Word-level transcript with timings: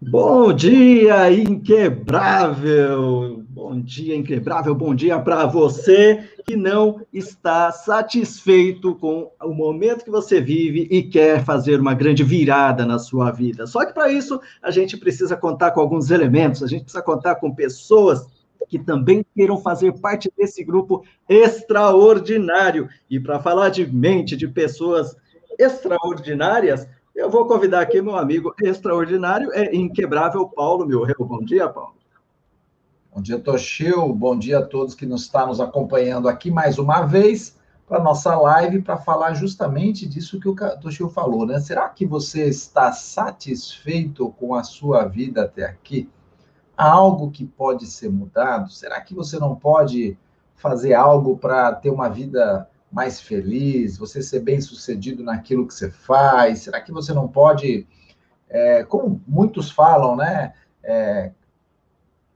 Bom 0.00 0.52
dia, 0.52 1.32
inquebrável! 1.32 3.44
Bom 3.48 3.80
dia, 3.80 4.16
inquebrável! 4.16 4.74
Bom 4.74 4.94
dia 4.94 5.18
para 5.20 5.46
você 5.46 6.28
que 6.44 6.56
não 6.56 7.00
está 7.12 7.70
satisfeito 7.70 8.96
com 8.96 9.30
o 9.40 9.54
momento 9.54 10.04
que 10.04 10.10
você 10.10 10.40
vive 10.40 10.88
e 10.90 11.04
quer 11.04 11.44
fazer 11.44 11.80
uma 11.80 11.94
grande 11.94 12.24
virada 12.24 12.84
na 12.84 12.98
sua 12.98 13.30
vida. 13.30 13.66
Só 13.66 13.86
que 13.86 13.94
para 13.94 14.10
isso 14.10 14.40
a 14.60 14.72
gente 14.72 14.96
precisa 14.96 15.36
contar 15.36 15.70
com 15.70 15.80
alguns 15.80 16.10
elementos, 16.10 16.62
a 16.62 16.66
gente 16.66 16.82
precisa 16.82 17.02
contar 17.02 17.36
com 17.36 17.54
pessoas 17.54 18.26
que 18.68 18.78
também 18.78 19.24
queiram 19.34 19.58
fazer 19.58 19.92
parte 20.00 20.30
desse 20.36 20.64
grupo 20.64 21.04
extraordinário. 21.28 22.88
E 23.08 23.18
para 23.20 23.40
falar 23.40 23.68
de 23.68 23.86
mente, 23.86 24.36
de 24.36 24.48
pessoas 24.48 25.16
extraordinárias, 25.58 26.88
eu 27.14 27.28
vou 27.30 27.46
convidar 27.46 27.80
aqui 27.80 28.00
meu 28.00 28.16
amigo 28.16 28.54
extraordinário, 28.62 29.52
é 29.52 29.74
inquebrável 29.74 30.48
Paulo 30.48 30.86
Milreu. 30.86 31.16
Bom 31.18 31.44
dia, 31.44 31.68
Paulo. 31.68 31.94
Bom 33.14 33.20
dia, 33.20 33.38
Toshio. 33.38 34.12
Bom 34.14 34.38
dia 34.38 34.60
a 34.60 34.66
todos 34.66 34.94
que 34.94 35.04
nos 35.04 35.22
estão 35.22 35.48
nos 35.48 35.60
acompanhando 35.60 36.28
aqui 36.28 36.50
mais 36.50 36.78
uma 36.78 37.02
vez 37.02 37.58
para 37.86 38.02
nossa 38.02 38.34
live 38.34 38.80
para 38.80 38.96
falar 38.96 39.34
justamente 39.34 40.08
disso 40.08 40.40
que 40.40 40.48
o 40.48 40.54
Toshio 40.54 41.10
falou, 41.10 41.44
né? 41.44 41.60
Será 41.60 41.90
que 41.90 42.06
você 42.06 42.46
está 42.46 42.90
satisfeito 42.90 44.30
com 44.38 44.54
a 44.54 44.64
sua 44.64 45.04
vida 45.04 45.42
até 45.42 45.66
aqui? 45.66 46.08
Algo 46.76 47.30
que 47.30 47.44
pode 47.44 47.86
ser 47.86 48.10
mudado? 48.10 48.70
Será 48.70 49.00
que 49.00 49.14
você 49.14 49.38
não 49.38 49.54
pode 49.54 50.16
fazer 50.56 50.94
algo 50.94 51.36
para 51.36 51.72
ter 51.74 51.90
uma 51.90 52.08
vida 52.08 52.68
mais 52.90 53.20
feliz, 53.20 53.96
você 53.96 54.22
ser 54.22 54.40
bem 54.40 54.60
sucedido 54.60 55.22
naquilo 55.22 55.66
que 55.66 55.74
você 55.74 55.90
faz? 55.90 56.60
Será 56.60 56.80
que 56.80 56.92
você 56.92 57.12
não 57.12 57.26
pode, 57.26 57.86
é, 58.48 58.84
como 58.84 59.20
muitos 59.26 59.70
falam, 59.70 60.14
né? 60.14 60.52
É, 60.82 61.32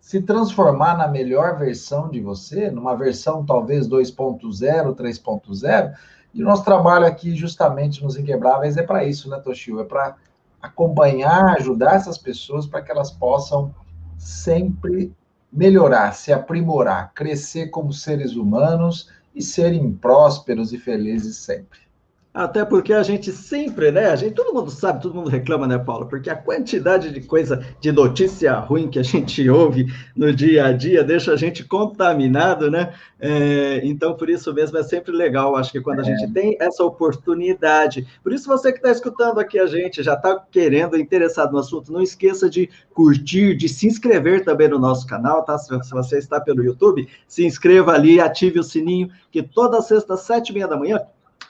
se 0.00 0.22
transformar 0.22 0.96
na 0.96 1.08
melhor 1.08 1.58
versão 1.58 2.08
de 2.08 2.20
você, 2.20 2.70
numa 2.70 2.94
versão 2.94 3.44
talvez 3.44 3.88
2.0, 3.88 4.94
3.0. 4.94 5.94
E 6.32 6.42
o 6.42 6.46
nosso 6.46 6.64
trabalho 6.64 7.06
aqui, 7.06 7.34
justamente 7.34 8.04
nos 8.04 8.16
Inquebráveis, 8.16 8.76
é 8.76 8.82
para 8.82 9.04
isso, 9.04 9.28
né, 9.28 9.38
Toshio? 9.40 9.80
É 9.80 9.84
para 9.84 10.16
acompanhar, 10.62 11.56
ajudar 11.56 11.96
essas 11.96 12.18
pessoas 12.18 12.66
para 12.66 12.82
que 12.82 12.90
elas 12.90 13.10
possam 13.10 13.74
sempre 14.18 15.12
melhorar, 15.52 16.12
se 16.12 16.32
aprimorar, 16.32 17.12
crescer 17.14 17.68
como 17.68 17.92
seres 17.92 18.36
humanos 18.36 19.10
e 19.34 19.42
serem 19.42 19.92
prósperos 19.92 20.72
e 20.72 20.78
felizes 20.78 21.36
sempre. 21.36 21.85
Até 22.36 22.66
porque 22.66 22.92
a 22.92 23.02
gente 23.02 23.32
sempre, 23.32 23.90
né? 23.90 24.10
A 24.10 24.16
gente, 24.16 24.34
todo 24.34 24.52
mundo 24.52 24.70
sabe, 24.70 25.00
todo 25.00 25.14
mundo 25.14 25.30
reclama, 25.30 25.66
né, 25.66 25.78
Paulo? 25.78 26.04
Porque 26.04 26.28
a 26.28 26.36
quantidade 26.36 27.10
de 27.10 27.22
coisa, 27.22 27.64
de 27.80 27.90
notícia 27.90 28.52
ruim 28.58 28.90
que 28.90 28.98
a 28.98 29.02
gente 29.02 29.48
ouve 29.48 29.86
no 30.14 30.30
dia 30.30 30.66
a 30.66 30.72
dia 30.72 31.02
deixa 31.02 31.32
a 31.32 31.36
gente 31.36 31.64
contaminado, 31.64 32.70
né? 32.70 32.92
É, 33.18 33.80
então, 33.84 34.14
por 34.14 34.28
isso 34.28 34.52
mesmo 34.52 34.76
é 34.76 34.82
sempre 34.82 35.12
legal, 35.12 35.56
acho 35.56 35.72
que 35.72 35.80
quando 35.80 36.00
a 36.00 36.02
gente 36.02 36.24
é. 36.24 36.28
tem 36.28 36.58
essa 36.60 36.84
oportunidade. 36.84 38.06
Por 38.22 38.34
isso, 38.34 38.46
você 38.46 38.70
que 38.70 38.80
está 38.80 38.90
escutando 38.90 39.40
aqui 39.40 39.58
a 39.58 39.64
gente, 39.64 40.02
já 40.02 40.12
está 40.12 40.38
querendo, 40.50 40.94
interessado 40.98 41.52
no 41.52 41.58
assunto, 41.58 41.90
não 41.90 42.02
esqueça 42.02 42.50
de 42.50 42.68
curtir, 42.92 43.56
de 43.56 43.66
se 43.66 43.86
inscrever 43.86 44.44
também 44.44 44.68
no 44.68 44.78
nosso 44.78 45.06
canal, 45.06 45.42
tá? 45.42 45.56
Se 45.56 45.70
você 45.90 46.18
está 46.18 46.38
pelo 46.38 46.62
YouTube, 46.62 47.08
se 47.26 47.46
inscreva 47.46 47.92
ali, 47.92 48.20
ative 48.20 48.60
o 48.60 48.62
sininho, 48.62 49.08
que 49.30 49.42
toda 49.42 49.80
sexta, 49.80 50.18
sete 50.18 50.50
e 50.50 50.52
meia 50.52 50.68
da 50.68 50.76
manhã, 50.76 51.00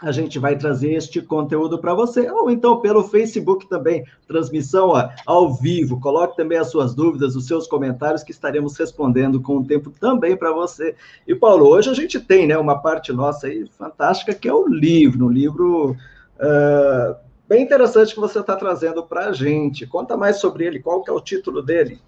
a 0.02 0.12
gente 0.12 0.38
vai 0.38 0.56
trazer 0.56 0.92
este 0.92 1.22
conteúdo 1.22 1.78
para 1.78 1.94
você, 1.94 2.30
ou 2.30 2.50
então 2.50 2.80
pelo 2.80 3.04
Facebook 3.04 3.68
também, 3.68 4.04
transmissão 4.28 4.88
ó, 4.90 5.08
ao 5.24 5.54
vivo. 5.54 5.98
Coloque 6.00 6.36
também 6.36 6.58
as 6.58 6.70
suas 6.70 6.94
dúvidas, 6.94 7.34
os 7.34 7.46
seus 7.46 7.66
comentários, 7.66 8.22
que 8.22 8.30
estaremos 8.30 8.76
respondendo 8.76 9.40
com 9.40 9.58
o 9.58 9.64
tempo 9.64 9.90
também 9.90 10.36
para 10.36 10.52
você. 10.52 10.94
E, 11.26 11.34
Paulo, 11.34 11.66
hoje 11.68 11.88
a 11.88 11.94
gente 11.94 12.20
tem 12.20 12.46
né, 12.46 12.58
uma 12.58 12.78
parte 12.78 13.12
nossa 13.12 13.46
aí 13.46 13.66
fantástica, 13.78 14.34
que 14.34 14.48
é 14.48 14.52
o 14.52 14.66
livro, 14.66 15.26
um 15.26 15.30
livro 15.30 15.92
uh, 15.92 17.16
bem 17.48 17.62
interessante 17.62 18.14
que 18.14 18.20
você 18.20 18.40
está 18.40 18.54
trazendo 18.54 19.02
para 19.02 19.28
a 19.28 19.32
gente. 19.32 19.86
Conta 19.86 20.16
mais 20.16 20.36
sobre 20.36 20.66
ele, 20.66 20.80
qual 20.80 21.02
que 21.02 21.10
é 21.10 21.14
o 21.14 21.20
título 21.20 21.62
dele? 21.62 22.00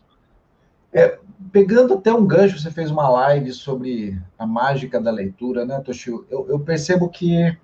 É, 0.92 1.18
pegando 1.52 1.94
até 1.94 2.12
um 2.12 2.26
gancho, 2.26 2.58
você 2.58 2.70
fez 2.70 2.90
uma 2.90 3.08
live 3.08 3.52
sobre 3.52 4.18
a 4.38 4.46
mágica 4.46 5.00
da 5.00 5.10
leitura, 5.10 5.64
né, 5.64 5.80
Toshio? 5.80 6.26
Eu, 6.30 6.46
eu 6.48 6.58
percebo 6.58 7.08
que 7.08 7.56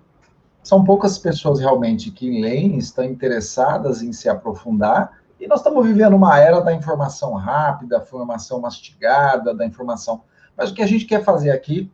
são 0.65 0.83
poucas 0.83 1.19
pessoas 1.19 1.59
realmente 1.59 2.09
que 2.09 2.41
leem, 2.41 2.79
estão 2.79 3.05
interessadas 3.05 4.01
em 4.01 4.11
se 4.11 4.27
aprofundar, 4.27 5.19
e 5.39 5.47
nós 5.47 5.59
estamos 5.59 5.85
vivendo 5.85 6.15
uma 6.15 6.39
era 6.39 6.59
da 6.59 6.73
informação 6.73 7.35
rápida, 7.35 7.99
da 7.99 8.03
informação 8.03 8.59
mastigada, 8.59 9.53
da 9.53 9.63
informação. 9.63 10.23
Mas 10.57 10.71
o 10.71 10.73
que 10.73 10.81
a 10.81 10.87
gente 10.87 11.05
quer 11.05 11.23
fazer 11.23 11.51
aqui 11.51 11.91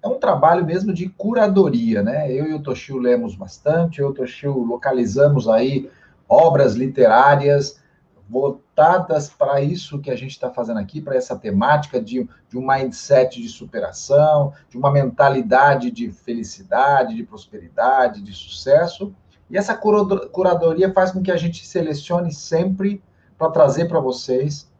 é 0.00 0.06
um 0.06 0.20
trabalho 0.20 0.64
mesmo 0.64 0.92
de 0.92 1.08
curadoria, 1.08 2.00
né? 2.00 2.30
Eu 2.30 2.46
e 2.46 2.54
o 2.54 2.62
Toshio 2.62 2.96
lemos 2.98 3.34
bastante, 3.34 4.00
eu 4.00 4.08
e 4.08 4.10
o 4.12 4.14
Toshio 4.14 4.56
localizamos 4.56 5.48
aí 5.48 5.90
obras 6.28 6.74
literárias, 6.74 7.81
voltadas 8.28 9.28
para 9.28 9.60
isso 9.60 10.00
que 10.00 10.10
a 10.10 10.16
gente 10.16 10.30
está 10.30 10.50
fazendo 10.50 10.78
aqui, 10.78 11.00
para 11.00 11.16
essa 11.16 11.36
temática 11.36 12.00
de, 12.00 12.28
de 12.48 12.58
um 12.58 12.66
mindset 12.66 13.40
de 13.40 13.48
superação, 13.48 14.52
de 14.70 14.78
uma 14.78 14.90
mentalidade 14.90 15.90
de 15.90 16.10
felicidade, 16.10 17.14
de 17.14 17.24
prosperidade, 17.24 18.22
de 18.22 18.32
sucesso. 18.32 19.14
E 19.50 19.56
essa 19.56 19.74
curadoria 19.74 20.92
faz 20.92 21.12
com 21.12 21.22
que 21.22 21.30
a 21.30 21.36
gente 21.36 21.66
selecione 21.66 22.32
sempre 22.32 23.02
para 23.36 23.50
trazer 23.50 23.86
para 23.86 24.00
vocês 24.00 24.70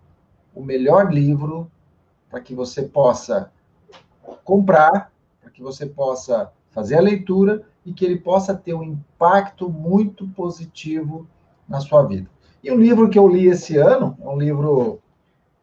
o 0.55 0.63
melhor 0.63 1.13
livro 1.13 1.71
para 2.31 2.41
que 2.41 2.55
você 2.55 2.83
possa 2.83 3.53
comprar, 4.45 5.13
para 5.41 5.51
que 5.51 5.63
você 5.63 5.85
possa 5.85 6.51
fazer 6.71 6.97
a 6.97 7.01
leitura 7.01 7.63
e 7.85 7.93
que 7.93 8.05
ele 8.05 8.19
possa 8.19 8.55
ter 8.55 8.73
um 8.73 8.83
impacto 8.83 9.69
muito 9.69 10.27
positivo 10.29 11.29
na 11.69 11.81
sua 11.81 12.03
vida. 12.05 12.31
E 12.63 12.71
o 12.71 12.77
livro 12.77 13.09
que 13.09 13.19
eu 13.19 13.27
li 13.29 13.47
esse 13.47 13.77
ano, 13.77 14.17
é 14.21 14.29
um 14.29 14.39
livro 14.39 15.01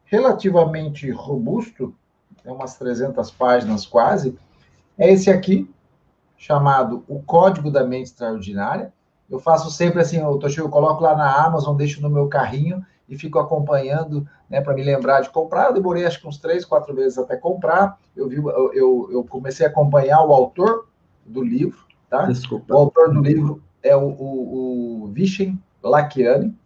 relativamente 0.04 1.10
robusto, 1.10 1.94
tem 2.42 2.52
umas 2.52 2.76
300 2.76 3.30
páginas 3.30 3.86
quase, 3.86 4.36
é 4.98 5.10
esse 5.10 5.30
aqui, 5.30 5.70
chamado 6.36 7.04
O 7.08 7.22
Código 7.22 7.70
da 7.70 7.84
Mente 7.84 8.06
Extraordinária. 8.06 8.92
Eu 9.30 9.38
faço 9.38 9.70
sempre 9.70 10.00
assim, 10.00 10.18
eu, 10.18 10.38
eu 10.56 10.68
coloco 10.68 11.02
lá 11.02 11.16
na 11.16 11.44
Amazon, 11.44 11.76
deixo 11.76 12.02
no 12.02 12.10
meu 12.10 12.28
carrinho 12.28 12.84
e 13.08 13.16
fico 13.16 13.38
acompanhando, 13.38 14.26
né, 14.48 14.60
para 14.60 14.74
me 14.74 14.82
lembrar 14.82 15.20
de 15.20 15.30
comprar. 15.30 15.66
Eu 15.66 15.74
demorei 15.74 16.04
acho 16.04 16.20
que 16.20 16.28
uns 16.28 16.38
três, 16.38 16.64
quatro 16.64 16.94
vezes 16.94 17.18
até 17.18 17.36
comprar. 17.36 17.98
Eu 18.16 18.28
vi, 18.28 18.36
eu, 18.36 18.72
eu, 18.72 19.08
eu 19.12 19.24
comecei 19.24 19.66
a 19.66 19.68
acompanhar 19.68 20.22
o 20.24 20.32
autor 20.32 20.86
do 21.24 21.42
livro, 21.42 21.78
tá? 22.08 22.26
Desculpa. 22.26 22.74
O 22.74 22.78
autor 22.78 23.12
do 23.12 23.20
livro 23.20 23.62
é 23.82 23.96
o, 23.96 24.08
o, 24.08 25.04
o 25.04 25.06
Vishen 25.08 25.58
Lakiani. 25.82 26.56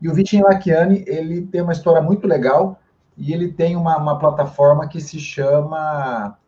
E 0.00 0.08
o 0.08 0.14
Vitin 0.14 0.42
Lakiani, 0.42 1.04
ele 1.06 1.42
tem 1.42 1.60
uma 1.60 1.72
história 1.72 2.00
muito 2.00 2.26
legal 2.26 2.78
e 3.16 3.32
ele 3.32 3.52
tem 3.52 3.74
uma, 3.76 3.96
uma 3.96 4.18
plataforma 4.18 4.86
que 4.88 5.00
se 5.00 5.18
chama 5.18 6.38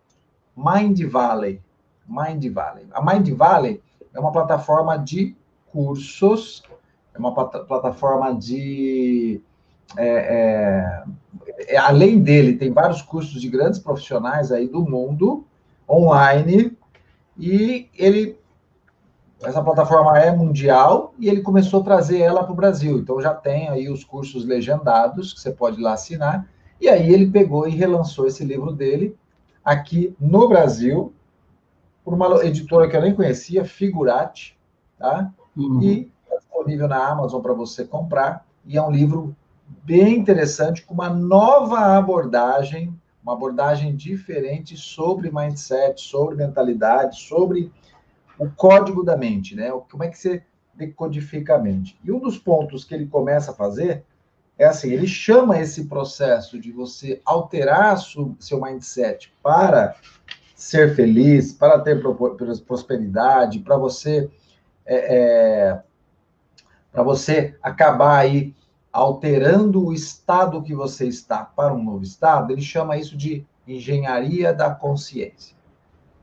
Mind 0.56 1.00
Valley. 1.04 1.60
Mind 2.06 2.44
Valley. 2.52 2.86
A 2.92 3.02
Mind 3.02 3.28
Valley 3.30 3.82
é 4.14 4.20
uma 4.20 4.32
plataforma 4.32 4.96
de 4.96 5.36
cursos, 5.72 6.62
é 7.14 7.18
uma 7.18 7.34
plataforma 7.34 8.34
de. 8.34 9.40
É, 9.96 11.04
é, 11.66 11.74
é, 11.74 11.76
além 11.76 12.20
dele, 12.20 12.56
tem 12.56 12.72
vários 12.72 13.02
cursos 13.02 13.40
de 13.40 13.48
grandes 13.48 13.80
profissionais 13.80 14.52
aí 14.52 14.68
do 14.68 14.82
mundo, 14.82 15.44
online, 15.88 16.76
e 17.36 17.88
ele 17.96 18.39
essa 19.42 19.62
plataforma 19.62 20.18
é 20.18 20.30
mundial 20.30 21.14
e 21.18 21.28
ele 21.28 21.40
começou 21.40 21.80
a 21.80 21.84
trazer 21.84 22.18
ela 22.18 22.42
para 22.42 22.52
o 22.52 22.56
Brasil. 22.56 22.98
Então 22.98 23.20
já 23.20 23.34
tem 23.34 23.68
aí 23.68 23.88
os 23.88 24.04
cursos 24.04 24.44
legendados 24.44 25.32
que 25.32 25.40
você 25.40 25.50
pode 25.50 25.80
ir 25.80 25.82
lá 25.82 25.94
assinar. 25.94 26.46
E 26.80 26.88
aí 26.88 27.12
ele 27.12 27.30
pegou 27.30 27.66
e 27.66 27.70
relançou 27.70 28.26
esse 28.26 28.44
livro 28.44 28.72
dele 28.72 29.16
aqui 29.64 30.14
no 30.20 30.48
Brasil 30.48 31.12
por 32.04 32.14
uma 32.14 32.44
editora 32.44 32.88
que 32.88 32.96
eu 32.96 33.02
nem 33.02 33.14
conhecia, 33.14 33.64
Figurati, 33.64 34.58
tá? 34.98 35.30
Uhum. 35.56 35.82
E 35.82 36.10
está 36.24 36.36
disponível 36.36 36.88
na 36.88 37.08
Amazon 37.08 37.40
para 37.40 37.52
você 37.52 37.84
comprar. 37.84 38.46
E 38.66 38.76
é 38.76 38.82
um 38.82 38.90
livro 38.90 39.34
bem 39.84 40.18
interessante 40.18 40.84
com 40.84 40.92
uma 40.94 41.08
nova 41.08 41.96
abordagem, 41.96 42.94
uma 43.22 43.34
abordagem 43.34 43.94
diferente 43.94 44.76
sobre 44.76 45.30
mindset, 45.30 46.00
sobre 46.00 46.34
mentalidade, 46.34 47.20
sobre 47.20 47.70
o 48.40 48.50
código 48.50 49.04
da 49.04 49.16
mente, 49.16 49.54
né? 49.54 49.70
Como 49.90 50.02
é 50.02 50.08
que 50.08 50.18
você 50.18 50.42
decodifica 50.74 51.56
a 51.56 51.58
mente? 51.58 52.00
E 52.02 52.10
um 52.10 52.18
dos 52.18 52.38
pontos 52.38 52.84
que 52.84 52.94
ele 52.94 53.06
começa 53.06 53.50
a 53.50 53.54
fazer 53.54 54.02
é 54.56 54.64
assim, 54.64 54.90
ele 54.90 55.06
chama 55.06 55.58
esse 55.58 55.84
processo 55.84 56.58
de 56.58 56.72
você 56.72 57.20
alterar 57.24 57.98
seu 57.98 58.60
mindset 58.60 59.32
para 59.42 59.94
ser 60.54 60.94
feliz, 60.94 61.52
para 61.52 61.78
ter 61.80 62.02
prosperidade, 62.66 63.60
para 63.60 63.76
você 63.76 64.30
é, 64.86 65.16
é, 65.16 65.82
para 66.90 67.02
você 67.02 67.56
acabar 67.62 68.18
aí 68.18 68.54
alterando 68.92 69.86
o 69.86 69.92
estado 69.92 70.62
que 70.62 70.74
você 70.74 71.06
está 71.06 71.44
para 71.44 71.72
um 71.72 71.84
novo 71.84 72.02
estado, 72.02 72.52
ele 72.52 72.62
chama 72.62 72.96
isso 72.96 73.16
de 73.16 73.46
engenharia 73.66 74.52
da 74.52 74.74
consciência. 74.74 75.56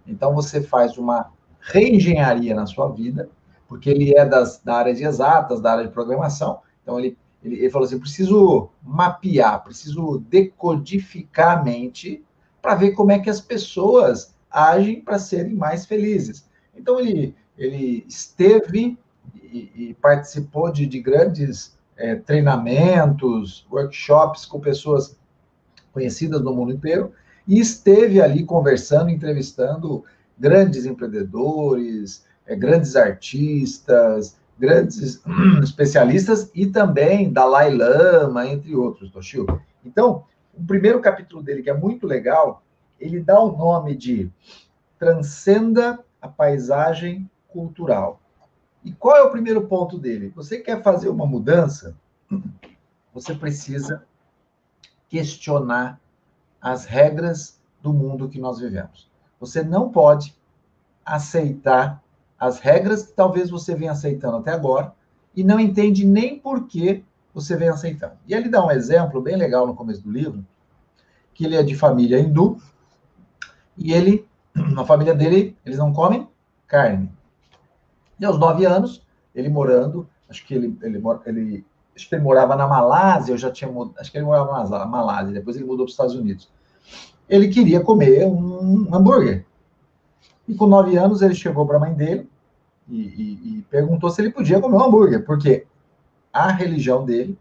Então 0.05 0.33
você 0.33 0.61
faz 0.61 0.97
uma 0.97 1.31
reengenharia 1.67 2.55
na 2.55 2.65
sua 2.65 2.89
vida, 2.89 3.29
porque 3.67 3.89
ele 3.89 4.17
é 4.17 4.25
das, 4.25 4.61
da 4.63 4.75
área 4.75 4.93
de 4.93 5.03
exatas, 5.03 5.61
da 5.61 5.73
área 5.73 5.85
de 5.85 5.93
programação. 5.93 6.61
Então 6.81 6.97
ele, 6.99 7.17
ele, 7.43 7.55
ele 7.55 7.69
falou 7.69 7.85
assim: 7.85 7.99
preciso 7.99 8.69
mapear, 8.81 9.63
preciso 9.63 10.19
decodificar 10.29 11.59
a 11.59 11.63
mente 11.63 12.23
para 12.61 12.75
ver 12.75 12.91
como 12.91 13.11
é 13.11 13.19
que 13.19 13.29
as 13.29 13.41
pessoas 13.41 14.33
agem 14.49 15.01
para 15.01 15.19
serem 15.19 15.55
mais 15.55 15.85
felizes. 15.85 16.47
Então 16.75 16.99
ele, 16.99 17.35
ele 17.57 18.05
esteve 18.07 18.97
e, 19.35 19.71
e 19.75 19.93
participou 19.95 20.71
de, 20.71 20.85
de 20.85 20.99
grandes 20.99 21.77
é, 21.97 22.15
treinamentos, 22.15 23.65
workshops 23.69 24.45
com 24.45 24.59
pessoas 24.59 25.17
conhecidas 25.91 26.41
no 26.41 26.53
mundo 26.53 26.71
inteiro, 26.71 27.11
e 27.47 27.59
esteve 27.59 28.21
ali 28.21 28.43
conversando, 28.43 29.09
entrevistando 29.09 30.03
grandes 30.39 30.85
empreendedores, 30.85 32.25
é, 32.45 32.55
grandes 32.55 32.95
artistas, 32.95 34.37
grandes 34.57 35.21
especialistas 35.63 36.51
e 36.53 36.67
também 36.67 37.31
Dalai 37.31 37.73
Lama, 37.73 38.47
entre 38.47 38.75
outros, 38.75 39.11
Toshio. 39.11 39.45
Então, 39.83 40.25
o 40.53 40.63
primeiro 40.65 40.99
capítulo 40.99 41.43
dele, 41.43 41.61
que 41.61 41.69
é 41.69 41.73
muito 41.73 42.07
legal, 42.07 42.63
ele 42.99 43.19
dá 43.19 43.39
o 43.39 43.55
nome 43.55 43.95
de 43.95 44.31
Transcenda 44.97 46.03
a 46.21 46.27
Paisagem 46.27 47.29
Cultural. 47.47 48.19
E 48.83 48.91
qual 48.91 49.15
é 49.17 49.23
o 49.23 49.31
primeiro 49.31 49.67
ponto 49.67 49.97
dele? 49.97 50.31
Você 50.35 50.59
quer 50.59 50.81
fazer 50.81 51.09
uma 51.09 51.25
mudança? 51.25 51.95
Você 53.13 53.33
precisa 53.33 54.03
questionar 55.09 55.99
as 56.61 56.85
regras 56.85 57.59
do 57.81 57.91
mundo 57.91 58.29
que 58.29 58.39
nós 58.39 58.59
vivemos. 58.59 59.09
Você 59.39 59.63
não 59.63 59.89
pode 59.89 60.35
aceitar 61.05 62.03
as 62.39 62.59
regras 62.59 63.03
que 63.03 63.13
talvez 63.13 63.49
você 63.49 63.73
venha 63.75 63.91
aceitando 63.91 64.37
até 64.37 64.51
agora 64.51 64.93
e 65.35 65.43
não 65.43 65.59
entende 65.59 66.05
nem 66.05 66.39
por 66.39 66.67
que 66.67 67.03
você 67.33 67.55
vem 67.55 67.69
aceitando. 67.69 68.13
E 68.27 68.33
ele 68.33 68.49
dá 68.49 68.65
um 68.65 68.71
exemplo 68.71 69.21
bem 69.21 69.35
legal 69.35 69.65
no 69.67 69.75
começo 69.75 70.01
do 70.01 70.11
livro, 70.11 70.45
que 71.33 71.45
ele 71.45 71.55
é 71.55 71.63
de 71.63 71.75
família 71.75 72.19
hindu 72.19 72.59
e 73.77 73.93
ele, 73.93 74.27
na 74.55 74.83
família 74.83 75.13
dele, 75.13 75.55
eles 75.63 75.77
não 75.77 75.93
comem 75.93 76.27
carne. 76.67 77.11
E 78.19 78.25
aos 78.25 78.39
nove 78.39 78.65
anos, 78.65 79.05
ele 79.35 79.49
morando, 79.49 80.09
acho 80.27 80.45
que 80.45 80.55
ele, 80.55 80.77
ele, 80.81 81.01
ele, 81.25 81.65
acho 81.95 82.09
que 82.09 82.15
ele 82.15 82.23
morava 82.23 82.55
na 82.55 82.67
Malásia, 82.67 83.33
eu 83.33 83.37
já 83.37 83.51
tinha 83.51 83.69
acho 83.99 84.11
que 84.11 84.17
ele 84.17 84.25
morava 84.25 84.67
na 84.67 84.85
Malásia, 84.85 85.33
depois 85.33 85.55
ele 85.55 85.65
mudou 85.65 85.85
para 85.85 85.89
os 85.89 85.91
Estados 85.91 86.15
Unidos. 86.15 86.49
Ele 87.29 87.47
queria 87.47 87.81
comer 87.81 88.25
um 88.25 88.93
hambúrguer. 88.93 89.45
E 90.47 90.55
com 90.55 90.65
nove 90.65 90.97
anos 90.97 91.21
ele 91.21 91.35
chegou 91.35 91.65
para 91.65 91.77
a 91.77 91.79
mãe 91.79 91.93
dele 91.93 92.29
e, 92.87 93.01
e, 93.01 93.57
e, 93.57 93.61
perguntou 93.69 94.09
se 94.09 94.21
ele 94.21 94.31
podia 94.31 94.61
comer 94.61 94.77
um 94.77 94.83
hambúrguer, 94.83 95.25
porque 95.25 95.65
a 96.31 96.51
religião 96.51 97.03
dele 97.03 97.37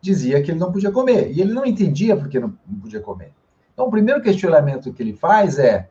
dizia 0.00 0.42
que 0.42 0.50
ele 0.50 0.60
não 0.60 0.70
podia 0.70 0.92
comer. 0.92 1.32
E 1.32 1.40
ele 1.40 1.54
não 1.54 1.64
entendia 1.64 2.16
porque 2.16 2.38
não, 2.38 2.56
não 2.66 2.80
podia 2.80 3.00
comer. 3.00 3.32
Então, 3.72 3.86
o 3.86 3.90
primeiro 3.90 4.22
questionamento 4.22 4.92
que 4.92 5.02
ele 5.02 5.14
faz 5.14 5.58
é 5.58 5.88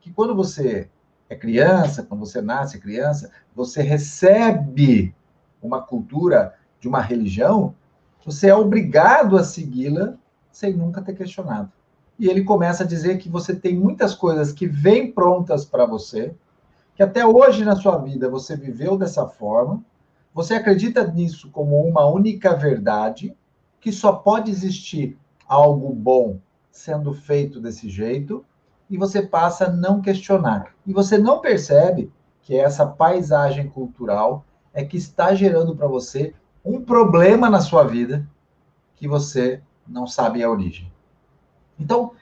que 0.00 0.12
quando 0.12 0.34
você 0.34 0.88
é 1.28 1.36
criança, 1.36 2.02
quando 2.02 2.20
você 2.20 2.40
nasce 2.40 2.80
criança, 2.80 3.30
você 3.54 3.82
recebe 3.82 5.14
uma 5.60 5.82
cultura 5.82 6.54
de 6.80 6.88
uma 6.88 7.00
religião, 7.00 7.74
você 8.24 8.48
é 8.48 8.54
obrigado 8.54 9.36
a 9.36 9.44
segui-la 9.44 10.14
sem 10.50 10.72
nunca 10.72 11.02
ter 11.02 11.14
questionado. 11.14 11.70
E 12.18 12.28
ele 12.28 12.42
começa 12.42 12.82
a 12.82 12.86
dizer 12.86 13.18
que 13.18 13.28
você 13.28 13.54
tem 13.54 13.76
muitas 13.76 14.14
coisas 14.14 14.52
que 14.52 14.66
vêm 14.66 15.12
prontas 15.12 15.64
para 15.64 15.86
você, 15.86 16.34
que 16.94 17.02
até 17.02 17.24
hoje 17.24 17.64
na 17.64 17.76
sua 17.76 17.98
vida 17.98 18.28
você 18.28 18.56
viveu 18.56 18.96
dessa 18.96 19.26
forma, 19.26 19.82
você 20.34 20.54
acredita 20.54 21.06
nisso 21.06 21.50
como 21.50 21.80
uma 21.80 22.04
única 22.06 22.54
verdade, 22.54 23.36
que 23.80 23.92
só 23.92 24.12
pode 24.12 24.50
existir 24.50 25.16
algo 25.46 25.92
bom 25.92 26.38
sendo 26.70 27.12
feito 27.14 27.60
desse 27.60 27.88
jeito, 27.88 28.44
e 28.90 28.96
você 28.96 29.22
passa 29.22 29.66
a 29.66 29.70
não 29.70 30.00
questionar. 30.00 30.74
E 30.86 30.92
você 30.92 31.18
não 31.18 31.40
percebe 31.40 32.10
que 32.42 32.56
essa 32.56 32.86
paisagem 32.86 33.68
cultural 33.68 34.44
é 34.72 34.84
que 34.84 34.96
está 34.96 35.34
gerando 35.34 35.76
para 35.76 35.86
você 35.86 36.34
um 36.64 36.80
problema 36.80 37.50
na 37.50 37.60
sua 37.60 37.84
vida 37.84 38.26
que 38.96 39.06
você 39.06 39.60
não 39.86 40.06
sabe 40.06 40.42
a 40.42 40.50
origem. 40.50 40.90
Então, 41.78 42.12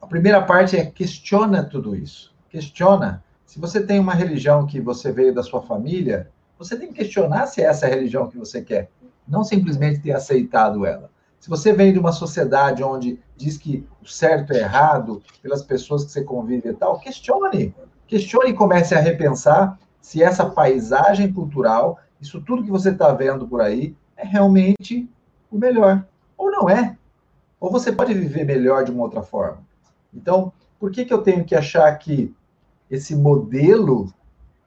a 0.00 0.06
primeira 0.06 0.42
parte 0.42 0.76
é 0.76 0.84
questiona 0.84 1.62
tudo 1.62 1.94
isso. 1.94 2.34
Questiona. 2.48 3.24
Se 3.44 3.60
você 3.60 3.80
tem 3.80 3.98
uma 3.98 4.14
religião 4.14 4.66
que 4.66 4.80
você 4.80 5.12
veio 5.12 5.34
da 5.34 5.42
sua 5.42 5.62
família, 5.62 6.30
você 6.58 6.76
tem 6.76 6.88
que 6.88 6.94
questionar 6.94 7.46
se 7.46 7.62
é 7.62 7.66
essa 7.66 7.86
a 7.86 7.88
religião 7.88 8.28
que 8.28 8.38
você 8.38 8.62
quer, 8.62 8.90
não 9.26 9.44
simplesmente 9.44 10.00
ter 10.00 10.12
aceitado 10.12 10.84
ela. 10.84 11.10
Se 11.38 11.50
você 11.50 11.72
vem 11.72 11.92
de 11.92 11.98
uma 11.98 12.12
sociedade 12.12 12.82
onde 12.82 13.20
diz 13.36 13.56
que 13.56 13.86
o 14.02 14.06
certo 14.06 14.52
é 14.52 14.60
errado, 14.60 15.22
pelas 15.42 15.62
pessoas 15.62 16.04
que 16.04 16.10
você 16.10 16.24
convive 16.24 16.70
e 16.70 16.74
tal, 16.74 16.98
questione. 16.98 17.74
Questione 18.06 18.50
e 18.50 18.54
comece 18.54 18.94
a 18.94 19.00
repensar 19.00 19.78
se 20.00 20.22
essa 20.22 20.48
paisagem 20.48 21.32
cultural, 21.32 21.98
isso 22.20 22.40
tudo 22.40 22.64
que 22.64 22.70
você 22.70 22.90
está 22.90 23.12
vendo 23.12 23.46
por 23.46 23.60
aí, 23.60 23.94
é 24.16 24.24
realmente 24.24 25.08
o 25.50 25.58
melhor. 25.58 26.06
Ou 26.36 26.50
não 26.50 26.70
é. 26.70 26.96
Ou 27.66 27.72
você 27.72 27.90
pode 27.90 28.14
viver 28.14 28.44
melhor 28.44 28.84
de 28.84 28.92
uma 28.92 29.02
outra 29.02 29.22
forma. 29.22 29.58
Então, 30.14 30.52
por 30.78 30.92
que, 30.92 31.04
que 31.04 31.12
eu 31.12 31.18
tenho 31.18 31.44
que 31.44 31.52
achar 31.52 31.92
que 31.98 32.32
esse 32.88 33.16
modelo, 33.16 34.08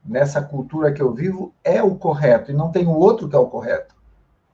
nessa 0.04 0.42
cultura 0.42 0.92
que 0.92 1.00
eu 1.00 1.10
vivo, 1.10 1.50
é 1.64 1.82
o 1.82 1.94
correto 1.94 2.50
e 2.50 2.54
não 2.54 2.70
tem 2.70 2.86
o 2.86 2.94
outro 2.94 3.26
que 3.26 3.34
é 3.34 3.38
o 3.38 3.46
correto? 3.46 3.94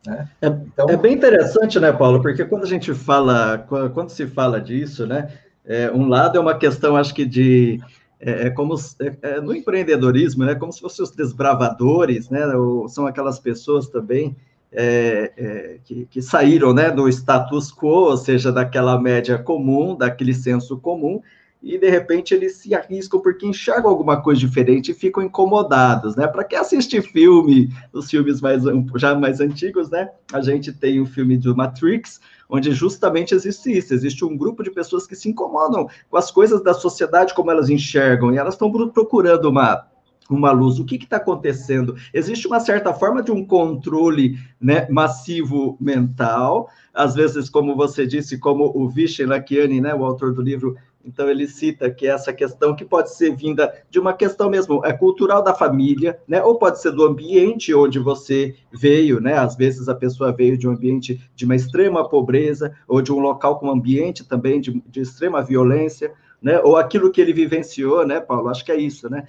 Né? 0.06 0.28
É, 0.40 0.46
então... 0.46 0.88
é 0.88 0.96
bem 0.96 1.14
interessante, 1.14 1.81
né, 1.81 1.90
Paulo? 1.93 2.22
Porque 2.22 2.44
quando 2.44 2.62
a 2.62 2.69
gente 2.69 2.94
fala, 2.94 3.66
quando 3.93 4.10
se 4.10 4.28
fala 4.28 4.60
disso, 4.60 5.08
né, 5.08 5.28
é, 5.65 5.91
um 5.91 6.06
lado 6.06 6.38
é 6.38 6.41
uma 6.41 6.56
questão, 6.56 6.94
acho 6.96 7.12
que 7.12 7.24
de 7.24 7.81
é, 8.20 8.46
é 8.46 8.50
como 8.50 8.76
é, 9.00 9.17
é, 9.22 9.41
no 9.41 9.53
empreendedorismo, 9.53 10.44
né, 10.44 10.55
como 10.55 10.72
se 10.72 10.81
fossem 10.81 11.03
os 11.03 11.10
desbravadores, 11.10 12.31
né, 12.31 12.46
ou, 12.55 12.88
são 12.88 13.08
aquelas 13.08 13.41
pessoas 13.41 13.88
também 13.88 14.36
é, 14.79 15.33
é, 15.39 15.79
que, 15.83 16.06
que, 16.11 16.21
saíram, 16.21 16.75
né, 16.75 16.91
do 16.91 17.09
status 17.09 17.73
quo, 17.73 18.11
ou 18.11 18.17
seja, 18.17 18.53
daquela 18.53 19.01
média 19.01 19.39
comum, 19.39 19.97
daquele 19.97 20.35
senso 20.35 20.77
comum, 20.77 21.23
e 21.63 21.79
de 21.79 21.89
repente 21.89 22.35
eles 22.35 22.56
se 22.56 22.75
arriscam 22.75 23.19
porque 23.19 23.47
enxergam 23.47 23.91
alguma 23.91 24.21
coisa 24.21 24.39
diferente 24.39 24.91
e 24.91 24.95
ficam 24.95 25.23
incomodados, 25.23 26.15
né? 26.15 26.27
Para 26.29 26.45
quem 26.45 26.59
assiste 26.59 27.01
filme, 27.01 27.73
os 27.93 28.11
filmes 28.11 28.43
mais 28.43 28.63
já 28.97 29.15
mais 29.15 29.41
antigos, 29.41 29.89
né? 29.89 30.11
A 30.31 30.43
gente 30.43 30.71
tem 30.71 31.01
o 31.01 31.06
filme 31.06 31.39
do 31.39 31.56
Matrix, 31.56 32.21
onde 32.49 32.71
justamente 32.73 33.35
existe 33.35 33.77
isso, 33.77 33.95
existe 33.95 34.25
um 34.25 34.37
grupo 34.37 34.63
de 34.63 34.71
pessoas 34.71 35.06
que 35.06 35.17
se 35.17 35.31
incomodam 35.31 35.89
com 36.11 36.17
as 36.19 36.31
coisas 36.31 36.63
da 36.63 36.75
sociedade 36.75 37.35
como 37.35 37.51
elas 37.51 37.71
enxergam 37.71 38.33
e 38.33 38.37
elas 38.37 38.55
estão 38.55 38.71
procurando 38.71 39.49
uma 39.49 39.87
uma 40.31 40.51
luz. 40.51 40.79
O 40.79 40.85
que 40.85 40.97
está 40.97 41.17
acontecendo? 41.17 41.97
Existe 42.13 42.47
uma 42.47 42.61
certa 42.61 42.93
forma 42.93 43.23
de 43.23 43.31
um 43.31 43.45
controle 43.45 44.39
né, 44.61 44.87
massivo 44.91 45.77
mental, 45.81 46.69
às 46.93 47.15
vezes, 47.15 47.49
como 47.51 47.77
você 47.77 48.06
disse, 48.06 48.39
como 48.39 48.73
o 48.75 48.89
Vishen 48.89 49.27
Lakiani, 49.27 49.81
né, 49.81 49.95
o 49.95 50.05
autor 50.05 50.33
do 50.33 50.43
livro 50.43 50.77
então 51.06 51.31
ele 51.31 51.47
cita 51.47 51.89
que 51.89 52.06
essa 52.06 52.33
questão 52.33 52.75
que 52.75 52.85
pode 52.85 53.15
ser 53.15 53.35
vinda 53.35 53.73
de 53.89 54.01
uma 54.01 54.13
questão 54.13 54.51
mesmo 54.51 54.85
é 54.85 54.93
cultural 54.93 55.43
da 55.43 55.55
família, 55.55 56.19
né? 56.27 56.43
Ou 56.43 56.59
pode 56.59 56.83
ser 56.83 56.91
do 56.91 57.05
ambiente 57.05 57.73
onde 57.73 58.01
você 58.01 58.56
veio, 58.73 59.21
né? 59.21 59.35
Às 59.35 59.55
vezes 59.55 59.89
a 59.89 59.95
pessoa 59.95 60.33
veio 60.33 60.59
de 60.59 60.67
um 60.67 60.73
ambiente 60.73 61.21
de 61.35 61.45
uma 61.45 61.55
extrema 61.55 62.09
pobreza 62.09 62.75
ou 62.89 63.01
de 63.01 63.13
um 63.13 63.21
local 63.21 63.61
com 63.61 63.71
ambiente 63.71 64.25
também 64.25 64.61
de, 64.61 64.83
de 64.89 65.01
extrema 65.01 65.43
violência, 65.43 66.13
né? 66.43 66.61
Ou 66.61 66.77
aquilo 66.77 67.13
que 67.13 67.21
ele 67.21 67.33
vivenciou, 67.33 68.05
né, 68.05 68.19
Paulo? 68.19 68.49
Acho 68.49 68.65
que 68.65 68.73
é 68.73 68.77
isso, 68.77 69.09
né? 69.09 69.27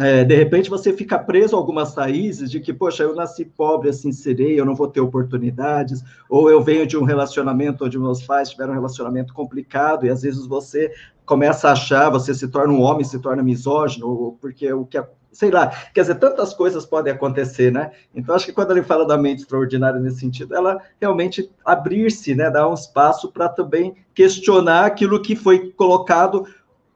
É, 0.00 0.24
de 0.24 0.34
repente 0.34 0.70
você 0.70 0.92
fica 0.92 1.18
preso 1.18 1.54
a 1.54 1.58
algumas 1.58 1.94
raízes 1.94 2.50
de 2.50 2.60
que, 2.60 2.72
poxa, 2.72 3.02
eu 3.02 3.14
nasci 3.14 3.44
pobre, 3.44 3.90
assim 3.90 4.10
serei, 4.10 4.58
eu 4.58 4.64
não 4.64 4.74
vou 4.74 4.88
ter 4.88 5.00
oportunidades, 5.00 6.02
ou 6.30 6.50
eu 6.50 6.62
venho 6.62 6.86
de 6.86 6.96
um 6.96 7.04
relacionamento 7.04 7.84
onde 7.84 7.98
meus 7.98 8.22
pais 8.22 8.50
tiveram 8.50 8.70
um 8.70 8.76
relacionamento 8.76 9.34
complicado, 9.34 10.06
e 10.06 10.10
às 10.10 10.22
vezes 10.22 10.46
você 10.46 10.90
começa 11.26 11.68
a 11.68 11.72
achar, 11.72 12.08
você 12.08 12.34
se 12.34 12.48
torna 12.48 12.72
um 12.72 12.80
homem, 12.80 13.04
se 13.04 13.18
torna 13.18 13.42
misógino, 13.42 14.36
porque 14.40 14.72
o 14.72 14.86
que 14.86 14.98
sei 15.32 15.50
lá, 15.50 15.68
quer 15.94 16.02
dizer, 16.02 16.16
tantas 16.16 16.52
coisas 16.52 16.84
podem 16.84 17.12
acontecer, 17.12 17.72
né? 17.72 17.90
Então, 18.14 18.34
acho 18.34 18.44
que 18.44 18.52
quando 18.52 18.70
ele 18.70 18.82
fala 18.82 19.06
da 19.06 19.16
mente 19.16 19.40
extraordinária 19.40 19.98
nesse 19.98 20.20
sentido, 20.20 20.54
ela 20.54 20.78
realmente 21.00 21.50
abrir-se, 21.64 22.34
né, 22.34 22.50
dar 22.50 22.68
um 22.68 22.74
espaço 22.74 23.32
para 23.32 23.48
também 23.48 23.94
questionar 24.14 24.84
aquilo 24.84 25.22
que 25.22 25.34
foi 25.34 25.70
colocado 25.70 26.46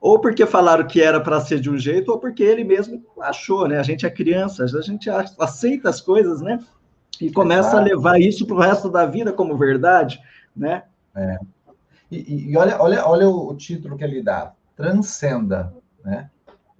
ou 0.06 0.20
porque 0.20 0.46
falaram 0.46 0.86
que 0.86 1.02
era 1.02 1.20
para 1.20 1.40
ser 1.40 1.58
de 1.58 1.68
um 1.68 1.76
jeito, 1.76 2.12
ou 2.12 2.18
porque 2.20 2.40
ele 2.40 2.62
mesmo 2.62 3.04
achou, 3.20 3.66
né? 3.66 3.76
A 3.76 3.82
gente 3.82 4.06
é 4.06 4.10
criança, 4.10 4.62
a 4.62 4.80
gente 4.80 5.10
aceita 5.10 5.88
as 5.88 6.00
coisas, 6.00 6.40
né? 6.40 6.64
E 7.20 7.28
começa 7.28 7.70
Exato. 7.70 7.78
a 7.78 7.80
levar 7.80 8.20
isso 8.20 8.46
para 8.46 8.54
o 8.54 8.60
resto 8.60 8.88
da 8.88 9.04
vida 9.04 9.32
como 9.32 9.56
verdade, 9.56 10.22
né? 10.56 10.84
É. 11.12 11.38
E, 12.08 12.52
e, 12.52 12.56
olha, 12.56 12.80
olha, 12.80 13.04
olha 13.04 13.28
o 13.28 13.52
título 13.56 13.96
que 13.96 14.04
ele 14.04 14.22
dá: 14.22 14.52
transcenda, 14.76 15.74
né? 16.04 16.30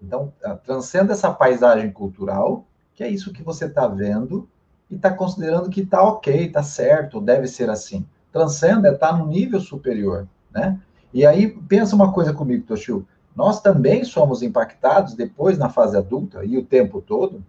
Então, 0.00 0.32
transcenda 0.64 1.12
essa 1.12 1.32
paisagem 1.32 1.90
cultural, 1.90 2.64
que 2.94 3.02
é 3.02 3.08
isso 3.08 3.32
que 3.32 3.42
você 3.42 3.64
está 3.64 3.88
vendo 3.88 4.48
e 4.88 4.94
está 4.94 5.10
considerando 5.10 5.68
que 5.68 5.80
está 5.80 6.00
ok, 6.00 6.46
está 6.46 6.62
certo, 6.62 7.20
deve 7.20 7.48
ser 7.48 7.70
assim. 7.70 8.06
Transcenda 8.30 8.86
é 8.86 8.92
estar 8.92 9.08
tá 9.08 9.16
no 9.16 9.26
nível 9.26 9.58
superior, 9.58 10.28
né? 10.52 10.78
E 11.12 11.26
aí, 11.26 11.48
pensa 11.48 11.96
uma 11.96 12.12
coisa 12.12 12.32
comigo, 12.32 12.64
Toshio 12.64 13.04
nós 13.36 13.60
também 13.60 14.02
somos 14.02 14.42
impactados 14.42 15.14
depois 15.14 15.58
na 15.58 15.68
fase 15.68 15.94
adulta 15.94 16.42
e 16.42 16.56
o 16.56 16.64
tempo 16.64 17.02
todo 17.02 17.44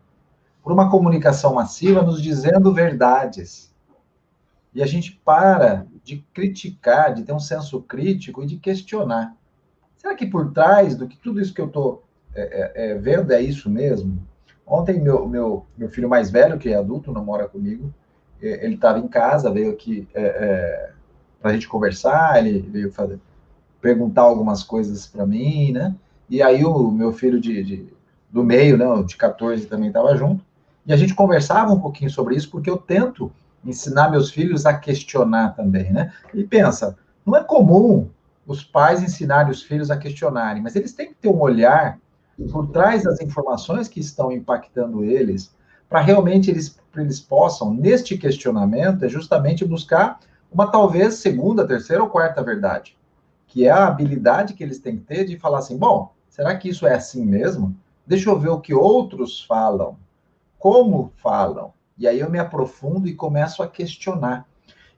por 0.62 0.74
uma 0.74 0.92
comunicação 0.92 1.54
massiva 1.54 2.02
nos 2.02 2.22
dizendo 2.22 2.74
verdades. 2.74 3.74
E 4.76 4.84
a 4.84 4.86
gente 4.86 5.20
para 5.24 5.88
de 6.04 6.18
criticar, 6.34 7.14
de 7.14 7.24
ter 7.24 7.32
um 7.32 7.40
senso 7.40 7.82
crítico 7.82 8.44
e 8.44 8.46
de 8.46 8.58
questionar. 8.58 9.34
Será 9.96 10.14
que 10.14 10.26
por 10.26 10.52
trás 10.52 10.94
do 10.94 11.08
que 11.08 11.18
tudo 11.18 11.40
isso 11.40 11.54
que 11.54 11.62
eu 11.62 11.68
estou 11.68 12.04
é, 12.36 12.42
é, 12.42 12.92
é, 12.92 12.96
vendo 12.96 13.32
é 13.32 13.42
isso 13.42 13.70
mesmo? 13.70 14.22
Ontem, 14.66 15.00
meu, 15.00 15.26
meu, 15.26 15.66
meu 15.78 15.88
filho 15.88 16.10
mais 16.10 16.30
velho, 16.30 16.60
que 16.60 16.70
é 16.70 16.76
adulto, 16.76 17.14
não 17.14 17.24
mora 17.24 17.48
comigo, 17.48 17.94
é, 18.42 18.66
ele 18.66 18.76
estava 18.76 19.00
em 19.00 19.08
casa, 19.08 19.50
veio 19.50 19.72
aqui 19.72 20.06
é, 20.14 20.22
é 20.22 20.92
para 21.42 21.52
a 21.52 21.54
gente 21.54 21.70
conversar, 21.70 22.46
ele 22.46 22.60
veio 22.60 22.92
fazer, 22.92 23.20
perguntar 23.82 24.24
algumas 24.24 24.64
coisas 24.64 25.06
para 25.06 25.26
mim, 25.26 25.72
né? 25.72 25.96
E 26.30 26.42
aí 26.42 26.66
o 26.66 26.92
meu 26.92 27.14
filho 27.14 27.40
de, 27.40 27.64
de 27.64 27.94
do 28.30 28.44
meio, 28.44 28.78
né, 28.78 28.86
de 29.04 29.16
14 29.16 29.66
também 29.66 29.88
estava 29.88 30.16
junto, 30.16 30.44
e 30.86 30.92
a 30.92 30.98
gente 30.98 31.16
conversava 31.16 31.72
um 31.72 31.80
pouquinho 31.80 32.10
sobre 32.10 32.36
isso, 32.36 32.50
porque 32.50 32.70
eu 32.70 32.78
tento 32.78 33.32
ensinar 33.64 34.10
meus 34.10 34.30
filhos 34.30 34.66
a 34.66 34.74
questionar 34.74 35.56
também, 35.56 35.92
né? 35.92 36.14
E 36.34 36.44
pensa, 36.44 36.98
não 37.26 37.36
é 37.36 37.44
comum 37.44 38.10
os 38.46 38.64
pais 38.64 39.02
ensinarem 39.02 39.52
os 39.52 39.64
filhos 39.64 39.92
a 39.92 39.98
questionarem, 39.98 40.62
mas 40.62 40.76
eles 40.76 40.94
têm 40.94 41.10
que 41.10 41.16
ter 41.16 41.30
um 41.30 41.42
olhar 41.42 42.00
por 42.52 42.68
trás 42.68 43.04
das 43.04 43.20
informações 43.20 43.88
que 43.88 44.00
estão 44.00 44.32
impactando 44.32 45.04
eles, 45.04 45.54
para 45.90 46.00
realmente 46.00 46.52
eles, 46.52 46.78
eles 46.96 47.20
possam, 47.20 47.74
neste 47.74 48.18
questionamento, 48.18 49.04
é 49.04 49.10
justamente 49.10 49.66
buscar 49.66 50.20
uma 50.52 50.68
talvez 50.68 51.16
segunda, 51.16 51.68
terceira 51.68 52.04
ou 52.04 52.10
quarta 52.10 52.42
verdade 52.42 52.98
que 53.48 53.66
é 53.66 53.72
a 53.72 53.88
habilidade 53.88 54.54
que 54.54 54.64
eles 54.64 54.80
têm 54.80 54.98
que 54.98 55.04
ter 55.04 55.26
de 55.26 55.38
falar 55.38 55.60
assim: 55.60 55.78
bom, 55.78 56.14
será 56.30 56.56
que 56.56 56.70
isso 56.70 56.86
é 56.86 56.94
assim 56.94 57.26
mesmo? 57.26 57.76
Deixa 58.06 58.30
eu 58.30 58.40
ver 58.40 58.50
o 58.50 58.60
que 58.60 58.74
outros 58.74 59.44
falam, 59.44 59.98
como 60.60 61.12
falam. 61.18 61.74
E 61.98 62.08
aí 62.08 62.20
eu 62.20 62.30
me 62.30 62.38
aprofundo 62.38 63.08
e 63.08 63.16
começo 63.16 63.64
a 63.64 63.68
questionar. 63.68 64.46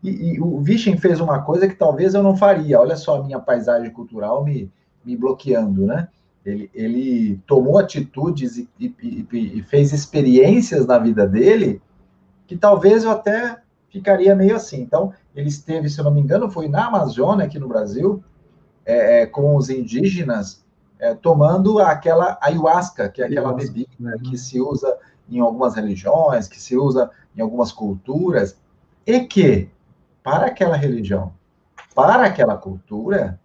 E, 0.04 0.34
e 0.34 0.42
o 0.42 0.60
Vichen 0.60 0.98
fez 0.98 1.20
uma 1.20 1.42
coisa 1.42 1.68
que 1.68 1.76
talvez 1.76 2.14
eu 2.14 2.24
não 2.24 2.36
faria. 2.36 2.80
Olha 2.80 2.96
só 2.96 3.18
a 3.18 3.24
minha 3.24 3.40
paisagem 3.40 3.92
cultural 3.92 4.44
me, 4.44 4.72
me 5.04 5.16
bloqueando, 5.16 5.86
né? 5.86 6.08
Ele, 6.46 6.70
ele 6.74 7.38
tomou 7.46 7.78
atitudes 7.78 8.58
e, 8.58 8.70
e, 8.80 9.28
e, 9.32 9.64
fez 9.64 9.92
experiências 9.92 10.86
na 10.86 10.98
vida 10.98 11.28
dele 11.28 11.82
que 12.48 12.58
talvez 12.58 13.04
eu 13.04 13.12
até 13.12 13.62
ficaria 13.90 14.36
meio 14.36 14.56
assim. 14.56 14.82
Então, 14.82 15.14
ele 15.36 15.50
esteve, 15.50 15.90
se 15.90 16.00
eu 16.00 16.06
não 16.06 16.12
me 16.12 16.22
engano, 16.22 16.50
foi 16.50 16.68
na 16.68 16.88
Amazônia, 16.88 17.46
aqui 17.46 17.60
no 17.60 17.68
Brasil, 17.68 18.24
é, 18.90 19.22
é, 19.22 19.26
com 19.28 19.56
os 19.56 19.70
indígenas 19.70 20.66
é, 20.98 21.14
tomando 21.14 21.78
aquela 21.78 22.40
ayahuasca, 22.42 23.08
que 23.08 23.22
é 23.22 23.28
aquela 23.28 23.54
bebida 23.54 23.92
né, 24.00 24.16
que 24.24 24.36
se 24.36 24.60
usa 24.60 24.98
em 25.30 25.40
algumas 25.40 25.76
religiões, 25.76 26.48
que 26.48 26.60
se 26.60 26.76
usa 26.76 27.12
em 27.38 27.42
algumas 27.42 27.72
culturas, 27.72 28.58
e 29.06 29.20
que, 29.20 29.70
para 30.24 30.48
aquela 30.48 30.76
religião, 30.76 31.32
para 31.94 32.26
aquela 32.26 32.58
cultura, 32.58 33.40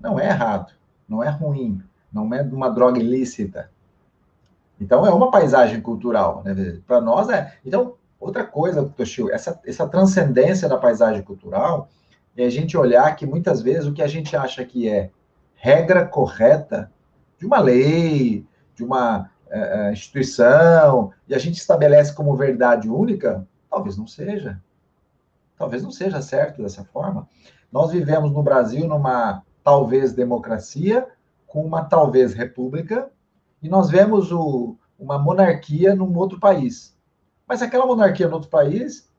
não 0.00 0.18
é 0.18 0.28
errado, 0.28 0.72
não 1.06 1.22
é 1.22 1.28
ruim, 1.28 1.82
não 2.10 2.32
é 2.32 2.40
uma 2.40 2.70
droga 2.70 2.98
ilícita. 2.98 3.70
Então, 4.80 5.06
é 5.06 5.10
uma 5.10 5.30
paisagem 5.30 5.82
cultural. 5.82 6.42
Né? 6.42 6.80
Para 6.86 7.02
nós, 7.02 7.28
é. 7.28 7.52
Então, 7.66 7.96
outra 8.18 8.44
coisa, 8.44 8.82
Toshio, 8.96 9.30
essa, 9.30 9.60
essa 9.66 9.86
transcendência 9.86 10.66
da 10.70 10.78
paisagem 10.78 11.22
cultural 11.22 11.90
e 12.40 12.42
a 12.42 12.48
gente 12.48 12.74
olhar 12.74 13.14
que 13.16 13.26
muitas 13.26 13.60
vezes 13.60 13.86
o 13.86 13.92
que 13.92 14.00
a 14.00 14.06
gente 14.06 14.34
acha 14.34 14.64
que 14.64 14.88
é 14.88 15.10
regra 15.54 16.06
correta 16.06 16.90
de 17.38 17.44
uma 17.44 17.60
lei, 17.60 18.46
de 18.74 18.82
uma 18.82 19.30
uh, 19.46 19.92
instituição, 19.92 21.12
e 21.28 21.34
a 21.34 21.38
gente 21.38 21.58
estabelece 21.58 22.14
como 22.14 22.34
verdade 22.34 22.88
única, 22.88 23.46
talvez 23.68 23.98
não 23.98 24.06
seja. 24.06 24.58
Talvez 25.54 25.82
não 25.82 25.90
seja 25.90 26.22
certo 26.22 26.62
dessa 26.62 26.82
forma. 26.82 27.28
Nós 27.70 27.92
vivemos 27.92 28.32
no 28.32 28.42
Brasil 28.42 28.88
numa 28.88 29.42
talvez 29.62 30.14
democracia, 30.14 31.06
com 31.46 31.62
uma 31.62 31.84
talvez 31.84 32.32
república, 32.32 33.10
e 33.62 33.68
nós 33.68 33.90
vemos 33.90 34.32
o, 34.32 34.78
uma 34.98 35.18
monarquia 35.18 35.94
num 35.94 36.16
outro 36.16 36.40
país. 36.40 36.96
Mas 37.46 37.60
aquela 37.60 37.84
monarquia 37.84 38.28
no 38.28 38.36
outro 38.36 38.48
país 38.48 39.09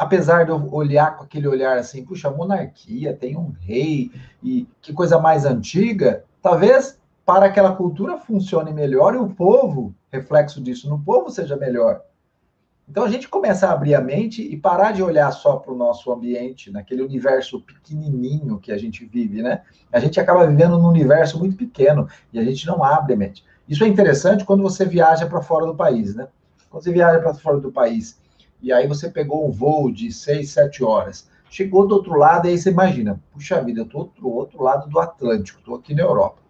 apesar 0.00 0.46
de 0.46 0.50
eu 0.50 0.72
olhar 0.72 1.14
com 1.14 1.24
aquele 1.24 1.46
olhar 1.46 1.76
assim, 1.76 2.02
puxa, 2.02 2.30
monarquia 2.30 3.12
tem 3.14 3.36
um 3.36 3.52
rei 3.60 4.10
e 4.42 4.66
que 4.80 4.94
coisa 4.94 5.18
mais 5.18 5.44
antiga, 5.44 6.24
talvez 6.40 6.98
para 7.22 7.44
aquela 7.44 7.76
cultura 7.76 8.16
funcione 8.16 8.72
melhor 8.72 9.14
e 9.14 9.18
o 9.18 9.28
povo, 9.28 9.94
reflexo 10.10 10.58
disso 10.58 10.88
no 10.88 10.98
povo, 10.98 11.28
seja 11.28 11.54
melhor. 11.54 12.00
Então 12.88 13.04
a 13.04 13.10
gente 13.10 13.28
começa 13.28 13.68
a 13.68 13.72
abrir 13.72 13.94
a 13.94 14.00
mente 14.00 14.40
e 14.40 14.56
parar 14.56 14.92
de 14.92 15.02
olhar 15.02 15.30
só 15.32 15.56
para 15.56 15.70
o 15.70 15.76
nosso 15.76 16.10
ambiente, 16.10 16.70
naquele 16.70 17.02
universo 17.02 17.60
pequenininho 17.60 18.58
que 18.58 18.72
a 18.72 18.78
gente 18.78 19.04
vive, 19.04 19.42
né? 19.42 19.60
A 19.92 20.00
gente 20.00 20.18
acaba 20.18 20.46
vivendo 20.46 20.78
num 20.78 20.88
universo 20.88 21.38
muito 21.38 21.56
pequeno 21.56 22.08
e 22.32 22.38
a 22.38 22.42
gente 22.44 22.66
não 22.66 22.82
abre 22.82 23.12
a 23.12 23.16
mente. 23.18 23.44
Isso 23.68 23.84
é 23.84 23.86
interessante 23.86 24.46
quando 24.46 24.62
você 24.62 24.86
viaja 24.86 25.26
para 25.26 25.42
fora 25.42 25.66
do 25.66 25.76
país, 25.76 26.14
né? 26.14 26.26
Quando 26.70 26.84
você 26.84 26.90
viaja 26.90 27.20
para 27.20 27.34
fora 27.34 27.60
do 27.60 27.70
país 27.70 28.18
e 28.62 28.72
aí 28.72 28.86
você 28.86 29.08
pegou 29.08 29.46
um 29.46 29.50
voo 29.50 29.90
de 29.90 30.12
6, 30.12 30.50
7 30.50 30.84
horas. 30.84 31.28
Chegou 31.50 31.86
do 31.86 31.94
outro 31.94 32.14
lado, 32.14 32.46
aí 32.46 32.56
você 32.56 32.70
imagina, 32.70 33.20
puxa 33.32 33.62
vida, 33.62 33.80
eu 33.80 33.84
estou 33.84 34.12
do 34.18 34.28
outro 34.28 34.62
lado 34.62 34.88
do 34.88 35.00
Atlântico, 35.00 35.58
estou 35.58 35.76
aqui 35.76 35.94
na 35.94 36.02
Europa. 36.02 36.40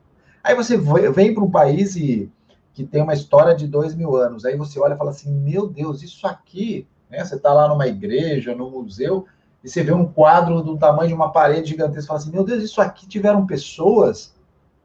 Aí 0.43 0.55
você 0.55 0.77
vem 0.77 1.35
para 1.35 1.45
um 1.45 1.51
país 1.51 1.97
e, 1.97 2.31
que 2.73 2.85
tem 2.85 3.03
uma 3.03 3.15
história 3.15 3.55
de 3.55 3.67
dois 3.67 3.95
mil 3.95 4.17
anos. 4.17 4.45
Aí 4.45 4.57
você 4.57 4.79
olha 4.79 4.95
e 4.95 4.99
fala 4.99 5.11
assim, 5.11 5.33
meu 5.33 5.67
Deus, 5.67 6.03
isso 6.03 6.27
aqui, 6.27 6.87
né? 7.09 7.25
Você 7.25 7.37
está 7.37 7.53
lá 7.53 7.69
numa 7.69 7.87
igreja, 7.87 8.55
num 8.55 8.71
museu, 8.71 9.27
e 9.63 9.69
você 9.69 9.83
vê 9.83 9.93
um 9.93 10.07
quadro 10.07 10.63
do 10.63 10.79
tamanho 10.79 11.09
de 11.09 11.15
uma 11.15 11.33
parede 11.33 11.71
gigantesca, 11.71 12.05
e 12.05 12.07
fala 12.07 12.21
assim, 12.21 12.31
meu 12.31 12.45
Deus, 12.45 12.63
isso 12.63 12.81
aqui 12.81 13.07
tiveram 13.07 13.47
pessoas 13.47 14.35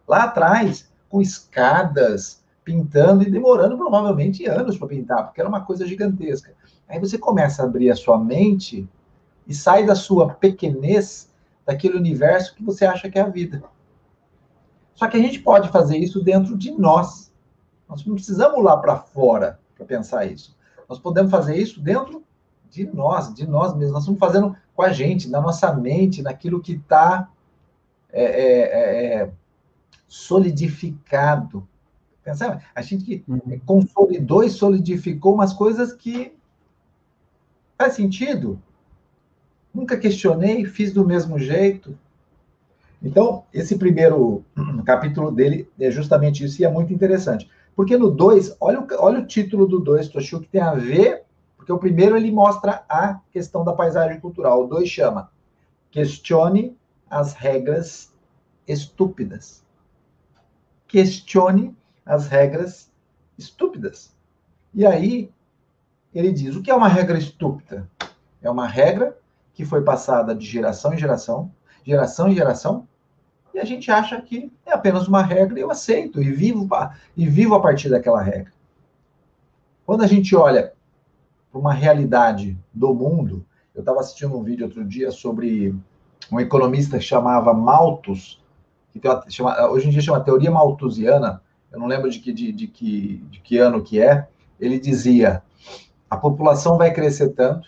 lá 0.08 0.24
atrás, 0.24 0.90
com 1.10 1.22
escadas, 1.22 2.44
pintando 2.66 3.24
e 3.24 3.30
demorando 3.30 3.78
provavelmente 3.78 4.46
anos 4.48 4.78
para 4.78 4.88
pintar, 4.88 5.26
porque 5.26 5.40
era 5.40 5.48
uma 5.48 5.62
coisa 5.62 5.88
gigantesca. 5.88 6.54
Aí 6.90 7.00
você 7.00 7.18
começa 7.18 7.62
a 7.62 7.66
abrir 7.66 7.92
a 7.92 7.96
sua 7.96 8.18
mente 8.18 8.90
e 9.48 9.54
sai 9.54 9.86
da 9.86 9.96
sua 9.96 10.34
pequenez, 10.34 11.30
daquele 11.66 11.96
universo 11.96 12.56
que 12.56 12.64
você 12.64 12.86
acha 12.86 13.10
que 13.10 13.18
é 13.18 13.22
a 13.22 13.30
vida. 13.30 13.64
Só 14.96 15.08
que 15.08 15.18
a 15.18 15.20
gente 15.20 15.40
pode 15.40 15.70
fazer 15.70 15.98
isso 15.98 16.24
dentro 16.24 16.58
de 16.58 16.72
nós. 16.72 17.32
Nós 17.88 18.04
não 18.06 18.16
precisamos 18.16 18.64
lá 18.64 18.76
para 18.78 18.98
fora 18.98 19.60
para 19.76 19.86
pensar 19.86 20.26
isso. 20.26 20.56
Nós 20.90 21.00
podemos 21.00 21.32
fazer 21.32 21.56
isso 21.58 21.80
dentro 21.80 22.24
de 22.70 22.86
nós, 22.86 23.34
de 23.34 23.48
nós 23.48 23.76
mesmos. 23.76 23.94
Nós 23.94 24.04
estamos 24.04 24.20
fazendo 24.20 24.56
com 24.74 24.82
a 24.82 24.90
gente, 24.90 25.30
na 25.30 25.42
nossa 25.42 25.74
mente, 25.74 26.22
naquilo 26.22 26.62
que 26.62 26.74
está 26.74 27.30
é, 28.12 28.24
é, 28.24 28.62
é, 28.62 29.16
é, 29.16 29.32
solidificado. 30.08 31.68
Pensar, 32.26 32.70
a 32.76 32.82
gente 32.82 33.24
uhum. 33.28 33.60
consolidou 33.66 34.44
e 34.44 34.50
solidificou 34.50 35.34
umas 35.34 35.54
coisas 35.54 35.94
que 35.94 36.36
Faz 37.78 37.94
sentido? 37.94 38.62
Nunca 39.74 39.98
questionei, 39.98 40.66
fiz 40.66 40.94
do 40.94 41.06
mesmo 41.06 41.38
jeito. 41.38 41.98
Então, 43.04 43.44
esse 43.54 43.78
primeiro 43.78 44.44
capítulo 44.86 45.30
dele 45.30 45.70
é 45.80 45.92
justamente 45.92 46.44
isso, 46.46 46.62
e 46.62 46.66
é 46.66 46.72
muito 46.72 46.94
interessante. 46.94 47.50
Porque 47.76 47.98
no 47.98 48.10
2, 48.10 48.56
olha, 48.62 48.86
olha 48.98 49.20
o 49.20 49.28
título 49.28 49.68
do 49.68 49.80
2, 49.80 50.08
Toshio, 50.08 50.40
que 50.40 50.48
tem 50.48 50.62
a 50.62 50.74
ver, 50.74 51.24
porque 51.58 51.72
o 51.72 51.78
primeiro 51.78 52.16
ele 52.16 52.32
mostra 52.32 52.86
a 52.88 53.20
questão 53.32 53.66
da 53.66 53.74
paisagem 53.74 54.20
cultural. 54.22 54.64
O 54.64 54.68
2 54.68 54.88
chama 54.88 55.30
Questione 55.92 56.78
as 57.10 57.34
regras 57.34 58.14
estúpidas. 58.66 59.64
Questione 60.88 61.76
as 62.06 62.28
regras 62.28 62.92
estúpidas. 63.38 64.16
E 64.74 64.86
aí 64.86 65.32
ele 66.14 66.32
diz: 66.32 66.56
o 66.56 66.62
que 66.62 66.70
é 66.70 66.76
uma 66.76 66.88
regra 66.88 67.18
estúpida? 67.18 67.90
É 68.42 68.50
uma 68.50 68.68
regra 68.68 69.18
que 69.54 69.66
foi 69.66 69.82
passada 69.82 70.36
de 70.36 70.46
geração 70.46 70.94
em 70.94 70.98
geração, 70.98 71.52
geração 71.84 72.30
em 72.30 72.36
geração, 72.36 72.88
e 73.54 73.60
a 73.60 73.66
gente 73.66 73.90
acha 73.90 74.22
que 74.22 74.52
é 74.66 74.74
apenas 74.74 75.08
uma 75.08 75.24
regra 75.24 75.58
e 75.58 75.62
eu 75.62 75.72
aceito 75.72 76.22
e 76.22 76.30
vivo, 76.32 76.68
e 77.16 77.26
vivo 77.26 77.56
a 77.56 77.62
partir 77.62 77.90
daquela 77.90 78.22
regra. 78.22 78.52
Quando 79.86 80.04
a 80.04 80.08
gente 80.08 80.36
olha 80.36 80.74
para 81.50 81.60
uma 81.60 81.74
realidade 81.74 82.58
do 82.74 82.94
mundo, 82.94 83.46
eu 83.74 83.80
estava 83.80 84.02
assistindo 84.02 84.38
um 84.38 84.44
vídeo 84.44 84.66
outro 84.66 84.84
dia 84.84 85.10
sobre 85.10 85.74
um 86.32 86.40
economista 86.40 86.98
que 86.98 87.04
chamava 87.04 87.54
Malthus, 87.54 88.44
que 88.92 89.42
uma, 89.42 89.70
hoje 89.70 89.88
em 89.88 89.92
dia 89.92 90.02
chama 90.02 90.20
teoria 90.20 90.52
malthusiana, 90.52 91.42
eu 91.76 91.80
não 91.80 91.88
lembro 91.88 92.10
de 92.10 92.20
que, 92.20 92.32
de, 92.32 92.54
de, 92.54 92.68
que, 92.68 93.18
de 93.30 93.40
que 93.42 93.58
ano 93.58 93.84
que 93.84 94.02
é, 94.02 94.28
ele 94.58 94.80
dizia, 94.80 95.44
a 96.10 96.16
população 96.16 96.78
vai 96.78 96.94
crescer 96.94 97.32
tanto 97.32 97.68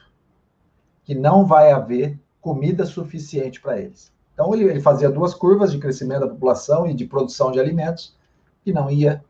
que 1.03 1.13
não 1.13 1.45
vai 1.45 1.73
haver 1.73 2.17
comida 2.39 2.85
suficiente 2.85 3.59
para 3.59 3.79
eles. 3.79 4.11
Então, 4.33 4.53
ele, 4.53 4.63
ele 4.63 4.79
fazia 4.79 5.09
duas 5.09 5.33
curvas 5.33 5.73
de 5.73 5.77
crescimento 5.77 6.21
da 6.21 6.29
população 6.29 6.87
e 6.87 6.93
de 6.93 7.05
produção 7.05 7.51
de 7.51 7.59
alimentos, 7.59 8.15
que 8.63 8.71
não 8.71 8.89
ia 8.89 9.21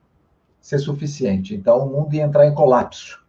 ser 0.61 0.77
suficiente. 0.77 1.55
Então, 1.55 1.79
o 1.79 1.89
mundo 1.89 2.13
ia 2.13 2.23
entrar 2.23 2.45
em 2.45 2.53
colapso. 2.53 3.19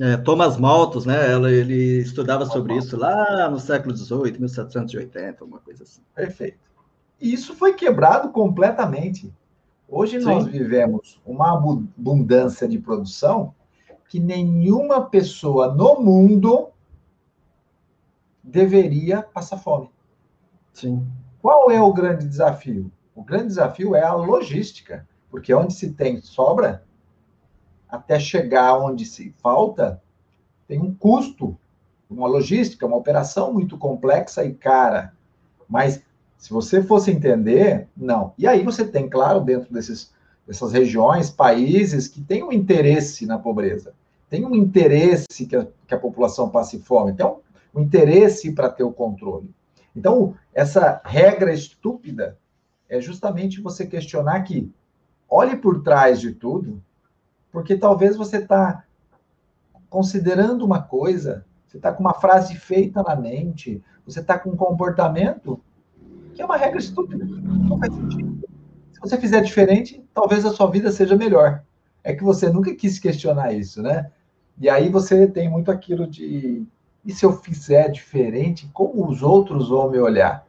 É, 0.00 0.16
Thomas 0.16 0.56
Malthus, 0.56 1.06
né? 1.06 1.32
ele 1.52 2.00
estudava 2.00 2.44
sobre 2.46 2.76
isso 2.76 2.96
lá 2.96 3.48
no 3.48 3.60
século 3.60 3.96
XVIII, 3.96 4.38
1780, 4.38 5.44
uma 5.44 5.60
coisa 5.60 5.84
assim. 5.84 6.00
Perfeito. 6.12 6.58
E 7.20 7.32
isso 7.32 7.54
foi 7.54 7.74
quebrado 7.74 8.30
completamente. 8.30 9.32
Hoje 9.94 10.18
Sim. 10.20 10.24
nós 10.24 10.46
vivemos 10.46 11.20
uma 11.22 11.52
abundância 11.52 12.66
de 12.66 12.78
produção 12.78 13.54
que 14.08 14.18
nenhuma 14.18 15.02
pessoa 15.02 15.74
no 15.74 16.00
mundo 16.00 16.70
deveria 18.42 19.22
passar 19.22 19.58
fome. 19.58 19.90
Sim. 20.72 21.06
Qual 21.42 21.70
é 21.70 21.78
o 21.78 21.92
grande 21.92 22.26
desafio? 22.26 22.90
O 23.14 23.22
grande 23.22 23.48
desafio 23.48 23.94
é 23.94 24.02
a 24.02 24.14
logística, 24.14 25.06
porque 25.30 25.52
onde 25.52 25.74
se 25.74 25.92
tem 25.92 26.22
sobra, 26.22 26.86
até 27.86 28.18
chegar 28.18 28.78
onde 28.78 29.04
se 29.04 29.34
falta, 29.42 30.02
tem 30.66 30.80
um 30.80 30.94
custo, 30.94 31.54
uma 32.08 32.26
logística, 32.26 32.86
uma 32.86 32.96
operação 32.96 33.52
muito 33.52 33.76
complexa 33.76 34.42
e 34.42 34.54
cara. 34.54 35.14
Mas 35.68 36.02
se 36.42 36.52
você 36.52 36.82
fosse 36.82 37.12
entender, 37.12 37.86
não. 37.96 38.34
E 38.36 38.48
aí 38.48 38.64
você 38.64 38.84
tem, 38.84 39.08
claro, 39.08 39.38
dentro 39.38 39.72
desses, 39.72 40.12
dessas 40.44 40.72
regiões, 40.72 41.30
países 41.30 42.08
que 42.08 42.20
têm 42.20 42.42
um 42.42 42.50
interesse 42.50 43.24
na 43.26 43.38
pobreza, 43.38 43.94
tem 44.28 44.44
um 44.44 44.52
interesse 44.52 45.46
que 45.46 45.54
a, 45.54 45.68
que 45.86 45.94
a 45.94 45.98
população 46.00 46.50
passe 46.50 46.80
fome, 46.80 47.12
tem 47.12 47.24
um, 47.24 47.36
um 47.72 47.80
interesse 47.80 48.50
para 48.50 48.68
ter 48.68 48.82
o 48.82 48.90
controle. 48.90 49.54
Então, 49.94 50.34
essa 50.52 51.00
regra 51.04 51.54
estúpida 51.54 52.36
é 52.88 53.00
justamente 53.00 53.60
você 53.60 53.86
questionar 53.86 54.42
que 54.42 54.68
olhe 55.30 55.56
por 55.56 55.80
trás 55.84 56.20
de 56.20 56.32
tudo, 56.32 56.82
porque 57.52 57.76
talvez 57.76 58.16
você 58.16 58.38
está 58.38 58.82
considerando 59.88 60.64
uma 60.64 60.82
coisa, 60.82 61.46
você 61.68 61.76
está 61.76 61.92
com 61.92 62.00
uma 62.00 62.14
frase 62.14 62.56
feita 62.56 63.00
na 63.00 63.14
mente, 63.14 63.80
você 64.04 64.18
está 64.18 64.36
com 64.36 64.50
um 64.50 64.56
comportamento 64.56 65.60
é 66.42 66.46
uma 66.46 66.56
regra 66.56 66.78
estúpida, 66.78 67.24
não 67.24 67.78
faz 67.78 67.94
sentido. 67.94 68.42
Se 68.92 69.00
você 69.00 69.18
fizer 69.18 69.40
diferente, 69.40 70.04
talvez 70.14 70.44
a 70.44 70.50
sua 70.50 70.70
vida 70.70 70.90
seja 70.92 71.16
melhor. 71.16 71.62
É 72.04 72.14
que 72.14 72.22
você 72.22 72.50
nunca 72.50 72.74
quis 72.74 72.98
questionar 72.98 73.52
isso, 73.52 73.82
né? 73.82 74.10
E 74.58 74.68
aí 74.68 74.88
você 74.88 75.26
tem 75.26 75.48
muito 75.48 75.70
aquilo 75.70 76.06
de 76.06 76.66
e 77.04 77.12
se 77.12 77.24
eu 77.24 77.32
fizer 77.32 77.90
diferente, 77.90 78.70
como 78.72 79.08
os 79.08 79.22
outros 79.22 79.68
vão 79.68 79.90
me 79.90 79.98
olhar? 79.98 80.46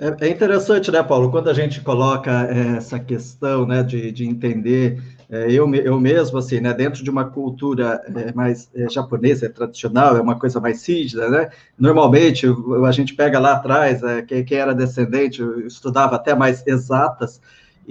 É, 0.00 0.28
é 0.28 0.30
interessante, 0.30 0.90
né, 0.90 1.02
Paulo, 1.02 1.30
quando 1.30 1.50
a 1.50 1.52
gente 1.52 1.82
coloca 1.82 2.30
é, 2.50 2.78
essa 2.78 2.98
questão, 2.98 3.66
né, 3.66 3.82
de, 3.82 4.10
de 4.10 4.26
entender, 4.26 4.98
é, 5.28 5.52
eu, 5.52 5.72
eu 5.74 6.00
mesmo, 6.00 6.38
assim, 6.38 6.58
né, 6.58 6.72
dentro 6.72 7.04
de 7.04 7.10
uma 7.10 7.26
cultura 7.26 8.02
mais 8.34 8.70
japonesa, 8.90 9.50
tradicional, 9.50 10.16
é 10.16 10.20
uma 10.22 10.38
coisa 10.38 10.58
mais 10.58 10.88
rígida, 10.88 11.28
né, 11.28 11.50
normalmente 11.78 12.46
a 12.86 12.92
gente 12.92 13.14
pega 13.14 13.38
lá 13.38 13.52
atrás, 13.52 14.00
quem, 14.26 14.42
quem 14.42 14.56
era 14.56 14.74
descendente, 14.74 15.42
estudava 15.66 16.16
até 16.16 16.34
mais 16.34 16.66
exatas, 16.66 17.38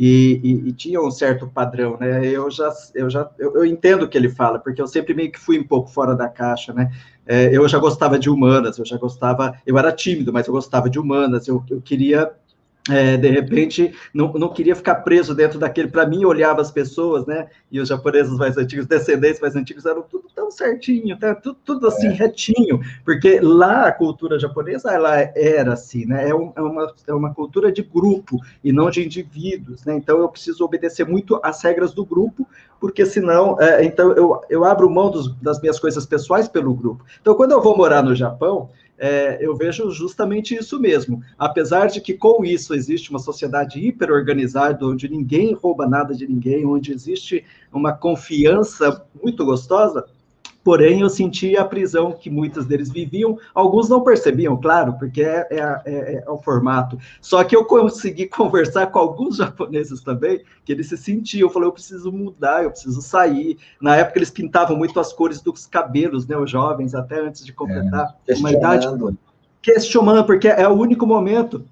e, 0.02 0.40
e, 0.42 0.70
e, 0.70 0.72
tinha 0.72 1.02
um 1.02 1.12
certo 1.12 1.46
padrão, 1.46 1.98
né? 2.00 2.26
Eu 2.26 2.50
já, 2.50 2.72
eu 2.96 3.10
já, 3.10 3.30
eu, 3.38 3.56
eu, 3.56 3.66
entendo 3.66 4.04
o 4.04 4.08
que 4.08 4.18
ele 4.18 4.30
fala, 4.30 4.58
porque 4.58 4.82
eu 4.82 4.88
sempre 4.88 5.14
meio 5.14 5.30
que 5.30 5.38
fui 5.38 5.60
um 5.60 5.64
pouco 5.68 5.90
fora 5.90 6.16
da 6.16 6.30
caixa, 6.30 6.72
né? 6.72 6.90
É, 7.32 7.56
eu 7.56 7.68
já 7.68 7.78
gostava 7.78 8.18
de 8.18 8.28
humanas, 8.28 8.80
eu 8.80 8.86
já 8.86 8.98
gostava, 8.98 9.54
eu 9.64 9.78
era 9.78 9.92
tímido, 9.92 10.34
mas 10.34 10.48
eu 10.48 10.52
gostava 10.52 10.90
de 10.90 10.98
humanas, 10.98 11.48
eu, 11.48 11.64
eu 11.70 11.80
queria 11.80 12.32
é, 12.90 13.18
de 13.18 13.30
repente, 13.30 13.94
não, 14.12 14.34
não 14.34 14.50
queria 14.50 14.76
ficar 14.76 14.96
preso 14.96 15.36
dentro 15.36 15.60
daquele. 15.60 15.90
Para 15.90 16.08
mim, 16.08 16.26
olhava 16.26 16.62
as 16.62 16.72
pessoas, 16.72 17.26
né? 17.28 17.48
E 17.72 17.80
os 17.80 17.88
japoneses 17.88 18.36
mais 18.36 18.58
antigos, 18.58 18.88
descendentes 18.88 19.40
mais 19.40 19.56
antigos, 19.56 19.86
eram 19.86 20.02
tudo 20.02 20.28
tão 20.34 20.50
certinho, 20.50 21.18
tá? 21.20 21.36
tudo, 21.36 21.58
tudo 21.64 21.88
assim, 21.88 22.08
é. 22.08 22.12
retinho, 22.12 22.80
porque 23.06 23.40
lá 23.40 23.88
a 23.88 23.92
cultura 23.92 24.40
japonesa, 24.40 24.92
ela 24.92 25.16
era 25.36 25.74
assim, 25.74 26.06
né? 26.06 26.30
É, 26.30 26.34
um, 26.34 26.52
é, 26.56 26.62
uma, 26.62 26.94
é 27.08 27.14
uma 27.14 27.34
cultura 27.34 27.72
de 27.72 27.84
grupo 27.84 28.40
e 28.64 28.72
não 28.72 28.90
de 28.90 29.06
indivíduos, 29.06 29.86
né? 29.86 29.96
Então, 29.96 30.20
eu 30.20 30.30
preciso 30.30 30.64
obedecer 30.66 31.06
muito 31.06 31.40
às 31.44 31.62
regras 31.62 31.94
do 31.94 32.04
grupo, 32.04 32.48
porque 32.80 33.06
senão, 33.06 33.60
é, 33.60 33.84
então, 33.84 34.12
eu, 34.14 34.42
eu 34.50 34.64
abro 34.64 34.90
mão 34.90 35.12
dos, 35.12 35.36
das 35.42 35.60
minhas 35.60 35.80
coisas 35.80 36.06
pessoais 36.06 36.48
pelo 36.48 36.74
grupo. 36.74 37.06
Então, 37.22 37.36
quando 37.36 37.52
eu 37.52 37.62
vou 37.62 37.76
morar 37.76 38.02
no 38.02 38.16
Japão, 38.16 38.70
é, 38.98 39.38
eu 39.40 39.56
vejo 39.56 39.90
justamente 39.92 40.56
isso 40.56 40.80
mesmo. 40.80 41.24
Apesar 41.38 41.88
de 41.88 42.02
que 42.02 42.14
com 42.14 42.44
isso 42.44 42.74
existe 42.74 43.10
uma 43.10 43.20
sociedade 43.20 43.80
hiperorganizada, 43.80 44.86
onde 44.86 45.08
ninguém 45.08 45.54
rouba 45.54 45.88
nada 45.88 46.14
de 46.14 46.28
ninguém, 46.28 46.66
onde 46.66 46.92
existe 46.92 47.46
uma 47.72 47.94
confiança 47.94 49.06
muito 49.22 49.46
gostosa, 49.46 50.06
porém 50.70 51.02
eu 51.02 51.10
sentia 51.10 51.62
a 51.62 51.66
prisão 51.66 52.12
que 52.12 52.30
muitos 52.30 52.64
deles 52.64 52.92
viviam, 52.92 53.40
alguns 53.56 53.90
não 53.90 54.04
percebiam, 54.04 54.56
claro, 54.56 54.94
porque 55.00 55.20
é, 55.20 55.48
é, 55.50 55.82
é, 55.84 56.24
é, 56.24 56.30
o 56.30 56.38
formato. 56.38 56.96
Só 57.20 57.44
que 57.44 57.56
eu 57.56 57.66
consegui 57.66 58.28
conversar 58.30 58.86
com 58.86 59.00
alguns 59.00 59.38
japoneses 59.38 60.02
também, 60.02 60.44
que 60.64 60.72
eles 60.72 60.88
se 60.88 60.96
sentiam, 60.96 61.48
eu 61.48 61.52
falei, 61.52 61.68
eu 61.68 61.74
preciso 61.74 62.12
mudar, 62.12 62.64
eu 62.64 62.70
preciso 62.70 63.02
sair. 63.02 63.58
Na 63.82 63.96
época 63.96 64.20
eles 64.20 64.30
pintavam 64.30 64.78
muito 64.78 65.00
as 65.00 65.12
cores 65.12 65.42
dos 65.42 65.66
cabelos, 65.66 66.28
né, 66.28 66.38
os 66.38 66.52
jovens, 66.52 66.94
até 66.94 67.20
antes 67.20 67.44
de 67.44 67.52
completar 67.52 68.16
é, 68.28 68.36
uma 68.36 68.52
idade. 68.52 68.88
Questionando, 69.64 70.24
porque 70.24 70.50
é 70.50 70.68
o 70.68 70.74
único 70.74 71.08
momento 71.08 71.66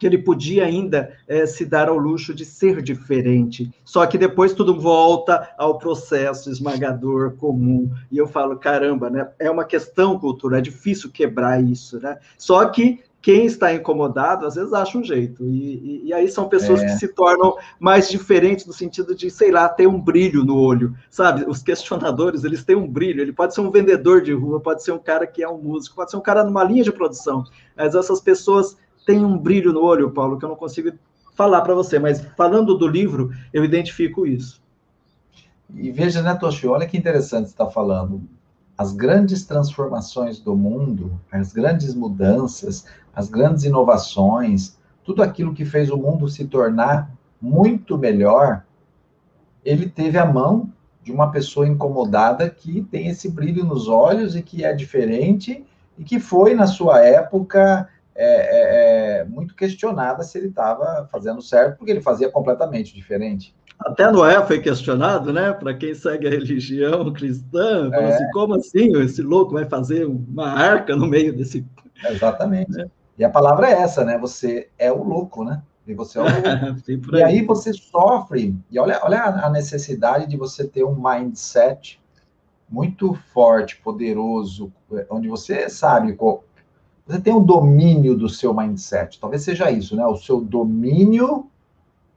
que 0.00 0.06
ele 0.06 0.16
podia 0.16 0.64
ainda 0.64 1.12
é, 1.28 1.44
se 1.44 1.66
dar 1.66 1.90
ao 1.90 1.98
luxo 1.98 2.32
de 2.32 2.42
ser 2.42 2.80
diferente. 2.80 3.70
Só 3.84 4.06
que 4.06 4.16
depois 4.16 4.54
tudo 4.54 4.80
volta 4.80 5.50
ao 5.58 5.76
processo 5.76 6.50
esmagador 6.50 7.32
comum. 7.36 7.90
E 8.10 8.16
eu 8.16 8.26
falo, 8.26 8.56
caramba, 8.56 9.10
né? 9.10 9.28
É 9.38 9.50
uma 9.50 9.64
questão 9.64 10.18
cultural, 10.18 10.58
é 10.58 10.62
difícil 10.62 11.10
quebrar 11.12 11.62
isso, 11.62 12.00
né? 12.00 12.16
Só 12.38 12.64
que 12.64 13.00
quem 13.20 13.44
está 13.44 13.74
incomodado, 13.74 14.46
às 14.46 14.54
vezes 14.54 14.72
acha 14.72 14.96
um 14.96 15.04
jeito. 15.04 15.44
E, 15.44 15.74
e, 15.74 16.06
e 16.06 16.14
aí 16.14 16.26
são 16.28 16.48
pessoas 16.48 16.80
é. 16.80 16.86
que 16.86 16.92
se 16.92 17.08
tornam 17.08 17.58
mais 17.78 18.08
diferentes 18.08 18.64
no 18.64 18.72
sentido 18.72 19.14
de, 19.14 19.30
sei 19.30 19.50
lá, 19.50 19.68
ter 19.68 19.86
um 19.86 20.00
brilho 20.00 20.42
no 20.42 20.56
olho, 20.56 20.94
sabe? 21.10 21.44
Os 21.46 21.62
questionadores, 21.62 22.42
eles 22.42 22.64
têm 22.64 22.74
um 22.74 22.88
brilho. 22.88 23.20
Ele 23.20 23.34
pode 23.34 23.54
ser 23.54 23.60
um 23.60 23.70
vendedor 23.70 24.22
de 24.22 24.32
rua, 24.32 24.60
pode 24.60 24.82
ser 24.82 24.92
um 24.92 24.98
cara 24.98 25.26
que 25.26 25.42
é 25.42 25.48
um 25.48 25.58
músico, 25.58 25.96
pode 25.96 26.10
ser 26.10 26.16
um 26.16 26.22
cara 26.22 26.42
numa 26.42 26.64
linha 26.64 26.84
de 26.84 26.90
produção. 26.90 27.44
Mas 27.76 27.94
essas 27.94 28.22
pessoas 28.22 28.78
tem 29.10 29.24
um 29.24 29.36
brilho 29.36 29.72
no 29.72 29.82
olho, 29.82 30.12
Paulo, 30.12 30.38
que 30.38 30.44
eu 30.44 30.48
não 30.48 30.54
consigo 30.54 30.92
falar 31.34 31.62
para 31.62 31.74
você, 31.74 31.98
mas 31.98 32.24
falando 32.36 32.78
do 32.78 32.86
livro, 32.86 33.32
eu 33.52 33.64
identifico 33.64 34.24
isso. 34.24 34.62
E 35.74 35.90
veja, 35.90 36.22
né, 36.22 36.32
Toshi, 36.36 36.68
olha 36.68 36.86
que 36.86 36.96
interessante 36.96 37.46
você 37.46 37.52
está 37.52 37.66
falando. 37.66 38.22
As 38.78 38.92
grandes 38.92 39.44
transformações 39.44 40.38
do 40.38 40.54
mundo, 40.54 41.20
as 41.32 41.52
grandes 41.52 41.92
mudanças, 41.92 42.86
as 43.12 43.28
grandes 43.28 43.64
inovações, 43.64 44.78
tudo 45.02 45.24
aquilo 45.24 45.54
que 45.54 45.64
fez 45.64 45.90
o 45.90 45.96
mundo 45.96 46.28
se 46.28 46.44
tornar 46.44 47.10
muito 47.42 47.98
melhor, 47.98 48.64
ele 49.64 49.88
teve 49.88 50.18
a 50.18 50.24
mão 50.24 50.72
de 51.02 51.10
uma 51.10 51.32
pessoa 51.32 51.66
incomodada 51.66 52.48
que 52.48 52.82
tem 52.82 53.08
esse 53.08 53.28
brilho 53.28 53.64
nos 53.64 53.88
olhos 53.88 54.36
e 54.36 54.42
que 54.42 54.64
é 54.64 54.72
diferente 54.72 55.64
e 55.98 56.04
que 56.04 56.20
foi, 56.20 56.54
na 56.54 56.68
sua 56.68 57.04
época, 57.04 57.88
é, 58.14 58.24
é, 58.24 59.20
é, 59.20 59.24
muito 59.24 59.54
questionada 59.54 60.22
se 60.22 60.38
ele 60.38 60.48
estava 60.48 61.08
fazendo 61.10 61.40
certo, 61.40 61.78
porque 61.78 61.90
ele 61.90 62.00
fazia 62.00 62.30
completamente 62.30 62.94
diferente. 62.94 63.54
Até 63.78 64.10
Noé 64.10 64.44
foi 64.46 64.60
questionado, 64.60 65.32
né? 65.32 65.52
Para 65.52 65.72
quem 65.72 65.94
segue 65.94 66.26
a 66.26 66.30
religião 66.30 67.12
cristã, 67.12 67.90
é. 67.92 68.04
assim, 68.04 68.30
como 68.32 68.54
assim 68.54 68.94
esse 69.00 69.22
louco 69.22 69.54
vai 69.54 69.64
fazer 69.64 70.04
uma 70.04 70.50
arca 70.50 70.94
no 70.94 71.06
meio 71.06 71.34
desse. 71.34 71.64
Exatamente. 72.04 72.80
É. 72.80 72.86
E 73.18 73.24
a 73.24 73.30
palavra 73.30 73.68
é 73.68 73.72
essa, 73.72 74.04
né? 74.04 74.18
Você 74.18 74.68
é 74.78 74.92
o 74.92 75.02
louco, 75.02 75.44
né? 75.44 75.62
e 75.90 75.94
você 75.94 76.18
é 76.18 76.22
o 76.22 76.26
E 77.16 77.22
aí 77.22 77.44
você 77.44 77.72
sofre, 77.72 78.56
e 78.70 78.78
olha, 78.78 79.00
olha 79.02 79.22
a 79.22 79.50
necessidade 79.50 80.26
de 80.26 80.36
você 80.36 80.66
ter 80.66 80.84
um 80.84 80.94
mindset 80.94 82.00
muito 82.68 83.14
forte, 83.32 83.80
poderoso, 83.82 84.72
onde 85.10 85.28
você 85.28 85.68
sabe 85.68 86.14
qual, 86.14 86.44
você 87.10 87.20
tem 87.20 87.34
um 87.34 87.42
domínio 87.42 88.16
do 88.16 88.28
seu 88.28 88.54
mindset. 88.54 89.18
Talvez 89.18 89.42
seja 89.42 89.70
isso, 89.70 89.96
né? 89.96 90.06
O 90.06 90.16
seu 90.16 90.40
domínio 90.40 91.50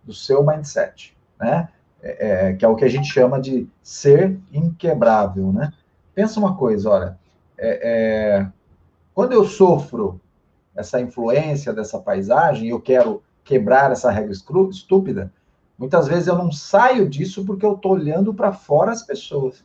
do 0.03 0.13
seu 0.13 0.45
mindset, 0.45 1.17
né? 1.39 1.69
É, 2.01 2.49
é, 2.49 2.53
que 2.53 2.65
é 2.65 2.67
o 2.67 2.75
que 2.75 2.85
a 2.85 2.89
gente 2.89 3.07
chama 3.07 3.39
de 3.39 3.67
ser 3.81 4.37
inquebrável, 4.51 5.51
né? 5.51 5.71
Pensa 6.13 6.39
uma 6.39 6.55
coisa, 6.55 6.89
olha, 6.89 7.19
é, 7.57 8.41
é 8.41 8.47
quando 9.13 9.33
eu 9.33 9.45
sofro 9.45 10.19
essa 10.75 10.99
influência 10.99 11.71
dessa 11.71 11.99
paisagem, 11.99 12.69
eu 12.69 12.81
quero 12.81 13.23
quebrar 13.43 13.91
essa 13.91 14.11
regra 14.11 14.31
estúpida, 14.31 15.31
muitas 15.77 16.07
vezes 16.07 16.27
eu 16.27 16.35
não 16.35 16.51
saio 16.51 17.07
disso 17.07 17.45
porque 17.45 17.65
eu 17.65 17.73
estou 17.73 17.93
olhando 17.93 18.33
para 18.33 18.51
fora 18.51 18.91
as 18.91 19.03
pessoas. 19.03 19.63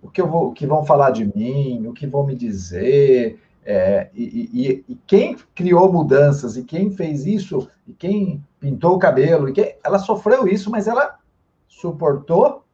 O 0.00 0.08
que, 0.08 0.20
eu 0.20 0.28
vou, 0.28 0.48
o 0.48 0.52
que 0.52 0.66
vão 0.66 0.84
falar 0.84 1.10
de 1.10 1.24
mim, 1.24 1.86
o 1.86 1.92
que 1.92 2.06
vão 2.06 2.24
me 2.24 2.36
dizer, 2.36 3.40
é, 3.70 4.08
e, 4.14 4.48
e, 4.50 4.84
e, 4.88 4.94
quem 5.06 5.36
criou 5.54 5.92
mudanças, 5.92 6.56
e 6.56 6.64
quem 6.64 6.90
fez 6.90 7.26
isso, 7.26 7.68
e 7.86 7.92
quem 7.92 8.42
pintou 8.58 8.96
o 8.96 8.98
cabelo, 8.98 9.46
e 9.46 9.52
quem, 9.52 9.76
ela 9.84 9.98
sofreu 9.98 10.48
isso, 10.48 10.70
mas 10.70 10.88
ela 10.88 11.18
suportou 11.68 12.64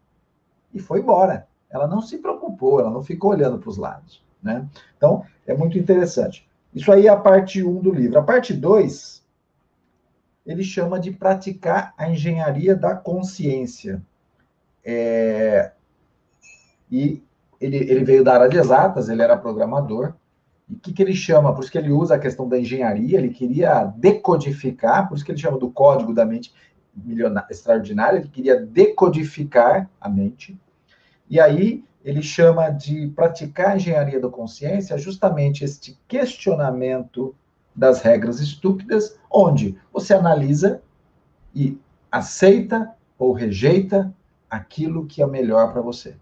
e 0.73 0.79
foi 0.79 1.01
embora. 1.01 1.49
Ela 1.69 1.89
não 1.89 2.01
se 2.01 2.19
preocupou, 2.19 2.79
ela 2.79 2.91
não 2.91 3.03
ficou 3.03 3.33
olhando 3.33 3.59
para 3.59 3.71
os 3.71 3.77
lados. 3.77 4.23
Né? 4.41 4.69
Então, 4.97 5.25
é 5.45 5.53
muito 5.53 5.77
interessante. 5.77 6.49
Isso 6.73 6.93
aí 6.93 7.09
é 7.09 7.11
a 7.11 7.17
parte 7.17 7.61
1 7.61 7.69
um 7.69 7.83
do 7.83 7.93
livro. 7.93 8.17
A 8.17 8.23
parte 8.23 8.55
2, 8.55 9.21
ele 10.47 10.63
chama 10.63 11.01
de 11.01 11.11
praticar 11.11 11.93
a 11.99 12.09
engenharia 12.09 12.77
da 12.77 12.95
consciência. 12.95 14.01
É, 14.85 15.73
e 16.89 17.21
ele, 17.61 17.79
ele 17.79 18.05
veio 18.05 18.23
da 18.23 18.35
área 18.35 18.49
de 18.49 18.59
exatas, 18.59 19.09
ele 19.09 19.23
era 19.23 19.37
programador. 19.37 20.15
E 20.69 20.75
o 20.75 20.79
que, 20.79 20.93
que 20.93 21.03
ele 21.03 21.15
chama? 21.15 21.55
Por 21.55 21.63
isso 21.63 21.73
que 21.73 21.79
ele 21.79 21.93
usa 21.93 22.15
a 22.15 22.19
questão 22.19 22.49
da 22.49 22.59
engenharia, 22.59 23.19
ele 23.19 23.31
queria 23.31 23.85
decodificar, 23.97 25.09
por 25.09 25.15
isso 25.15 25.25
que 25.25 25.33
ele 25.33 25.41
chama 25.41 25.59
do 25.59 25.71
código 25.71 26.15
da 26.15 26.25
mente 26.25 26.53
extraordinária, 27.51 28.19
ele 28.19 28.29
queria 28.29 28.61
decodificar 28.61 29.91
a 30.01 30.09
mente. 30.09 30.59
E 31.29 31.41
aí 31.41 31.85
ele 32.05 32.23
chama 32.23 32.71
de 32.71 33.09
praticar 33.09 33.71
a 33.71 33.77
engenharia 33.77 34.21
da 34.21 34.29
consciência 34.29 34.97
justamente 34.99 35.65
este 35.65 35.99
questionamento 36.07 37.35
das 37.75 38.03
regras 38.03 38.41
estúpidas, 38.41 39.19
onde 39.31 39.77
você 39.93 40.15
analisa 40.15 40.81
e 41.55 41.79
aceita 42.13 42.95
ou 43.19 43.33
rejeita 43.33 44.15
aquilo 44.49 45.07
que 45.07 45.23
é 45.23 45.27
melhor 45.27 45.73
para 45.73 45.83
você. 45.83 46.15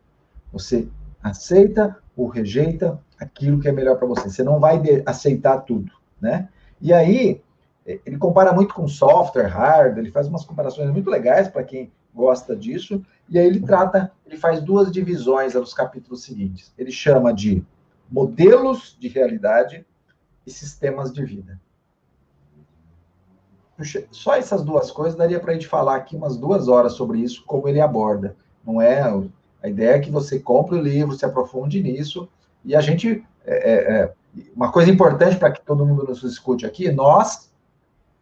Você 0.52 0.88
aceita 1.22 1.98
ou 2.16 2.27
rejeita 2.27 2.98
aquilo 3.18 3.61
que 3.61 3.68
é 3.68 3.72
melhor 3.72 3.96
para 3.96 4.07
você. 4.07 4.29
Você 4.29 4.42
não 4.42 4.61
vai 4.61 4.81
aceitar 5.07 5.59
tudo, 5.59 5.92
né? 6.20 6.48
E 6.81 6.92
aí, 6.92 7.40
ele 7.87 8.18
compara 8.18 8.53
muito 8.53 8.75
com 8.75 8.87
software, 8.87 9.46
hardware, 9.46 9.98
ele 9.98 10.11
faz 10.11 10.29
umas 10.29 10.44
comparações 10.44 10.90
muito 10.90 11.11
legais 11.11 11.48
para 11.48 11.64
quem 11.64 11.90
gosta 12.14 12.55
disso, 12.55 13.05
e 13.29 13.38
aí 13.38 13.46
ele 13.46 13.61
trata, 13.61 14.12
ele 14.27 14.37
faz 14.37 14.61
duas 14.61 14.92
divisões 14.92 15.55
nos 15.55 15.72
capítulos 15.72 16.22
seguintes. 16.22 16.72
Ele 16.77 16.90
chama 16.90 17.33
de 17.33 17.64
modelos 18.11 18.96
de 19.01 19.09
realidade 19.09 19.87
e 20.46 20.51
sistemas 20.51 21.12
de 21.12 21.25
vida. 21.25 21.59
Só 24.11 24.35
essas 24.35 24.62
duas 24.62 24.90
coisas 24.90 25.16
daria 25.16 25.40
para 25.40 25.53
a 25.53 25.55
gente 25.55 25.66
falar 25.66 25.96
aqui 25.96 26.14
umas 26.14 26.37
duas 26.37 26.68
horas 26.68 26.92
sobre 26.92 27.18
isso, 27.18 27.42
como 27.46 27.66
ele 27.66 27.81
aborda. 27.81 28.37
Não 28.64 28.81
é 28.81 29.03
a 29.62 29.68
ideia 29.68 29.96
é 29.96 30.01
que 30.01 30.11
você 30.11 30.38
compre 30.38 30.77
o 30.77 30.83
livro, 30.83 31.16
se 31.16 31.25
aprofunde 31.25 31.83
nisso, 31.83 32.29
e 32.64 32.75
a 32.75 32.81
gente. 32.81 33.25
É, 33.44 33.72
é, 33.72 33.94
é 33.94 34.12
uma 34.57 34.72
coisa 34.72 34.90
importante 34.90 35.37
para 35.37 35.53
que 35.53 35.61
todo 35.61 35.85
mundo 35.85 36.05
nos 36.05 36.22
escute 36.22 36.64
aqui: 36.64 36.90
nós 36.90 37.51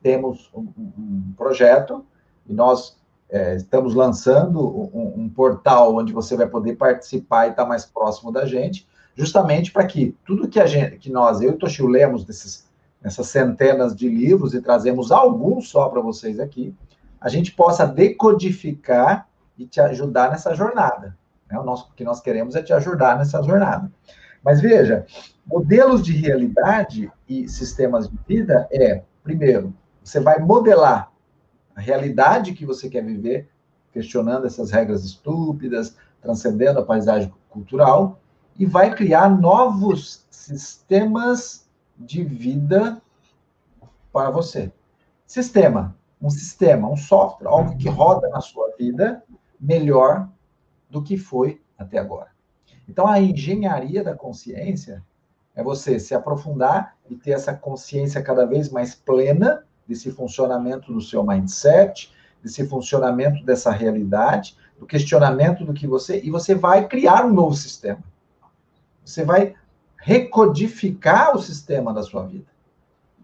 temos 0.03 0.51
um, 0.55 0.67
um 0.77 1.33
projeto 1.37 2.05
e 2.47 2.53
nós 2.53 2.99
é, 3.29 3.55
estamos 3.55 3.95
lançando 3.95 4.61
um, 4.61 5.15
um, 5.17 5.29
portal 5.29 5.95
onde 5.95 6.13
você 6.13 6.37
vai 6.37 6.49
poder 6.49 6.77
participar 6.77 7.47
e 7.47 7.51
estar 7.51 7.63
tá 7.63 7.69
mais 7.69 7.85
próximo 7.85 8.33
da 8.33 8.45
gente, 8.45 8.89
justamente 9.15 9.71
para 9.71 9.87
que 9.87 10.17
tudo 10.27 10.49
que 10.49 10.59
a 10.59 10.67
gente, 10.67 10.97
que 10.99 11.11
nós, 11.11 11.41
eu 11.41 11.53
e 11.53 11.57
Toshio, 11.57 11.87
lemos 11.87 12.25
desses, 12.25 12.69
nessas 13.01 13.29
centenas 13.29 13.95
de 13.95 14.09
livros 14.09 14.53
e 14.53 14.61
trazemos 14.61 15.13
alguns 15.13 15.69
só 15.69 15.89
para 15.89 16.01
vocês 16.01 16.41
aqui, 16.41 16.75
a 17.21 17.29
gente 17.29 17.53
possa 17.53 17.87
decodificar 17.87 19.29
e 19.57 19.67
te 19.67 19.81
ajudar 19.81 20.31
nessa 20.31 20.55
jornada. 20.55 21.17
Né? 21.51 21.59
O, 21.59 21.65
nosso, 21.65 21.93
que 21.95 22.05
nós 22.05 22.21
queremos 22.21 22.55
é 22.55 22.63
te 22.63 22.73
ajudar 22.73 23.19
nessa 23.19 23.43
jornada. 23.43 23.91
Mas 24.43 24.61
veja, 24.61 25.07
modelos 25.47 26.03
de 26.03 26.13
realidade 26.13 27.11
e 27.29 27.49
sistemas 27.49 28.09
de 28.09 28.19
vida 28.27 28.67
é, 28.73 29.03
primeiro, 29.23 29.75
você 30.03 30.21
vai 30.21 30.39
modelar 30.39 31.13
a 31.75 31.81
realidade 31.81 32.55
que 32.55 32.65
você 32.65 32.89
quer 32.89 33.05
viver, 33.05 33.49
questionando 33.93 34.47
essas 34.47 34.71
regras 34.71 35.05
estúpidas, 35.05 35.97
transcendendo 36.23 36.79
a 36.79 36.85
paisagem 36.85 37.33
cultural, 37.49 38.21
e 38.59 38.65
vai 38.65 38.95
criar 38.95 39.29
novos 39.29 40.27
sistemas 40.31 41.69
de 41.99 42.25
vida 42.25 43.01
para 44.13 44.31
você. 44.31 44.73
Sistema, 45.27 45.97
um 46.21 46.31
sistema, 46.31 46.89
um 46.89 46.97
software, 46.97 47.49
algo 47.49 47.77
que 47.77 47.89
roda 47.89 48.29
na 48.29 48.41
sua 48.41 48.75
vida 48.79 49.23
melhor 49.61 50.29
do 50.91 51.03
que 51.03 51.17
foi 51.17 51.61
até 51.79 51.99
agora. 51.99 52.29
Então, 52.89 53.07
a 53.07 53.21
engenharia 53.21 54.03
da 54.03 54.15
consciência 54.15 55.03
é 55.55 55.63
você 55.63 55.99
se 56.01 56.15
aprofundar 56.15 56.97
e 57.09 57.15
ter 57.15 57.33
essa 57.33 57.55
consciência 57.55 58.23
cada 58.23 58.45
vez 58.45 58.69
mais 58.69 58.95
plena 58.95 59.65
desse 59.87 60.11
funcionamento 60.11 60.93
do 60.93 61.01
seu 61.01 61.25
mindset, 61.25 62.13
desse 62.43 62.67
funcionamento 62.67 63.45
dessa 63.45 63.71
realidade, 63.71 64.57
do 64.79 64.87
questionamento 64.87 65.65
do 65.65 65.75
que 65.75 65.87
você. 65.87 66.21
E 66.21 66.31
você 66.31 66.55
vai 66.55 66.89
criar 66.89 67.25
um 67.25 67.33
novo 67.33 67.55
sistema. 67.55 68.03
Você 69.05 69.25
vai 69.25 69.55
recodificar 69.97 71.37
o 71.37 71.43
sistema 71.43 71.93
da 71.93 72.03
sua 72.03 72.27
vida. 72.27 72.47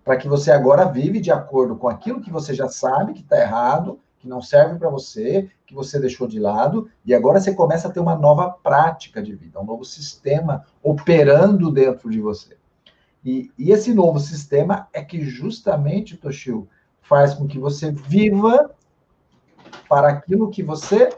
Para 0.05 0.17
que 0.17 0.29
você 0.29 0.53
agora 0.53 0.85
vive 0.85 1.21
de 1.21 1.33
acordo 1.33 1.77
com 1.77 1.89
aquilo 1.89 2.21
que 2.21 2.31
você 2.31 2.55
já 2.55 2.69
sabe 2.69 3.15
que 3.15 3.23
está 3.23 3.41
errado, 3.41 3.99
que 4.27 4.29
não 4.29 4.43
serve 4.43 4.77
para 4.77 4.91
você, 4.91 5.49
que 5.65 5.73
você 5.73 6.01
deixou 6.01 6.27
de 6.27 6.41
lado, 6.41 6.91
e 7.05 7.15
agora 7.15 7.41
você 7.41 7.55
começa 7.55 7.87
a 7.87 7.91
ter 7.91 8.01
uma 8.01 8.17
nova 8.17 8.51
prática 8.51 9.23
de 9.23 9.35
vida, 9.35 9.61
um 9.61 9.65
novo 9.65 9.85
sistema 9.85 10.67
operando 10.83 11.71
dentro 11.71 12.11
de 12.11 12.21
você. 12.21 12.57
E, 13.25 13.51
e 13.57 13.71
esse 13.71 13.95
novo 13.95 14.19
sistema 14.19 14.89
é 14.93 15.03
que 15.03 15.25
justamente, 15.25 16.17
Toshio, 16.17 16.69
faz 17.01 17.35
com 17.35 17.47
que 17.47 17.59
você 17.59 17.93
viva 17.93 18.71
para 19.89 20.09
aquilo 20.09 20.51
que 20.51 20.62
você 20.62 21.09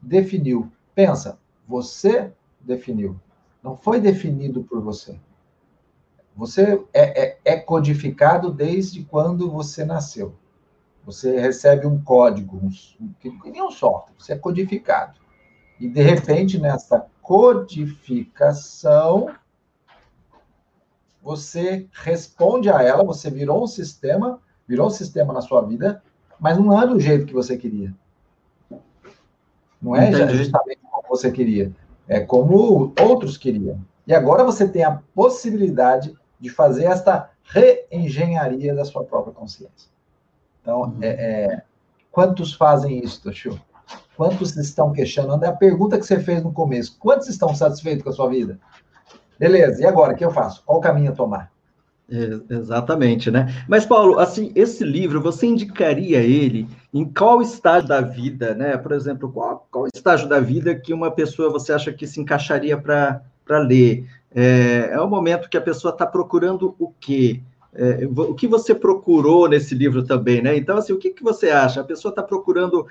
definiu. 0.00 0.72
Pensa, 0.94 1.38
você 1.68 2.32
definiu. 2.60 3.20
Não 3.62 3.76
foi 3.76 4.00
definido 4.00 4.64
por 4.64 4.80
você. 4.80 5.18
Você 6.34 6.82
é, 6.94 7.22
é, 7.22 7.38
é, 7.44 7.56
codificado 7.58 8.50
desde 8.50 9.04
quando 9.04 9.50
você 9.50 9.84
nasceu. 9.84 10.34
Você 11.04 11.38
recebe 11.38 11.86
um 11.86 12.02
código, 12.02 12.56
um, 12.56 12.70
um, 13.24 13.66
um 13.66 13.70
software, 13.70 14.14
você 14.18 14.32
é 14.34 14.38
codificado. 14.38 15.20
E, 15.80 15.88
de 15.88 16.00
repente, 16.00 16.60
nessa 16.60 17.06
codificação, 17.20 19.34
você 21.22 21.88
responde 21.92 22.70
a 22.70 22.82
ela, 22.82 23.04
você 23.04 23.30
virou 23.30 23.64
um 23.64 23.66
sistema, 23.66 24.40
virou 24.66 24.86
um 24.86 24.90
sistema 24.90 25.32
na 25.32 25.40
sua 25.40 25.62
vida, 25.62 26.02
mas 26.38 26.58
não 26.58 26.80
é 26.80 26.86
do 26.86 27.00
jeito 27.00 27.26
que 27.26 27.32
você 27.32 27.56
queria. 27.56 27.92
Não 29.80 29.96
é 29.96 30.08
Entendi. 30.08 30.36
justamente 30.36 30.80
como 30.88 31.08
você 31.08 31.32
queria. 31.32 31.72
É 32.06 32.20
como 32.20 32.92
outros 33.00 33.36
queriam. 33.36 33.84
E 34.06 34.14
agora 34.14 34.44
você 34.44 34.68
tem 34.68 34.84
a 34.84 35.02
possibilidade 35.14 36.16
de 36.38 36.48
fazer 36.48 36.84
esta 36.84 37.30
reengenharia 37.44 38.74
da 38.74 38.84
sua 38.84 39.04
própria 39.04 39.32
consciência. 39.32 39.90
Então, 40.62 40.82
uhum. 40.82 40.98
é, 41.02 41.08
é, 41.08 41.62
quantos 42.10 42.54
fazem 42.54 43.04
isso, 43.04 43.22
Toshio? 43.22 43.60
Quantos 44.16 44.56
estão 44.56 44.92
questionando? 44.92 45.44
É 45.44 45.48
a 45.48 45.52
pergunta 45.52 45.98
que 45.98 46.06
você 46.06 46.20
fez 46.20 46.42
no 46.42 46.52
começo. 46.52 46.96
Quantos 46.98 47.28
estão 47.28 47.54
satisfeitos 47.54 48.04
com 48.04 48.10
a 48.10 48.12
sua 48.12 48.28
vida? 48.28 48.58
Beleza, 49.38 49.82
e 49.82 49.86
agora, 49.86 50.12
o 50.12 50.16
que 50.16 50.24
eu 50.24 50.30
faço? 50.30 50.62
Qual 50.64 50.78
o 50.78 50.80
caminho 50.80 51.10
a 51.10 51.14
tomar? 51.14 51.50
É, 52.10 52.54
exatamente, 52.54 53.30
né? 53.30 53.64
Mas, 53.66 53.86
Paulo, 53.86 54.18
assim, 54.18 54.52
esse 54.54 54.84
livro, 54.84 55.20
você 55.20 55.46
indicaria 55.46 56.20
ele 56.20 56.68
em 56.92 57.04
qual 57.04 57.40
estágio 57.40 57.88
da 57.88 58.00
vida, 58.00 58.54
né? 58.54 58.76
Por 58.76 58.92
exemplo, 58.92 59.32
qual, 59.32 59.66
qual 59.70 59.86
estágio 59.92 60.28
da 60.28 60.38
vida 60.38 60.74
que 60.74 60.92
uma 60.92 61.10
pessoa 61.10 61.50
você 61.50 61.72
acha 61.72 61.92
que 61.92 62.06
se 62.06 62.20
encaixaria 62.20 62.76
para 62.76 63.58
ler? 63.58 64.06
É, 64.34 64.90
é 64.92 65.00
o 65.00 65.08
momento 65.08 65.48
que 65.48 65.56
a 65.56 65.60
pessoa 65.60 65.92
está 65.92 66.06
procurando 66.06 66.74
o 66.78 66.92
quê? 67.00 67.40
É, 67.74 68.06
o 68.06 68.34
que 68.34 68.46
você 68.46 68.74
procurou 68.74 69.48
nesse 69.48 69.74
livro 69.74 70.04
também, 70.04 70.42
né? 70.42 70.56
Então, 70.56 70.76
assim, 70.76 70.92
o 70.92 70.98
que, 70.98 71.10
que 71.10 71.22
você 71.22 71.50
acha? 71.50 71.80
A 71.80 71.84
pessoa 71.84 72.10
está 72.10 72.22
procurando 72.22 72.86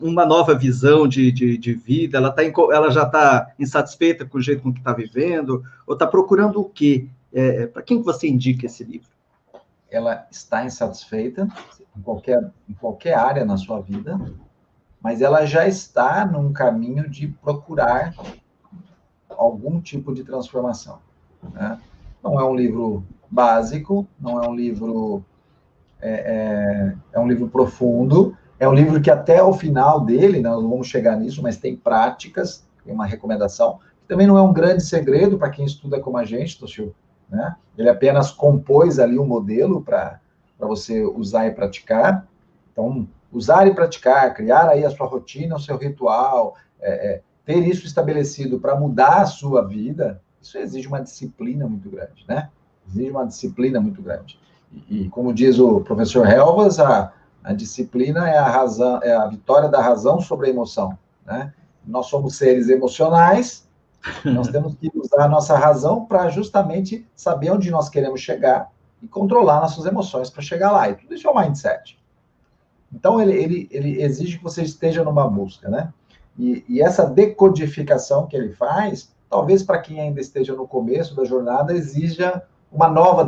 uma 0.00 0.24
nova 0.24 0.54
visão 0.54 1.06
de, 1.06 1.30
de, 1.30 1.58
de 1.58 1.74
vida, 1.74 2.16
ela, 2.16 2.32
tá, 2.32 2.42
ela 2.42 2.90
já 2.90 3.02
está 3.02 3.52
insatisfeita 3.58 4.24
com 4.24 4.38
o 4.38 4.42
jeito 4.42 4.62
com 4.62 4.72
que 4.72 4.78
está 4.78 4.94
vivendo, 4.94 5.62
ou 5.86 5.92
está 5.92 6.06
procurando 6.06 6.60
o 6.60 6.64
quê? 6.64 7.08
É, 7.32 7.62
é 7.62 7.66
Para 7.66 7.82
quem 7.82 7.98
que 7.98 8.04
você 8.04 8.26
indica 8.26 8.64
esse 8.64 8.82
livro? 8.82 9.08
Ela 9.90 10.26
está 10.30 10.64
insatisfeita 10.64 11.46
em 11.96 12.00
qualquer, 12.00 12.50
em 12.68 12.72
qualquer 12.72 13.14
área 13.14 13.44
na 13.44 13.58
sua 13.58 13.80
vida, 13.80 14.18
mas 15.00 15.20
ela 15.20 15.44
já 15.44 15.68
está 15.68 16.24
num 16.24 16.52
caminho 16.52 17.08
de 17.08 17.28
procurar 17.28 18.14
algum 19.28 19.78
tipo 19.80 20.14
de 20.14 20.24
transformação. 20.24 20.98
Né? 21.52 21.78
Não 22.22 22.40
é 22.40 22.44
um 22.44 22.56
livro 22.56 23.04
básico, 23.30 24.06
não 24.20 24.42
é 24.42 24.48
um 24.48 24.54
livro 24.54 25.24
é, 26.00 26.10
é, 26.10 26.96
é, 27.12 27.20
um 27.20 27.28
livro 27.28 27.48
profundo, 27.48 28.36
é 28.58 28.68
um 28.68 28.74
livro 28.74 29.00
que 29.00 29.10
até 29.10 29.42
o 29.42 29.52
final 29.52 30.00
dele, 30.00 30.40
nós 30.40 30.62
vamos 30.62 30.86
chegar 30.86 31.16
nisso, 31.16 31.42
mas 31.42 31.56
tem 31.56 31.76
práticas, 31.76 32.66
tem 32.84 32.94
uma 32.94 33.06
recomendação, 33.06 33.78
que 34.00 34.08
também 34.08 34.26
não 34.26 34.38
é 34.38 34.42
um 34.42 34.52
grande 34.52 34.82
segredo 34.82 35.38
para 35.38 35.50
quem 35.50 35.64
estuda 35.64 36.00
como 36.00 36.16
a 36.16 36.24
gente, 36.24 36.58
Toshio, 36.58 36.94
né? 37.28 37.56
Ele 37.76 37.88
apenas 37.88 38.30
compôs 38.30 38.98
ali 38.98 39.18
um 39.18 39.26
modelo 39.26 39.82
para 39.82 40.20
você 40.58 41.04
usar 41.04 41.46
e 41.46 41.50
praticar. 41.50 42.26
Então, 42.72 43.08
usar 43.32 43.66
e 43.66 43.74
praticar, 43.74 44.32
criar 44.34 44.68
aí 44.68 44.84
a 44.84 44.90
sua 44.90 45.06
rotina, 45.06 45.56
o 45.56 45.60
seu 45.60 45.76
ritual, 45.76 46.56
é, 46.80 47.14
é, 47.14 47.22
ter 47.44 47.66
isso 47.66 47.86
estabelecido 47.86 48.58
para 48.60 48.76
mudar 48.76 49.22
a 49.22 49.26
sua 49.26 49.66
vida, 49.66 50.22
isso 50.40 50.56
exige 50.58 50.86
uma 50.86 51.00
disciplina 51.00 51.66
muito 51.66 51.90
grande, 51.90 52.24
né? 52.28 52.50
Exige 52.88 53.10
uma 53.10 53.26
disciplina 53.26 53.80
muito 53.80 54.00
grande. 54.02 54.38
E, 54.72 55.02
e 55.02 55.08
como 55.08 55.32
diz 55.32 55.58
o 55.58 55.80
professor 55.80 56.26
Helvas, 56.28 56.78
a, 56.78 57.12
a 57.42 57.52
disciplina 57.52 58.28
é 58.28 58.38
a 58.38 58.48
razão, 58.48 59.00
é 59.02 59.14
a 59.14 59.26
vitória 59.26 59.68
da 59.68 59.80
razão 59.80 60.20
sobre 60.20 60.48
a 60.48 60.50
emoção, 60.50 60.98
né? 61.24 61.52
Nós 61.86 62.06
somos 62.06 62.36
seres 62.36 62.68
emocionais, 62.68 63.68
nós 64.24 64.48
temos 64.48 64.74
que 64.74 64.90
usar 64.94 65.24
a 65.24 65.28
nossa 65.28 65.56
razão 65.56 66.04
para 66.04 66.28
justamente 66.28 67.06
saber 67.14 67.50
onde 67.50 67.70
nós 67.70 67.88
queremos 67.88 68.20
chegar 68.20 68.70
e 69.00 69.06
controlar 69.06 69.60
nossas 69.60 69.86
emoções 69.86 70.30
para 70.30 70.42
chegar 70.42 70.72
lá. 70.72 70.88
E 70.88 70.94
tudo 70.94 71.14
isso 71.14 71.28
é 71.28 71.30
o 71.30 71.36
mindset. 71.36 71.98
Então, 72.92 73.20
ele, 73.20 73.32
ele, 73.32 73.68
ele 73.70 74.02
exige 74.02 74.38
que 74.38 74.44
você 74.44 74.62
esteja 74.62 75.04
numa 75.04 75.28
busca, 75.28 75.68
né? 75.68 75.92
E, 76.38 76.64
e 76.68 76.82
essa 76.82 77.04
decodificação 77.04 78.26
que 78.26 78.36
ele 78.36 78.52
faz, 78.52 79.12
talvez 79.28 79.62
para 79.62 79.78
quem 79.78 80.00
ainda 80.00 80.20
esteja 80.20 80.54
no 80.54 80.66
começo 80.66 81.14
da 81.14 81.24
jornada, 81.24 81.72
exija 81.72 82.42
uma 82.76 82.88
nova 82.88 83.26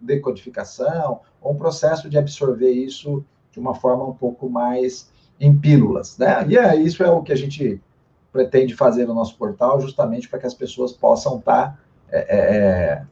decodificação, 0.00 1.20
ou 1.40 1.52
um 1.52 1.56
processo 1.56 2.08
de 2.08 2.16
absorver 2.16 2.70
isso 2.70 3.22
de 3.50 3.60
uma 3.60 3.74
forma 3.74 4.04
um 4.04 4.14
pouco 4.14 4.48
mais 4.48 5.12
em 5.38 5.56
pílulas, 5.56 6.16
né? 6.18 6.46
E 6.48 6.56
é, 6.56 6.74
isso 6.76 7.04
é 7.04 7.10
o 7.10 7.22
que 7.22 7.32
a 7.32 7.36
gente 7.36 7.80
pretende 8.32 8.74
fazer 8.74 9.06
no 9.06 9.14
nosso 9.14 9.36
portal, 9.36 9.80
justamente 9.80 10.28
para 10.28 10.38
que 10.38 10.46
as 10.46 10.54
pessoas 10.54 10.92
possam 10.92 11.38
estar 11.38 11.72
tá, 11.72 11.78
é, 12.10 12.18
é, 12.18 12.38
é, 12.38 13.02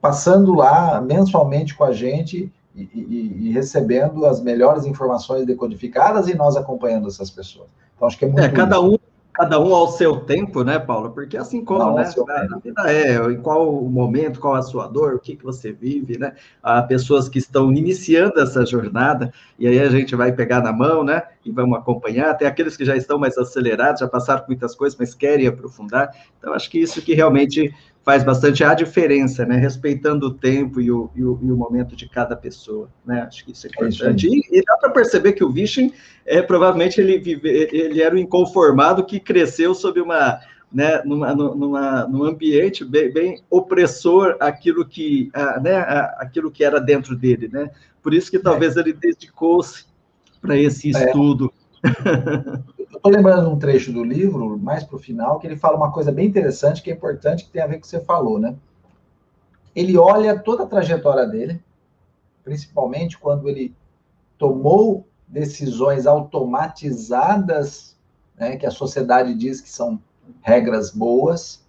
passando 0.00 0.54
lá 0.54 1.00
mensalmente 1.00 1.74
com 1.74 1.84
a 1.84 1.92
gente 1.92 2.52
e, 2.74 2.82
e, 2.82 3.48
e, 3.48 3.52
recebendo 3.52 4.24
as 4.26 4.40
melhores 4.40 4.84
informações 4.86 5.44
decodificadas 5.44 6.28
e 6.28 6.34
nós 6.34 6.56
acompanhando 6.56 7.08
essas 7.08 7.30
pessoas. 7.30 7.68
Então, 7.94 8.08
acho 8.08 8.18
que 8.18 8.24
é 8.24 8.28
muito. 8.28 8.40
É, 8.40 8.48
cada 8.48 8.80
um 8.80 8.96
cada 9.34 9.58
um 9.58 9.74
ao 9.74 9.88
seu 9.88 10.20
tempo, 10.20 10.62
né, 10.62 10.78
Paulo? 10.78 11.10
Porque 11.10 11.36
assim 11.36 11.64
como 11.64 11.80
Não, 11.80 11.94
né, 11.96 12.04
a 12.04 12.58
vida 12.58 12.92
é, 12.92 13.16
em 13.32 13.40
qual 13.40 13.82
momento, 13.82 14.38
qual 14.38 14.54
a 14.54 14.62
sua 14.62 14.86
dor, 14.86 15.14
o 15.14 15.18
que, 15.18 15.34
que 15.34 15.44
você 15.44 15.72
vive, 15.72 16.16
né? 16.16 16.34
Há 16.62 16.80
pessoas 16.82 17.28
que 17.28 17.38
estão 17.38 17.72
iniciando 17.72 18.38
essa 18.40 18.64
jornada, 18.64 19.32
e 19.58 19.66
aí 19.66 19.80
a 19.80 19.90
gente 19.90 20.14
vai 20.14 20.30
pegar 20.30 20.62
na 20.62 20.72
mão, 20.72 21.02
né? 21.02 21.24
E 21.44 21.50
vamos 21.50 21.76
acompanhar. 21.76 22.32
Tem 22.34 22.46
aqueles 22.46 22.76
que 22.76 22.84
já 22.84 22.96
estão 22.96 23.18
mais 23.18 23.36
acelerados, 23.36 24.00
já 24.00 24.08
passaram 24.08 24.42
por 24.42 24.48
muitas 24.48 24.74
coisas, 24.76 24.96
mas 24.96 25.14
querem 25.14 25.48
aprofundar. 25.48 26.10
Então, 26.38 26.54
acho 26.54 26.70
que 26.70 26.78
isso 26.78 27.02
que 27.02 27.12
realmente 27.12 27.74
faz 28.04 28.22
bastante 28.22 28.62
a 28.62 28.74
diferença, 28.74 29.46
né? 29.46 29.56
Respeitando 29.56 30.26
o 30.26 30.34
tempo 30.34 30.80
e 30.80 30.92
o, 30.92 31.10
e 31.14 31.24
o, 31.24 31.38
e 31.42 31.50
o 31.50 31.56
momento 31.56 31.96
de 31.96 32.06
cada 32.06 32.36
pessoa, 32.36 32.90
né? 33.04 33.22
Acho 33.22 33.44
que 33.44 33.52
isso 33.52 33.66
é, 33.66 33.70
é 33.70 33.72
importante. 33.72 34.28
e, 34.28 34.58
e, 34.58 34.62
dá 34.62 34.76
para 34.76 34.90
perceber 34.90 35.32
que 35.32 35.42
o 35.42 35.50
Vishen, 35.50 35.92
é, 36.26 36.42
provavelmente, 36.42 37.00
ele, 37.00 37.18
vive, 37.18 37.48
ele 37.48 38.02
era 38.02 38.14
um 38.14 38.18
inconformado 38.18 39.04
que 39.06 39.18
cresceu 39.18 39.74
sob 39.74 40.02
uma, 40.02 40.38
né, 40.70 41.02
numa, 41.02 41.34
numa, 41.34 42.06
num 42.06 42.24
ambiente 42.24 42.84
bem, 42.84 43.10
bem 43.10 43.42
opressor 43.48 44.36
aquilo 44.38 44.84
que, 44.84 45.30
a, 45.32 45.58
né, 45.58 45.76
a, 45.76 46.16
aquilo 46.20 46.50
que 46.50 46.62
era 46.62 46.78
dentro 46.78 47.16
dele, 47.16 47.48
né? 47.50 47.70
Por 48.02 48.12
isso 48.12 48.30
que 48.30 48.38
talvez 48.38 48.76
é. 48.76 48.80
ele 48.80 48.92
dedicou-se 48.92 49.86
para 50.42 50.58
esse 50.58 50.94
é. 50.94 51.06
estudo. 51.06 51.50
É. 51.82 52.73
Estou 53.04 53.18
lembrando 53.18 53.50
um 53.50 53.58
trecho 53.58 53.92
do 53.92 54.02
livro, 54.02 54.58
mais 54.58 54.82
para 54.82 54.96
o 54.96 54.98
final, 54.98 55.38
que 55.38 55.46
ele 55.46 55.58
fala 55.58 55.76
uma 55.76 55.92
coisa 55.92 56.10
bem 56.10 56.26
interessante, 56.26 56.82
que 56.82 56.90
é 56.90 56.94
importante, 56.94 57.44
que 57.44 57.50
tem 57.50 57.60
a 57.60 57.66
ver 57.66 57.74
com 57.74 57.80
o 57.80 57.82
que 57.82 57.88
você 57.88 58.00
falou, 58.00 58.38
né? 58.38 58.56
Ele 59.76 59.98
olha 59.98 60.38
toda 60.38 60.62
a 60.62 60.66
trajetória 60.66 61.26
dele, 61.26 61.62
principalmente 62.42 63.18
quando 63.18 63.46
ele 63.46 63.76
tomou 64.38 65.06
decisões 65.28 66.06
automatizadas, 66.06 67.94
né, 68.38 68.56
que 68.56 68.64
a 68.64 68.70
sociedade 68.70 69.34
diz 69.34 69.60
que 69.60 69.68
são 69.68 70.00
regras 70.40 70.90
boas. 70.90 71.62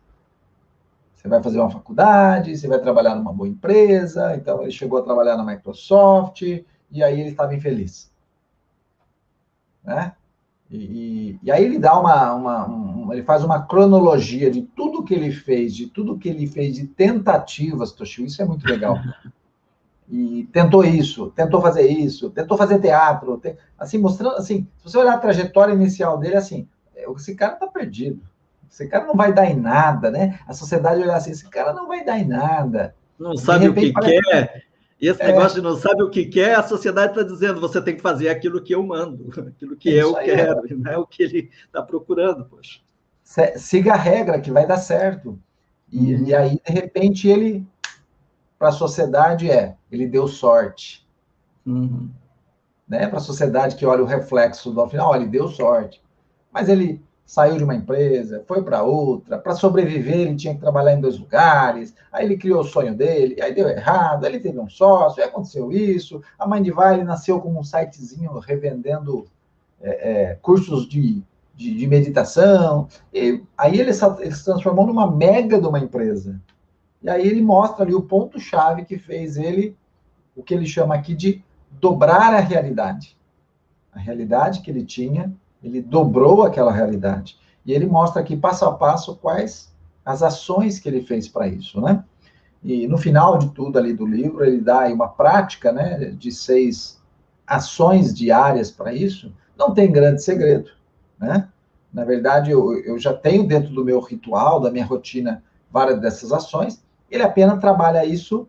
Você 1.17 1.27
vai 1.27 1.43
fazer 1.43 1.59
uma 1.59 1.69
faculdade, 1.69 2.57
você 2.57 2.65
vai 2.65 2.79
trabalhar 2.79 3.13
numa 3.13 3.33
boa 3.33 3.49
empresa. 3.49 4.37
Então, 4.37 4.61
ele 4.61 4.71
chegou 4.71 4.99
a 4.99 5.03
trabalhar 5.03 5.35
na 5.35 5.43
Microsoft 5.43 6.43
e 6.43 7.03
aí 7.03 7.19
ele 7.19 7.31
estava 7.31 7.53
infeliz. 7.53 8.09
Né? 9.83 10.15
E, 10.75 11.39
e, 11.41 11.51
aí 11.51 11.63
ele 11.63 11.79
dá 11.79 11.97
uma, 11.99 12.33
uma 12.33 12.67
um, 12.67 13.13
ele 13.13 13.23
faz 13.23 13.43
uma 13.43 13.61
cronologia 13.61 14.51
de 14.51 14.61
tudo 14.61 15.03
que 15.03 15.13
ele 15.13 15.31
fez, 15.31 15.73
de 15.73 15.87
tudo 15.87 16.17
que 16.17 16.29
ele 16.29 16.47
fez 16.47 16.75
de 16.75 16.85
tentativas, 16.85 17.91
Toshio, 17.91 18.25
isso 18.25 18.41
é 18.41 18.45
muito 18.45 18.67
legal. 18.67 18.99
E 20.09 20.47
tentou 20.51 20.83
isso, 20.83 21.31
tentou 21.35 21.61
fazer 21.61 21.87
isso, 21.87 22.29
tentou 22.29 22.57
fazer 22.57 22.79
teatro, 22.79 23.37
tem, 23.37 23.57
assim, 23.77 23.97
mostrando, 23.97 24.35
assim, 24.35 24.67
se 24.77 24.83
você 24.83 24.97
olhar 24.97 25.13
a 25.13 25.19
trajetória 25.19 25.73
inicial 25.73 26.17
dele, 26.17 26.35
assim, 26.35 26.67
é, 26.95 27.09
esse 27.11 27.33
cara 27.33 27.55
tá 27.55 27.65
perdido, 27.67 28.21
esse 28.69 28.87
cara 28.87 29.05
não 29.05 29.15
vai 29.15 29.33
dar 29.33 29.49
em 29.49 29.55
nada, 29.55 30.11
né? 30.11 30.39
A 30.47 30.53
sociedade 30.53 31.01
olha 31.01 31.15
assim, 31.15 31.31
esse 31.31 31.49
cara 31.49 31.73
não 31.73 31.87
vai 31.87 32.03
dar 32.03 32.19
em 32.19 32.25
nada. 32.27 32.93
Não 33.17 33.35
sabe 33.37 33.67
repente, 33.67 33.85
o 33.85 33.87
que 33.87 33.93
parece... 33.93 34.21
quer, 34.21 34.63
esse 35.01 35.21
é. 35.21 35.27
negócio 35.27 35.55
de 35.55 35.61
não 35.61 35.75
sabe 35.75 36.03
o 36.03 36.09
que 36.09 36.25
quer, 36.25 36.55
a 36.55 36.63
sociedade 36.63 37.11
está 37.11 37.23
dizendo, 37.23 37.59
você 37.59 37.81
tem 37.81 37.95
que 37.95 38.01
fazer 38.01 38.29
aquilo 38.29 38.61
que 38.61 38.73
eu 38.73 38.81
mando, 38.83 39.29
aquilo 39.47 39.75
que 39.75 39.89
eu 39.89 40.15
aí, 40.17 40.25
quero, 40.25 40.65
é. 40.65 40.73
não 40.73 40.91
é 40.91 40.97
o 40.97 41.05
que 41.05 41.23
ele 41.23 41.51
está 41.65 41.81
procurando, 41.81 42.45
poxa. 42.45 42.79
Siga 43.57 43.93
a 43.93 43.97
regra, 43.97 44.39
que 44.39 44.51
vai 44.51 44.65
dar 44.65 44.77
certo. 44.77 45.37
E, 45.91 46.15
uhum. 46.15 46.23
e 46.25 46.33
aí, 46.33 46.61
de 46.65 46.71
repente, 46.71 47.27
ele, 47.27 47.65
para 48.57 48.69
a 48.69 48.71
sociedade, 48.71 49.49
é, 49.49 49.75
ele 49.91 50.07
deu 50.07 50.27
sorte. 50.27 51.05
Uhum. 51.65 52.09
Né? 52.87 53.07
Para 53.07 53.17
a 53.17 53.21
sociedade 53.21 53.75
que 53.75 53.85
olha 53.85 54.03
o 54.03 54.07
reflexo 54.07 54.71
do 54.71 54.87
final, 54.87 55.09
olha, 55.09 55.21
ele 55.21 55.31
deu 55.31 55.47
sorte. 55.47 56.01
Mas 56.51 56.69
ele 56.69 57.03
saiu 57.25 57.57
de 57.57 57.63
uma 57.63 57.73
empresa, 57.73 58.43
foi 58.47 58.61
para 58.61 58.83
outra, 58.83 59.39
para 59.39 59.55
sobreviver 59.55 60.15
ele 60.15 60.35
tinha 60.35 60.53
que 60.53 60.59
trabalhar 60.59 60.93
em 60.93 61.01
dois 61.01 61.17
lugares, 61.17 61.95
aí 62.11 62.23
ele 62.25 62.37
criou 62.37 62.61
o 62.61 62.65
sonho 62.65 62.93
dele, 62.93 63.41
aí 63.41 63.53
deu 63.53 63.67
errado, 63.67 64.23
aí 64.23 64.31
ele 64.31 64.39
teve 64.39 64.59
um 64.59 64.69
sócio, 64.69 65.21
aí 65.21 65.27
aconteceu 65.27 65.71
isso, 65.71 66.21
a 66.37 66.47
Mindvalley 66.47 67.03
nasceu 67.03 67.41
como 67.41 67.59
um 67.59 67.63
sitezinho 67.63 68.37
revendendo 68.37 69.25
é, 69.81 70.11
é, 70.11 70.35
cursos 70.35 70.87
de, 70.87 71.23
de, 71.55 71.75
de, 71.75 71.87
meditação, 71.87 72.87
e 73.11 73.41
aí 73.57 73.79
ele, 73.79 73.91
ele 74.19 74.35
se 74.35 74.45
transformou 74.45 74.85
numa 74.85 75.09
mega 75.09 75.59
de 75.59 75.67
uma 75.67 75.79
empresa, 75.79 76.39
e 77.01 77.09
aí 77.09 77.27
ele 77.27 77.41
mostra 77.41 77.83
ali 77.83 77.95
o 77.95 78.03
ponto-chave 78.03 78.85
que 78.85 78.99
fez 78.99 79.35
ele, 79.35 79.75
o 80.35 80.43
que 80.43 80.53
ele 80.53 80.67
chama 80.67 80.93
aqui 80.93 81.15
de 81.15 81.43
dobrar 81.71 82.35
a 82.35 82.39
realidade, 82.39 83.17
a 83.91 83.99
realidade 83.99 84.61
que 84.61 84.69
ele 84.69 84.85
tinha 84.85 85.33
ele 85.65 85.81
dobrou 85.81 86.43
aquela 86.43 86.71
realidade. 86.71 87.37
E 87.65 87.73
ele 87.73 87.87
mostra 87.87 88.21
aqui 88.21 88.37
passo 88.37 88.65
a 88.65 88.73
passo 88.73 89.15
quais 89.15 89.73
as 90.05 90.21
ações 90.21 90.77
que 90.77 90.87
ele 90.87 91.01
fez 91.01 91.27
para 91.27 91.47
isso, 91.47 91.81
né? 91.81 92.03
E 92.63 92.87
no 92.87 92.97
final 92.97 93.39
de 93.39 93.49
tudo 93.49 93.77
ali 93.79 93.91
do 93.91 94.05
livro, 94.05 94.45
ele 94.45 94.61
dá 94.61 94.87
uma 94.87 95.07
prática, 95.07 95.71
né, 95.71 96.11
de 96.11 96.31
seis 96.31 97.01
ações 97.45 98.13
diárias 98.13 98.71
para 98.71 98.93
isso. 98.93 99.33
Não 99.57 99.73
tem 99.73 99.91
grande 99.91 100.23
segredo, 100.23 100.69
né? 101.19 101.49
Na 101.91 102.03
verdade, 102.05 102.51
eu, 102.51 102.73
eu 102.83 102.99
já 102.99 103.13
tenho 103.13 103.47
dentro 103.47 103.73
do 103.73 103.83
meu 103.83 103.99
ritual, 103.99 104.59
da 104.59 104.69
minha 104.69 104.85
rotina, 104.85 105.43
várias 105.71 105.99
dessas 105.99 106.31
ações. 106.31 106.83
Ele 107.09 107.23
apenas 107.23 107.59
trabalha 107.59 108.05
isso 108.05 108.47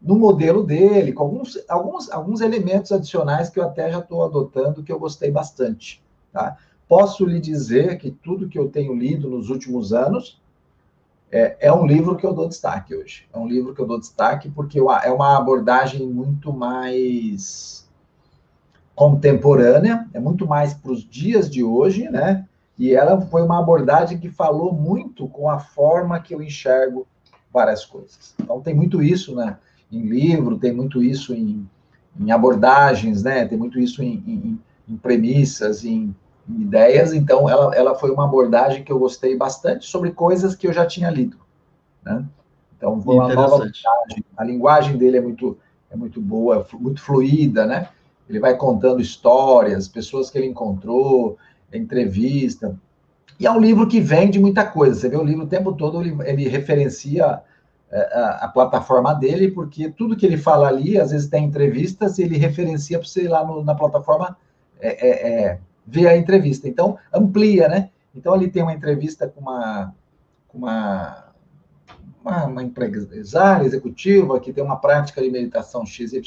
no 0.00 0.16
modelo 0.16 0.62
dele, 0.62 1.12
com 1.12 1.24
alguns, 1.24 1.58
alguns, 1.68 2.10
alguns 2.10 2.40
elementos 2.40 2.92
adicionais 2.92 3.48
que 3.48 3.58
eu 3.58 3.64
até 3.64 3.90
já 3.90 3.98
estou 3.98 4.24
adotando, 4.24 4.82
que 4.82 4.92
eu 4.92 4.98
gostei 4.98 5.30
bastante. 5.30 6.02
Tá? 6.32 6.56
Posso 6.88 7.24
lhe 7.24 7.40
dizer 7.40 7.98
que 7.98 8.10
tudo 8.10 8.48
que 8.48 8.58
eu 8.58 8.68
tenho 8.68 8.94
lido 8.94 9.28
nos 9.28 9.50
últimos 9.50 9.92
anos 9.92 10.40
é, 11.30 11.56
é, 11.60 11.72
um 11.72 11.86
livro 11.86 12.16
que 12.16 12.26
eu 12.26 12.34
dou 12.34 12.46
destaque 12.46 12.94
hoje. 12.94 13.26
É 13.32 13.38
um 13.38 13.48
livro 13.48 13.74
que 13.74 13.80
eu 13.80 13.86
dou 13.86 13.98
destaque 13.98 14.50
porque 14.50 14.78
é 14.78 15.10
uma 15.10 15.38
abordagem 15.38 16.06
muito 16.06 16.52
mais 16.52 17.88
contemporânea, 18.94 20.06
é 20.12 20.20
muito 20.20 20.46
mais 20.46 20.74
para 20.74 20.92
os 20.92 21.02
dias 21.02 21.48
de 21.50 21.64
hoje, 21.64 22.10
né? 22.10 22.46
E 22.78 22.94
ela 22.94 23.20
foi 23.20 23.42
uma 23.42 23.58
abordagem 23.58 24.18
que 24.18 24.28
falou 24.28 24.72
muito 24.72 25.26
com 25.28 25.48
a 25.48 25.58
forma 25.58 26.20
que 26.20 26.34
eu 26.34 26.42
enxergo 26.42 27.06
várias 27.52 27.84
coisas. 27.84 28.34
Então 28.40 28.60
tem 28.60 28.74
muito 28.74 29.02
isso, 29.02 29.34
né? 29.34 29.56
Em 29.90 30.02
livro, 30.02 30.58
tem 30.58 30.72
muito 30.72 31.02
isso 31.02 31.34
em, 31.34 31.68
em 32.18 32.30
abordagens, 32.30 33.22
né? 33.22 33.46
Tem 33.46 33.56
muito 33.56 33.78
isso 33.78 34.02
em, 34.02 34.22
em, 34.26 34.60
em 34.88 34.96
premissas, 34.96 35.84
em, 35.84 35.90
em, 35.90 36.14
ideias. 36.48 37.12
Então 37.12 37.48
ela, 37.48 37.74
ela 37.74 37.94
foi 37.94 38.10
uma 38.10 38.24
abordagem 38.24 38.82
que 38.82 38.92
eu 38.92 38.98
gostei 38.98 39.36
bastante 39.36 39.86
sobre 39.86 40.12
coisas 40.12 40.54
que 40.54 40.66
eu 40.66 40.72
já 40.72 40.86
tinha 40.86 41.10
lido, 41.10 41.36
né? 42.04 42.24
Então 42.76 42.94
uma 42.94 43.28
nova 43.34 43.56
abordagem. 43.56 44.24
A 44.36 44.44
linguagem 44.44 44.96
dele 44.96 45.18
é 45.18 45.20
muito 45.20 45.58
é 45.90 45.96
muito 45.96 46.20
boa, 46.20 46.66
muito 46.72 47.02
fluida, 47.02 47.66
né? 47.66 47.88
Ele 48.28 48.40
vai 48.40 48.56
contando 48.56 49.02
histórias, 49.02 49.88
pessoas 49.88 50.30
que 50.30 50.38
ele 50.38 50.46
encontrou, 50.46 51.36
entrevista. 51.72 52.74
E 53.38 53.46
é 53.46 53.50
um 53.50 53.60
livro 53.60 53.86
que 53.86 54.00
vende 54.00 54.38
muita 54.38 54.64
coisa. 54.64 54.98
Você 54.98 55.08
vê 55.08 55.16
o 55.16 55.24
livro 55.24 55.44
o 55.44 55.48
tempo 55.48 55.72
todo, 55.72 56.00
ele, 56.00 56.16
ele 56.24 56.48
referencia 56.48 57.42
é, 57.90 58.18
a, 58.18 58.44
a, 58.44 58.48
plataforma 58.48 59.14
dele, 59.14 59.50
porque 59.50 59.90
tudo 59.90 60.16
que 60.16 60.24
ele 60.24 60.38
fala 60.38 60.68
ali, 60.68 60.98
às 60.98 61.10
vezes 61.10 61.28
tem 61.28 61.44
entrevistas, 61.44 62.18
e 62.18 62.22
ele 62.22 62.38
referencia 62.38 62.98
para 62.98 63.06
você 63.06 63.24
ir 63.24 63.28
lá 63.28 63.44
no, 63.44 63.62
na 63.62 63.74
plataforma 63.74 64.36
é, 64.80 65.08
é, 65.08 65.10
é, 65.10 65.58
ver 65.86 66.08
a 66.08 66.16
entrevista. 66.16 66.68
Então, 66.68 66.98
amplia, 67.12 67.68
né? 67.68 67.90
Então, 68.14 68.32
ali 68.32 68.50
tem 68.50 68.62
uma 68.62 68.74
entrevista 68.74 69.26
com 69.28 69.40
uma, 69.40 69.94
com 70.48 70.58
uma, 70.58 71.32
uma, 72.22 72.44
uma 72.44 72.62
empresária 72.62 73.64
executiva 73.64 74.38
que 74.38 74.52
tem 74.52 74.62
uma 74.62 74.76
prática 74.76 75.20
de 75.22 75.30
meditação 75.30 75.84
XYZ, 75.84 76.22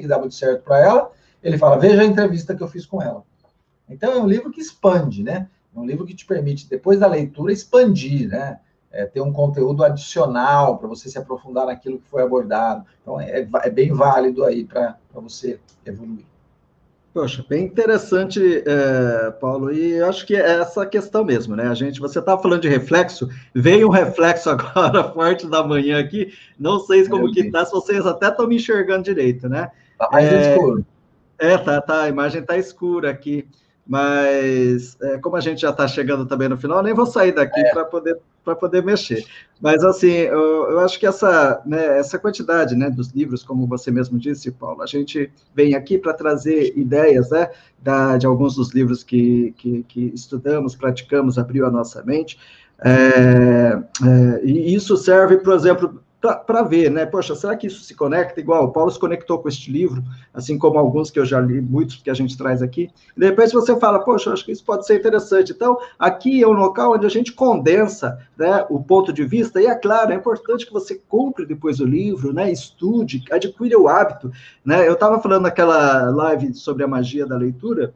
que 0.00 0.06
dá 0.06 0.18
muito 0.18 0.34
certo 0.34 0.62
para 0.62 0.78
ela. 0.78 1.10
Ele 1.42 1.58
fala: 1.58 1.78
Veja 1.78 2.02
a 2.02 2.06
entrevista 2.06 2.54
que 2.54 2.62
eu 2.62 2.68
fiz 2.68 2.86
com 2.86 3.02
ela. 3.02 3.24
Então, 3.88 4.12
é 4.12 4.18
um 4.18 4.26
livro 4.26 4.50
que 4.50 4.60
expande, 4.60 5.22
né? 5.22 5.48
É 5.74 5.78
um 5.78 5.86
livro 5.86 6.04
que 6.04 6.14
te 6.14 6.26
permite, 6.26 6.68
depois 6.68 7.00
da 7.00 7.06
leitura, 7.06 7.52
expandir, 7.52 8.28
né? 8.28 8.60
É, 8.90 9.06
ter 9.06 9.22
um 9.22 9.32
conteúdo 9.32 9.82
adicional 9.82 10.76
para 10.76 10.86
você 10.86 11.08
se 11.08 11.16
aprofundar 11.16 11.64
naquilo 11.64 11.98
que 11.98 12.08
foi 12.10 12.22
abordado. 12.22 12.84
Então, 13.00 13.18
é, 13.18 13.48
é 13.62 13.70
bem 13.70 13.90
válido 13.90 14.44
aí 14.44 14.64
para 14.64 14.98
você 15.14 15.58
evoluir. 15.86 16.26
Poxa, 17.12 17.44
bem 17.46 17.64
interessante, 17.64 18.64
é, 18.66 19.30
Paulo, 19.32 19.70
e 19.70 20.00
acho 20.00 20.26
que 20.26 20.34
é 20.34 20.60
essa 20.60 20.86
questão 20.86 21.22
mesmo, 21.22 21.54
né? 21.54 21.68
A 21.68 21.74
gente, 21.74 22.00
você 22.00 22.18
estava 22.18 22.40
falando 22.40 22.62
de 22.62 22.68
reflexo, 22.68 23.28
veio 23.54 23.88
um 23.88 23.90
reflexo 23.90 24.48
agora 24.50 25.04
forte 25.12 25.46
da 25.46 25.62
manhã 25.62 26.00
aqui, 26.00 26.32
não 26.58 26.80
sei 26.80 27.06
como 27.06 27.30
que 27.30 27.50
tá, 27.50 27.66
se 27.66 27.72
vocês 27.72 28.06
até 28.06 28.28
estão 28.28 28.46
me 28.46 28.56
enxergando 28.56 29.02
direito, 29.02 29.46
né? 29.46 29.70
Tá 29.98 30.08
mais 30.10 30.32
é, 30.32 30.52
escuro. 30.52 30.86
É, 31.38 31.58
tá, 31.58 31.80
tá, 31.82 32.02
a 32.04 32.08
imagem 32.08 32.40
está 32.40 32.56
escura 32.56 33.10
aqui. 33.10 33.46
Mas 33.86 34.96
é, 35.02 35.18
como 35.18 35.36
a 35.36 35.40
gente 35.40 35.60
já 35.60 35.70
está 35.70 35.88
chegando 35.88 36.24
também 36.24 36.48
no 36.48 36.56
final, 36.56 36.82
nem 36.82 36.94
vou 36.94 37.04
sair 37.04 37.32
daqui 37.32 37.60
é. 37.60 37.72
para 37.72 37.84
poder 37.84 38.16
para 38.44 38.56
poder 38.56 38.82
mexer. 38.82 39.24
Mas 39.60 39.84
assim, 39.84 40.10
eu, 40.10 40.70
eu, 40.70 40.80
acho 40.80 40.98
que 40.98 41.06
essa, 41.06 41.62
né, 41.64 41.98
essa 41.98 42.18
quantidade 42.18 42.74
né, 42.74 42.90
dos 42.90 43.10
livros, 43.10 43.44
como 43.44 43.66
você 43.66 43.90
mesmo 43.90 44.18
disse, 44.18 44.50
Paulo, 44.50 44.82
a 44.82 44.86
gente 44.86 45.30
vem 45.54 45.74
aqui 45.74 45.96
para 45.96 46.12
trazer 46.12 46.76
ideias 46.76 47.30
né, 47.30 47.50
da, 47.80 48.16
de 48.16 48.26
alguns 48.26 48.56
dos 48.56 48.70
livros 48.72 49.04
que, 49.04 49.54
que, 49.56 49.84
que 49.84 50.12
estudamos, 50.14 50.74
praticamos, 50.74 51.38
abriu 51.38 51.64
a 51.66 51.70
nossa 51.70 52.02
mente. 52.02 52.38
É, 52.84 53.78
é, 54.04 54.44
e 54.44 54.74
isso 54.74 54.96
serve, 54.96 55.38
por 55.38 55.54
exemplo, 55.54 56.02
para 56.22 56.62
ver, 56.62 56.90
né? 56.90 57.04
Poxa, 57.04 57.34
será 57.34 57.56
que 57.56 57.66
isso 57.66 57.82
se 57.82 57.94
conecta 57.94 58.38
igual? 58.38 58.64
O 58.64 58.72
Paulo 58.72 58.90
se 58.90 58.98
conectou 58.98 59.38
com 59.40 59.48
este 59.48 59.72
livro, 59.72 60.02
assim 60.32 60.56
como 60.56 60.78
alguns 60.78 61.10
que 61.10 61.18
eu 61.18 61.24
já 61.24 61.40
li, 61.40 61.60
muitos 61.60 61.96
que 61.96 62.08
a 62.08 62.14
gente 62.14 62.38
traz 62.38 62.62
aqui. 62.62 62.88
E 63.16 63.20
de 63.20 63.26
repente 63.26 63.52
você 63.52 63.76
fala, 63.78 63.98
poxa, 63.98 64.32
acho 64.32 64.44
que 64.44 64.52
isso 64.52 64.64
pode 64.64 64.86
ser 64.86 64.98
interessante. 64.98 65.52
Então, 65.52 65.76
aqui 65.98 66.42
é 66.42 66.46
um 66.46 66.52
local 66.52 66.94
onde 66.94 67.04
a 67.04 67.08
gente 67.08 67.32
condensa 67.32 68.18
né, 68.38 68.64
o 68.70 68.82
ponto 68.82 69.12
de 69.12 69.24
vista, 69.24 69.60
e 69.60 69.66
é 69.66 69.74
claro, 69.74 70.12
é 70.12 70.14
importante 70.14 70.64
que 70.64 70.72
você 70.72 71.00
compre 71.08 71.44
depois 71.44 71.80
o 71.80 71.84
livro, 71.84 72.32
né? 72.32 72.50
Estude, 72.52 73.24
adquira 73.30 73.78
o 73.78 73.88
hábito. 73.88 74.30
Né? 74.64 74.86
Eu 74.86 74.94
estava 74.94 75.20
falando 75.20 75.42
naquela 75.42 76.10
live 76.10 76.54
sobre 76.54 76.84
a 76.84 76.88
magia 76.88 77.26
da 77.26 77.36
leitura. 77.36 77.92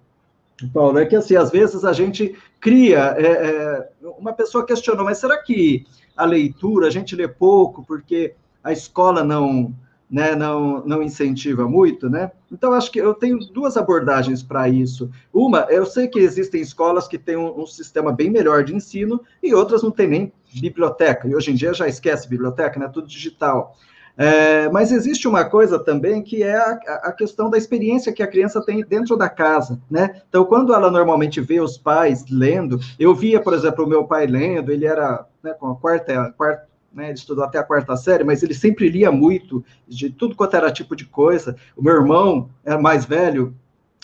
Paulo, 0.73 0.99
é 0.99 1.05
que 1.05 1.17
assim, 1.17 1.37
às 1.37 1.51
vezes 1.51 1.85
a 1.85 1.93
gente 1.93 2.35
cria. 2.61 3.15
É, 3.19 3.27
é, 3.27 3.89
uma 4.19 4.33
pessoa 4.33 4.65
questionou, 4.65 5.05
mas 5.05 5.19
será 5.19 5.37
que 5.39 5.85
a 6.17 6.25
leitura, 6.25 6.87
a 6.87 6.91
gente 6.91 7.15
lê 7.15 7.29
pouco 7.29 7.85
porque 7.85 8.35
a 8.65 8.73
escola 8.73 9.23
não, 9.23 9.75
né, 10.11 10.35
não, 10.35 10.85
não 10.85 11.03
incentiva 11.03 11.69
muito, 11.69 12.09
né? 12.09 12.31
Então, 12.51 12.73
acho 12.73 12.91
que 12.91 12.99
eu 12.99 13.13
tenho 13.13 13.39
duas 13.39 13.77
abordagens 13.77 14.43
para 14.43 14.69
isso. 14.69 15.11
Uma, 15.33 15.67
eu 15.69 15.85
sei 15.85 16.09
que 16.09 16.19
existem 16.19 16.61
escolas 16.61 17.07
que 17.07 17.19
têm 17.19 17.37
um, 17.37 17.61
um, 17.61 17.67
sistema 17.67 18.13
bem 18.13 18.31
melhor 18.31 18.65
de 18.65 18.75
ensino 18.75 19.21
e 19.43 19.53
outras 19.55 19.83
não 19.83 19.91
têm 19.91 20.09
nem 20.09 20.33
biblioteca. 20.61 21.29
E 21.29 21.35
hoje 21.35 21.51
em 21.51 21.55
dia 21.55 21.75
já 21.75 21.87
esquece 21.87 22.29
biblioteca, 22.29 22.81
né? 22.81 22.89
Tudo 22.89 23.07
digital. 23.07 23.77
É, 24.17 24.69
mas 24.71 24.93
existe 24.93 25.29
uma 25.29 25.45
coisa 25.45 25.79
também 25.79 26.23
que 26.23 26.43
é 26.43 26.57
a, 26.57 26.73
a, 27.05 27.13
questão 27.13 27.51
da 27.51 27.59
experiência 27.59 28.13
que 28.13 28.23
a 28.23 28.27
criança 28.27 28.65
tem 28.65 28.81
dentro 28.83 29.15
da 29.17 29.29
casa, 29.29 29.79
né? 29.91 30.23
Então, 30.29 30.45
quando 30.45 30.73
ela 30.73 30.91
normalmente 30.91 31.39
vê 31.41 31.61
os 31.61 31.77
pais 31.77 32.25
lendo, 32.31 32.81
eu 32.99 33.15
via, 33.15 33.41
por 33.43 33.53
exemplo, 33.53 33.85
o 33.85 33.89
meu 33.89 34.05
pai 34.05 34.27
lendo, 34.27 34.73
ele 34.73 34.87
era 34.87 35.27
né, 35.43 35.53
com 35.53 35.69
a 35.69 35.77
quarta, 35.77 36.33
quarta 36.37 36.67
né, 36.97 37.09
ele 37.09 37.19
estudou 37.19 37.45
até 37.45 37.59
a 37.59 37.63
quarta 37.63 37.95
série, 37.95 38.25
mas 38.25 38.43
ele 38.43 38.55
sempre 38.55 38.89
lia 38.89 39.13
muito, 39.13 39.63
de 39.87 40.09
tudo 40.09 40.35
quanto 40.35 40.57
era 40.57 40.73
tipo 40.73 40.97
de 40.97 41.05
coisa. 41.05 41.55
O 41.77 41.83
meu 41.83 41.95
irmão 41.95 42.49
era 42.65 42.81
mais 42.81 43.05
velho, 43.05 43.55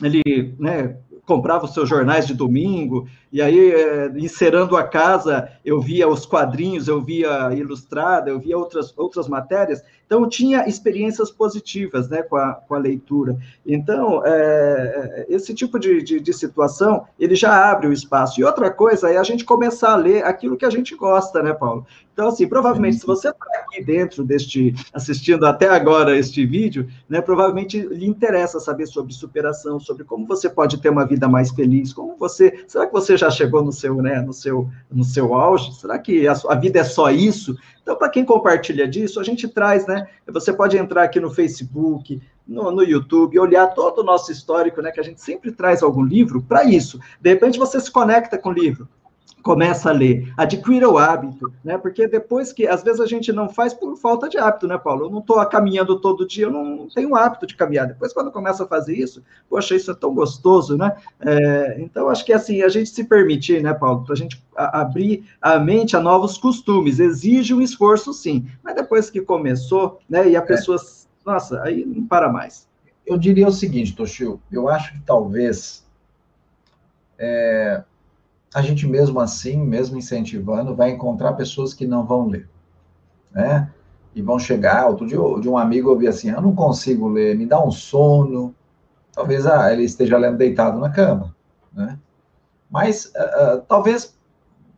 ele 0.02 0.54
né, 0.58 0.96
comprava 1.24 1.64
os 1.64 1.72
seus 1.72 1.88
jornais 1.88 2.26
de 2.26 2.34
domingo, 2.34 3.08
e 3.32 3.40
aí, 3.40 3.70
é, 3.70 4.12
encerando 4.16 4.76
a 4.76 4.82
casa, 4.82 5.48
eu 5.64 5.80
via 5.80 6.06
os 6.06 6.26
quadrinhos, 6.26 6.86
eu 6.86 7.00
via 7.00 7.50
ilustrada, 7.54 8.28
eu 8.28 8.38
via 8.38 8.58
outras, 8.58 8.92
outras 8.94 9.26
matérias. 9.26 9.82
Então, 10.04 10.28
tinha 10.28 10.68
experiências 10.68 11.30
positivas 11.30 12.10
né, 12.10 12.22
com, 12.22 12.36
a, 12.36 12.52
com 12.52 12.74
a 12.74 12.78
leitura. 12.78 13.34
Então, 13.64 14.22
é, 14.26 15.24
esse 15.30 15.54
tipo 15.54 15.78
de, 15.78 16.02
de, 16.02 16.20
de, 16.20 16.32
situação, 16.34 17.06
ele 17.18 17.34
já 17.34 17.70
abre 17.70 17.86
o 17.86 17.92
espaço. 17.94 18.38
E 18.38 18.44
outra 18.44 18.70
coisa 18.70 19.10
é 19.10 19.16
a 19.16 19.22
gente 19.22 19.46
começar 19.46 19.92
a 19.92 19.96
ler 19.96 20.22
aquilo 20.26 20.58
que 20.58 20.66
a 20.66 20.70
gente 20.70 20.94
gosta, 20.94 21.42
né, 21.42 21.54
Paulo? 21.54 21.86
Então, 22.12 22.28
assim, 22.28 22.46
provavelmente, 22.46 22.98
se 22.98 23.06
você 23.06 23.30
está 23.30 23.46
aqui 23.54 23.82
dentro 23.82 24.22
deste, 24.22 24.74
assistindo 24.92 25.46
até 25.46 25.70
agora 25.70 26.18
este 26.18 26.44
vídeo, 26.44 26.86
né, 27.08 27.22
provavelmente 27.22 27.80
lhe 27.80 28.06
interessa 28.06 28.60
saber 28.60 28.86
sobre 28.86 29.14
superação, 29.14 29.80
sobre 29.80 30.04
como 30.04 30.26
você 30.26 30.50
pode 30.50 30.78
ter 30.78 30.90
uma 30.90 31.06
vida 31.06 31.26
mais 31.26 31.50
feliz, 31.50 31.90
como 31.90 32.14
você, 32.18 32.64
será 32.68 32.86
que 32.86 32.92
você 32.92 33.16
já 33.22 33.30
chegou 33.30 33.64
no 33.64 33.72
seu, 33.72 33.96
né, 33.96 34.20
no 34.20 34.32
seu, 34.32 34.68
no 34.90 35.04
seu 35.04 35.34
auge? 35.34 35.72
Será 35.74 35.98
que 35.98 36.26
a, 36.28 36.34
a 36.48 36.54
vida 36.54 36.80
é 36.80 36.84
só 36.84 37.10
isso? 37.10 37.56
Então, 37.82 37.96
para 37.96 38.08
quem 38.08 38.24
compartilha 38.24 38.86
disso, 38.86 39.18
a 39.18 39.24
gente 39.24 39.48
traz, 39.48 39.86
né? 39.86 40.06
Você 40.28 40.52
pode 40.52 40.76
entrar 40.76 41.02
aqui 41.02 41.18
no 41.18 41.30
Facebook, 41.30 42.20
no, 42.46 42.70
no, 42.70 42.82
YouTube, 42.82 43.38
olhar 43.38 43.66
todo 43.68 44.00
o 44.00 44.04
nosso 44.04 44.30
histórico, 44.30 44.80
né? 44.82 44.90
Que 44.90 45.00
a 45.00 45.04
gente 45.04 45.20
sempre 45.20 45.50
traz 45.50 45.82
algum 45.82 46.02
livro 46.02 46.42
para 46.42 46.64
isso. 46.64 47.00
De 47.20 47.30
repente 47.30 47.58
você 47.58 47.80
se 47.80 47.90
conecta 47.90 48.38
com 48.38 48.50
o 48.50 48.52
livro 48.52 48.88
começa 49.42 49.90
a 49.90 49.92
ler, 49.92 50.32
adquira 50.36 50.88
o 50.88 50.96
hábito, 50.96 51.52
né? 51.64 51.76
Porque 51.76 52.06
depois 52.06 52.52
que, 52.52 52.66
às 52.66 52.82
vezes 52.82 53.00
a 53.00 53.06
gente 53.06 53.32
não 53.32 53.48
faz 53.48 53.74
por 53.74 53.96
falta 53.96 54.28
de 54.28 54.38
hábito, 54.38 54.66
né, 54.66 54.78
Paulo? 54.78 55.06
Eu 55.06 55.10
não 55.10 55.18
estou 55.18 55.44
caminhando 55.46 55.98
todo 55.98 56.26
dia, 56.26 56.46
eu 56.46 56.50
não 56.50 56.88
tenho 56.88 57.14
hábito 57.16 57.46
de 57.46 57.56
caminhar. 57.56 57.86
Depois, 57.86 58.12
quando 58.12 58.30
começa 58.30 58.64
a 58.64 58.66
fazer 58.66 58.96
isso, 58.96 59.22
poxa, 59.48 59.74
isso 59.74 59.90
é 59.90 59.94
tão 59.94 60.14
gostoso, 60.14 60.76
né? 60.76 60.96
É, 61.20 61.76
então, 61.80 62.08
acho 62.08 62.24
que 62.24 62.32
assim, 62.32 62.62
a 62.62 62.68
gente 62.68 62.90
se 62.90 63.04
permitir, 63.04 63.62
né, 63.62 63.74
Paulo, 63.74 64.04
para 64.04 64.14
a 64.14 64.16
gente 64.16 64.42
abrir 64.56 65.24
a 65.40 65.58
mente 65.58 65.96
a 65.96 66.00
novos 66.00 66.38
costumes, 66.38 67.00
exige 67.00 67.52
um 67.52 67.60
esforço, 67.60 68.12
sim. 68.12 68.46
Mas 68.62 68.74
depois 68.74 69.10
que 69.10 69.20
começou, 69.20 69.98
né, 70.08 70.28
e 70.28 70.36
a 70.36 70.40
é. 70.40 70.42
pessoa, 70.42 70.78
nossa, 71.26 71.62
aí 71.62 71.84
não 71.84 72.06
para 72.06 72.30
mais. 72.30 72.68
Eu 73.04 73.18
diria 73.18 73.48
o 73.48 73.52
seguinte, 73.52 73.96
Toshio, 73.96 74.40
eu 74.50 74.68
acho 74.68 74.92
que 74.92 75.00
talvez 75.00 75.84
é, 77.18 77.82
a 78.54 78.60
gente 78.60 78.86
mesmo 78.86 79.18
assim, 79.20 79.56
mesmo 79.56 79.96
incentivando, 79.96 80.74
vai 80.74 80.90
encontrar 80.90 81.32
pessoas 81.32 81.72
que 81.72 81.86
não 81.86 82.04
vão 82.04 82.28
ler, 82.28 82.48
né? 83.30 83.70
E 84.14 84.20
vão 84.20 84.38
chegar, 84.38 84.88
outro 84.88 85.06
dia 85.06 85.18
de 85.40 85.48
um 85.48 85.56
amigo 85.56 85.90
eu 85.90 85.98
vi 85.98 86.06
assim, 86.06 86.30
eu 86.30 86.42
não 86.42 86.54
consigo 86.54 87.08
ler, 87.08 87.36
me 87.36 87.46
dá 87.46 87.64
um 87.64 87.70
sono, 87.70 88.54
talvez 89.12 89.46
ah, 89.46 89.72
ele 89.72 89.84
esteja 89.84 90.18
lendo 90.18 90.36
deitado 90.36 90.78
na 90.78 90.90
cama, 90.90 91.34
né? 91.72 91.98
Mas 92.70 93.06
uh, 93.06 93.62
talvez 93.66 94.18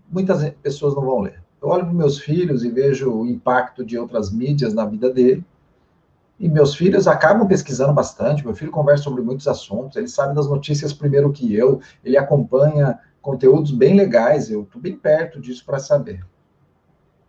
muitas 0.09 0.49
pessoas 0.63 0.95
não 0.95 1.05
vão 1.05 1.21
ler. 1.21 1.43
Eu 1.61 1.69
olho 1.69 1.85
para 1.85 1.95
meus 1.95 2.19
filhos 2.19 2.63
e 2.65 2.71
vejo 2.71 3.11
o 3.11 3.27
impacto 3.27 3.85
de 3.85 3.99
outras 3.99 4.31
mídias 4.31 4.75
na 4.75 4.85
vida 4.85 5.11
dele, 5.11 5.45
e 6.39 6.49
meus 6.49 6.75
filhos 6.75 7.09
acabam 7.09 7.47
pesquisando 7.47 7.93
bastante. 7.93 8.45
Meu 8.45 8.55
filho 8.55 8.71
conversa 8.71 9.05
sobre 9.05 9.23
muitos 9.23 9.49
assuntos, 9.49 9.97
ele 9.97 10.09
sabe 10.09 10.35
das 10.35 10.49
notícias 10.49 10.93
primeiro 10.93 11.33
que 11.33 11.55
eu, 11.55 11.81
ele 12.05 12.17
acompanha 12.17 12.99
conteúdos 13.25 13.71
bem 13.71 13.97
legais, 13.97 14.51
eu 14.51 14.65
estou 14.65 14.81
bem 14.81 14.95
perto 14.95 15.41
disso 15.41 15.65
para 15.65 15.79
saber. 15.79 16.23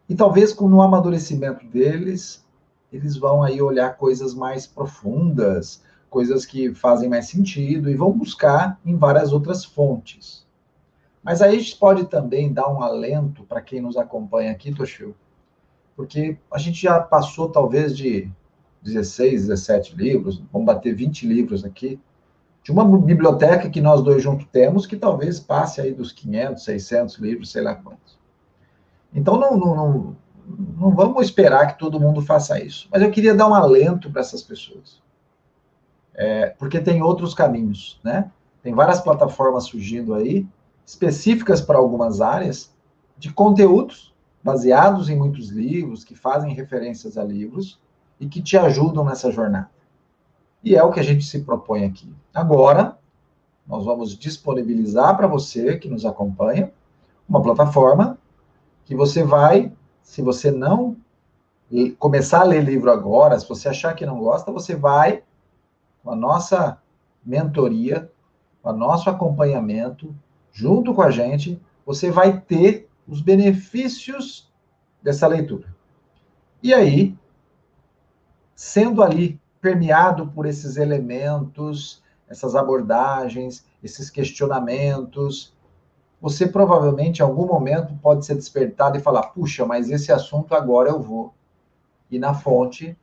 E 0.10 0.14
talvez 0.14 0.52
com 0.52 0.68
no 0.68 0.82
amadurecimento 0.82 1.66
deles, 1.66 2.46
eles 2.91 3.16
vão 3.16 3.41
aí 3.41 3.62
olhar 3.62 3.96
coisas 3.96 4.36
mais 4.36 4.68
profundas, 4.68 5.82
coisas 6.10 6.46
que 6.46 6.76
fazem 6.76 7.10
mais 7.10 7.30
sentido 7.30 7.89
e 7.89 7.96
vão 7.96 8.12
buscar 8.12 8.78
em 8.86 8.98
várias 8.98 9.32
outras 9.32 9.64
fontes. 9.64 10.46
Mas 11.24 11.41
aí 11.41 11.56
a 11.56 11.60
gente 11.60 11.78
pode 11.78 12.08
também 12.08 12.52
dar 12.52 12.68
um 12.68 12.84
alento 12.84 13.46
para 13.46 13.62
quem 13.62 13.80
nos 13.80 13.96
acompanha 13.96 14.52
aqui, 14.52 14.76
Toshio, 14.76 15.16
porque 15.96 16.38
a 16.52 16.58
gente 16.60 16.82
já 16.82 17.00
passou 17.00 17.48
talvez 17.48 17.96
de 17.96 18.30
16, 18.84 19.48
17 19.48 19.96
livros, 19.96 20.43
vamos 20.52 20.66
bater 20.66 20.93
20 20.93 21.26
livros 21.26 21.64
aqui, 21.64 21.98
de 22.66 22.72
uma 22.72 22.84
biblioteca 22.97 23.70
que 23.70 23.80
nós 23.80 24.01
dois 24.01 24.24
juntos 24.24 24.47
temos, 24.51 24.88
que 24.88 24.97
talvez 24.97 25.39
passe 25.39 25.80
aí 25.80 25.93
dos 25.93 26.11
500, 26.11 26.63
600 26.63 27.18
livros, 27.20 27.51
sei 27.51 27.61
lá 27.61 27.76
quantos. 27.76 28.18
Então, 29.13 29.38
não, 29.38 29.55
não, 29.55 29.76
não, 29.76 30.18
não 30.76 30.95
vamos 30.95 31.24
esperar 31.24 31.68
que 31.68 31.78
todo 31.78 31.99
mundo 31.99 32.24
faça 32.24 32.59
isso. 32.59 32.89
Mas 32.91 33.03
eu 33.03 33.11
queria 33.11 33.36
dar 33.36 33.47
um 33.47 33.53
alento 33.53 34.09
para 34.09 34.22
essas 34.22 34.41
pessoas. 34.41 34.99
É, 36.16 36.47
porque 36.57 36.80
tem 36.80 37.03
outros 37.03 37.36
caminhos, 37.36 37.99
né? 38.03 38.32
Tem 38.63 38.74
várias 38.74 38.99
plataformas 38.99 39.66
surgindo 39.66 40.16
aí, 40.16 40.47
específicas 40.84 41.61
para 41.61 41.78
algumas 41.78 42.20
áreas, 42.20 42.74
de 43.16 43.32
conteúdos 43.32 44.11
baseados 44.43 45.07
em 45.07 45.16
muitos 45.16 45.49
livros, 45.49 46.03
que 46.03 46.16
fazem 46.16 46.51
referências 46.51 47.16
a 47.16 47.24
livros 47.24 47.80
e 48.20 48.26
que 48.28 48.41
te 48.41 48.57
ajudam 48.57 49.05
nessa 49.05 49.32
jornada. 49.32 49.70
E 50.66 50.76
é 50.76 50.84
o 50.84 50.91
que 50.91 50.99
a 50.99 51.03
gente 51.03 51.24
se 51.24 51.41
propõe 51.41 51.86
aqui. 51.86 52.11
Agora, 52.34 52.97
nós 53.68 53.86
vamos 53.86 54.18
disponibilizar 54.18 55.16
para 55.16 55.28
você 55.28 55.78
que 55.78 55.88
nos 55.88 56.03
acompanha 56.07 56.74
uma 57.30 57.39
plataforma 57.39 58.18
que 58.84 58.95
você 58.95 59.24
vai, 59.24 59.72
se 60.01 60.24
você 60.24 60.49
não 60.49 60.97
começar 61.99 62.41
a 62.41 62.45
ler 62.45 62.63
livro 62.63 62.91
agora, 62.91 63.39
se 63.39 63.47
você 63.47 63.70
achar 63.70 63.93
que 63.93 64.07
não 64.07 64.20
gosta, 64.20 64.51
você 64.51 64.76
vai 64.76 65.22
com 66.03 66.09
a 66.09 66.16
nossa 66.16 66.80
mentoria, 67.24 68.11
com 68.63 68.70
o 68.72 68.74
nosso 68.74 69.07
acompanhamento, 69.07 70.16
junto 70.51 70.95
com 70.95 71.01
a 71.03 71.11
gente, 71.11 71.61
você 71.86 72.09
vai 72.09 72.39
ter 72.41 72.89
os 73.07 73.22
benefícios 73.22 74.51
dessa 75.01 75.28
leitura. 75.28 75.76
E 76.61 76.74
aí, 76.74 77.16
sendo 78.55 79.03
ali 79.03 79.39
permeado 79.66 80.28
por 80.28 80.45
esses 80.45 80.78
elementos, 80.78 81.99
essas 82.30 82.55
abordagens, 82.55 83.66
esses 83.84 84.11
questionamentos, 84.11 85.55
você 86.22 86.45
provavelmente 86.45 87.20
em 87.20 87.24
algum 87.24 87.47
momento 87.47 87.95
pode 87.95 88.28
ser 88.28 88.36
despertado 88.36 88.95
e 88.95 89.01
falar: 89.01 89.24
puxa, 89.30 89.66
mas 89.66 89.89
esse 89.89 90.11
assunto 90.11 90.53
agora 90.53 90.91
eu 90.91 91.01
vou 91.01 91.34
ir 92.11 92.20
na 92.20 92.36
fonte 92.36 92.95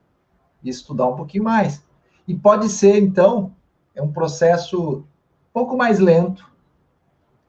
e 0.62 0.70
estudar 0.70 1.08
um 1.08 1.16
pouquinho 1.16 1.42
mais. 1.42 1.82
E 2.28 2.34
pode 2.34 2.68
ser, 2.68 3.02
então, 3.02 3.52
é 3.92 4.00
um 4.00 4.12
processo 4.12 4.98
um 4.98 5.04
pouco 5.52 5.76
mais 5.76 5.98
lento, 5.98 6.48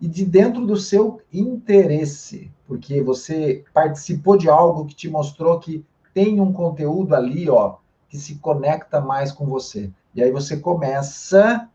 e 0.02 0.08
de 0.08 0.26
dentro 0.26 0.66
do 0.66 0.76
seu 0.76 1.22
interesse, 1.32 2.52
porque 2.68 3.00
você 3.00 3.64
participou 3.72 4.36
de 4.36 4.50
algo 4.50 4.86
que 4.86 4.96
te 4.96 5.08
mostrou 5.08 5.60
que 5.60 5.86
tem 6.16 6.42
um 6.42 6.52
conteúdo 6.52 7.16
ali, 7.16 7.48
ó, 7.48 7.76
que 8.14 8.20
se 8.20 8.36
conecta 8.36 9.02
mais 9.02 9.32
com 9.32 9.48
você. 9.48 9.92
E 10.14 10.22
aí 10.22 10.32
você 10.32 10.58
começa 10.58 11.68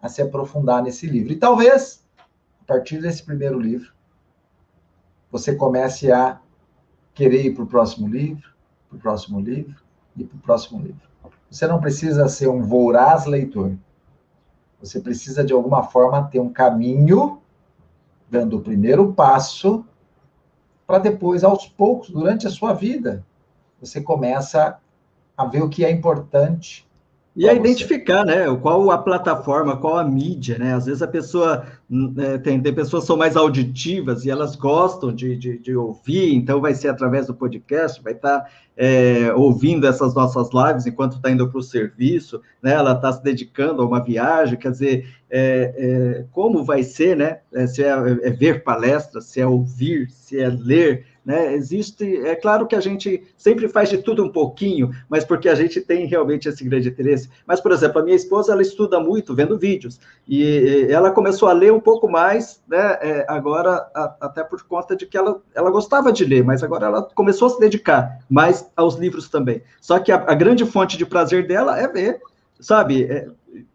a 0.00 0.08
se 0.08 0.22
aprofundar 0.22 0.82
nesse 0.82 1.06
livro. 1.06 1.34
E 1.34 1.36
talvez, 1.36 2.02
a 2.62 2.64
partir 2.64 2.98
desse 2.98 3.22
primeiro 3.22 3.60
livro, 3.60 3.92
você 5.30 5.54
comece 5.54 6.10
a 6.10 6.40
querer 7.12 7.44
ir 7.44 7.54
para 7.54 7.62
o 7.62 7.66
próximo 7.66 8.08
livro, 8.08 8.54
para 8.88 8.96
o 8.96 8.98
próximo 8.98 9.38
livro 9.38 9.82
e 10.16 10.24
para 10.24 10.34
o 10.34 10.40
próximo 10.40 10.80
livro. 10.80 11.06
Você 11.50 11.66
não 11.66 11.78
precisa 11.78 12.26
ser 12.26 12.48
um 12.48 12.62
voraz 12.62 13.26
leitor. 13.26 13.76
Você 14.80 14.98
precisa, 14.98 15.44
de 15.44 15.52
alguma 15.52 15.82
forma, 15.82 16.26
ter 16.26 16.40
um 16.40 16.50
caminho, 16.50 17.42
dando 18.30 18.56
o 18.56 18.62
primeiro 18.62 19.12
passo, 19.12 19.84
para 20.86 21.00
depois, 21.00 21.44
aos 21.44 21.66
poucos, 21.66 22.08
durante 22.08 22.46
a 22.46 22.50
sua 22.50 22.72
vida, 22.72 23.22
você 23.78 24.00
começa 24.00 24.80
a 25.36 25.44
ver 25.46 25.62
o 25.62 25.68
que 25.68 25.84
é 25.84 25.90
importante 25.90 26.86
e 27.36 27.48
a 27.48 27.52
identificar, 27.52 28.24
né? 28.24 28.44
Qual 28.62 28.92
a 28.92 28.98
plataforma, 28.98 29.76
qual 29.76 29.98
a 29.98 30.04
mídia, 30.04 30.56
né? 30.56 30.72
Às 30.72 30.86
vezes 30.86 31.02
a 31.02 31.08
pessoa 31.08 31.66
é, 32.18 32.38
tem, 32.38 32.60
tem 32.60 32.72
pessoas 32.72 33.02
que 33.02 33.06
são 33.08 33.16
mais 33.16 33.36
auditivas 33.36 34.24
e 34.24 34.30
elas 34.30 34.54
gostam 34.54 35.12
de, 35.12 35.36
de, 35.36 35.58
de 35.58 35.74
ouvir, 35.74 36.32
então 36.32 36.60
vai 36.60 36.74
ser 36.74 36.88
através 36.88 37.26
do 37.26 37.34
podcast, 37.34 38.00
vai 38.00 38.12
estar 38.12 38.40
tá, 38.40 38.50
é, 38.76 39.32
ouvindo 39.34 39.84
essas 39.84 40.14
nossas 40.14 40.48
lives 40.52 40.86
enquanto 40.86 41.16
está 41.16 41.28
indo 41.28 41.48
para 41.48 41.58
o 41.58 41.62
serviço, 41.62 42.40
né? 42.62 42.74
Ela 42.74 42.92
está 42.92 43.12
se 43.12 43.22
dedicando 43.24 43.82
a 43.82 43.84
uma 43.84 44.02
viagem, 44.02 44.56
quer 44.56 44.70
dizer, 44.70 45.08
é, 45.28 45.74
é 45.76 46.24
como 46.30 46.62
vai 46.62 46.84
ser, 46.84 47.16
né? 47.16 47.38
É, 47.52 47.66
se 47.66 47.82
é, 47.82 47.88
é 47.88 48.30
ver 48.30 48.62
palestras, 48.62 49.24
se 49.24 49.40
é 49.40 49.46
ouvir, 49.46 50.08
se 50.08 50.38
é 50.38 50.48
ler, 50.48 51.04
né? 51.24 51.54
Existe, 51.54 52.18
é 52.26 52.34
claro 52.34 52.66
que 52.66 52.76
a 52.76 52.80
gente 52.80 53.22
sempre 53.36 53.68
faz 53.68 53.88
de 53.88 53.98
tudo 53.98 54.22
um 54.22 54.28
pouquinho, 54.28 54.90
mas 55.08 55.24
porque 55.24 55.48
a 55.48 55.54
gente 55.54 55.80
tem 55.80 56.06
realmente 56.06 56.48
esse 56.48 56.62
grande 56.64 56.88
interesse. 56.88 57.30
Mas, 57.46 57.60
por 57.60 57.72
exemplo, 57.72 58.00
a 58.00 58.04
minha 58.04 58.16
esposa, 58.16 58.52
ela 58.52 58.62
estuda 58.62 59.00
muito 59.00 59.34
vendo 59.34 59.58
vídeos, 59.58 59.98
e 60.28 60.86
ela 60.90 61.10
começou 61.10 61.48
a 61.48 61.52
ler 61.52 61.72
um 61.72 61.80
pouco 61.80 62.08
mais, 62.08 62.62
né, 62.68 62.98
é, 63.00 63.26
agora, 63.28 63.88
a, 63.94 64.16
até 64.20 64.44
por 64.44 64.62
conta 64.64 64.94
de 64.94 65.06
que 65.06 65.16
ela, 65.16 65.40
ela 65.54 65.70
gostava 65.70 66.12
de 66.12 66.24
ler, 66.24 66.44
mas 66.44 66.62
agora 66.62 66.86
ela 66.86 67.02
começou 67.14 67.48
a 67.48 67.50
se 67.50 67.60
dedicar 67.60 68.18
mais 68.28 68.68
aos 68.76 68.96
livros 68.96 69.28
também. 69.28 69.62
Só 69.80 69.98
que 69.98 70.12
a, 70.12 70.16
a 70.16 70.34
grande 70.34 70.64
fonte 70.64 70.96
de 70.96 71.06
prazer 71.06 71.46
dela 71.46 71.78
é 71.78 71.88
ver, 71.88 72.20
sabe, 72.60 73.04
é, 73.04 73.28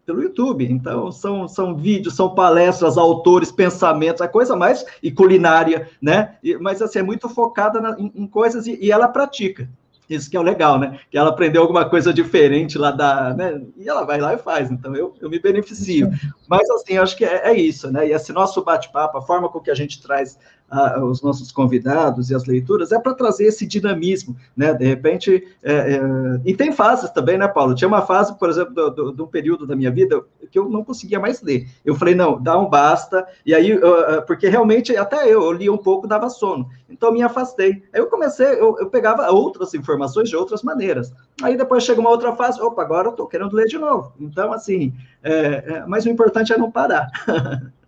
pelo 0.10 0.24
YouTube. 0.24 0.66
Então, 0.66 1.12
são, 1.12 1.48
são 1.48 1.76
vídeos, 1.76 2.16
são 2.16 2.34
palestras, 2.34 2.98
autores, 2.98 3.52
pensamentos, 3.52 4.22
a 4.24 4.28
coisa 4.28 4.56
mais 4.56 4.84
e 5.04 5.12
culinária, 5.12 5.88
né? 6.02 6.36
E, 6.44 6.58
mas 6.58 6.82
assim, 6.82 6.98
é 6.98 7.04
muito 7.04 7.30
focada 7.30 7.80
na, 7.80 7.96
em, 8.00 8.12
em, 8.16 8.28
coisas 8.28 8.66
e, 8.66 8.76
e, 8.82 8.92
ela 8.92 9.08
pratica. 9.08 9.70
Isso 10.10 10.28
que 10.28 10.36
é 10.36 10.40
o 10.40 10.44
legal, 10.44 10.80
né? 10.80 11.00
Que 11.12 11.18
ela 11.20 11.30
aprendeu 11.30 11.62
alguma 11.62 11.88
coisa 11.88 12.12
diferente 12.12 12.80
lá 12.80 12.90
da. 12.90 13.36
Né? 13.36 13.62
E 13.78 13.88
ela 13.88 14.04
vai 14.04 14.20
lá 14.20 14.34
e 14.34 14.40
faz. 14.40 14.72
Então, 14.72 14.96
eu, 14.96 15.14
eu 15.22 15.30
me 15.30 15.40
beneficio. 15.40 16.10
Mas, 16.50 16.68
assim, 16.72 16.98
acho 16.98 17.16
que 17.16 17.24
é, 17.24 17.52
é 17.52 17.54
isso, 17.54 17.92
né? 17.92 18.08
E 18.08 18.12
esse 18.12 18.34
nosso 18.34 18.64
bate-papo, 18.64 19.20
a 19.20 19.22
forma 19.22 19.48
com 19.50 19.60
que 19.60 19.70
a 19.70 19.76
gente 19.76 20.02
traz 20.02 20.36
a, 20.68 21.04
os 21.04 21.22
nossos 21.22 21.52
convidados 21.52 22.32
e 22.32 22.36
as 22.36 22.46
leituras, 22.46 22.92
é 22.92 23.00
para 23.00 23.14
trazer 23.14 23.46
esse 23.46 23.68
dinamismo, 23.68 24.36
né? 24.58 24.74
De 24.74 24.84
repente, 24.84 25.48
é, 25.62 25.74
é, 25.74 26.02
e 26.44 26.56
tem 26.56 26.72
fases 26.72 27.12
também, 27.12 27.38
né, 27.38 27.48
Paulo? 27.48 27.76
Tinha 27.76 27.88
uma 27.88 28.02
fase, 28.02 28.38
por 28.38 28.50
exemplo, 28.50 28.74
do, 28.74 28.90
do, 28.90 29.12
do, 29.12 29.28
período 29.28 29.68
da 29.68 29.76
minha 29.76 29.92
vida 29.92 30.24
que 30.52 30.58
eu 30.58 30.68
não 30.68 30.84
conseguia 30.84 31.20
mais 31.20 31.40
ler. 31.44 31.68
Eu 31.86 31.94
falei, 31.94 32.16
não, 32.16 32.42
dá 32.42 32.58
um 32.58 32.68
basta, 32.68 33.28
e 33.46 33.54
aí, 33.54 33.70
eu, 33.70 34.22
porque 34.24 34.48
realmente 34.48 34.98
até 34.98 35.26
eu, 35.26 35.44
eu 35.44 35.52
lia 35.52 35.72
um 35.72 35.78
pouco, 35.78 36.08
dava 36.08 36.32
sono, 36.32 36.68
então 36.90 37.12
me 37.12 37.22
afastei. 37.22 37.84
Aí 37.94 38.02
eu 38.02 38.08
comecei, 38.08 38.48
eu, 38.60 38.76
eu 38.80 38.90
pegava 38.90 39.30
outras 39.30 39.76
informações 39.76 40.30
de 40.30 40.36
outras 40.36 40.64
maneiras. 40.64 41.14
Aí 41.44 41.56
depois 41.56 41.84
chega 41.84 42.02
uma 42.02 42.10
outra 42.10 42.36
fase, 42.36 42.60
opa, 42.60 42.82
agora 42.82 43.08
eu 43.08 43.12
estou 43.12 43.28
querendo 43.28 43.56
ler 43.56 43.68
de 43.68 43.78
novo. 43.78 44.14
Então, 44.20 44.52
assim, 44.52 44.94
é, 45.24 45.32
é, 45.32 45.86
mas 45.86 46.06
o 46.06 46.10
importante 46.10 46.54
é 46.54 46.58
não 46.58 46.72
parar. 46.72 47.10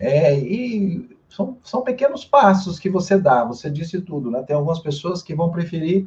É, 0.00 0.38
e 0.38 1.18
são, 1.28 1.58
são 1.64 1.82
pequenos 1.82 2.24
passos 2.24 2.78
que 2.78 2.88
você 2.88 3.18
dá, 3.18 3.44
você 3.44 3.68
disse 3.68 4.00
tudo, 4.00 4.30
né? 4.30 4.44
Tem 4.44 4.54
algumas 4.54 4.78
pessoas 4.78 5.22
que 5.22 5.34
vão 5.34 5.50
preferir 5.50 6.06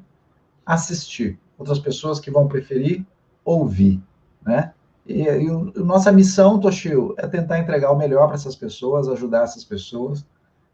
assistir, 0.66 1.38
outras 1.58 1.78
pessoas 1.78 2.18
que 2.18 2.32
vão 2.32 2.48
preferir 2.48 3.06
ouvir, 3.44 4.02
né? 4.42 4.74
E, 5.06 5.24
e 5.24 5.50
a 5.50 5.84
nossa 5.84 6.12
missão, 6.12 6.60
Toshio, 6.60 7.14
é 7.18 7.28
tentar 7.28 7.60
entregar 7.60 7.92
o 7.92 7.98
melhor 7.98 8.28
para 8.28 8.36
essas 8.36 8.56
pessoas, 8.56 9.10
ajudar 9.10 9.44
essas 9.44 9.66
pessoas, 9.66 10.26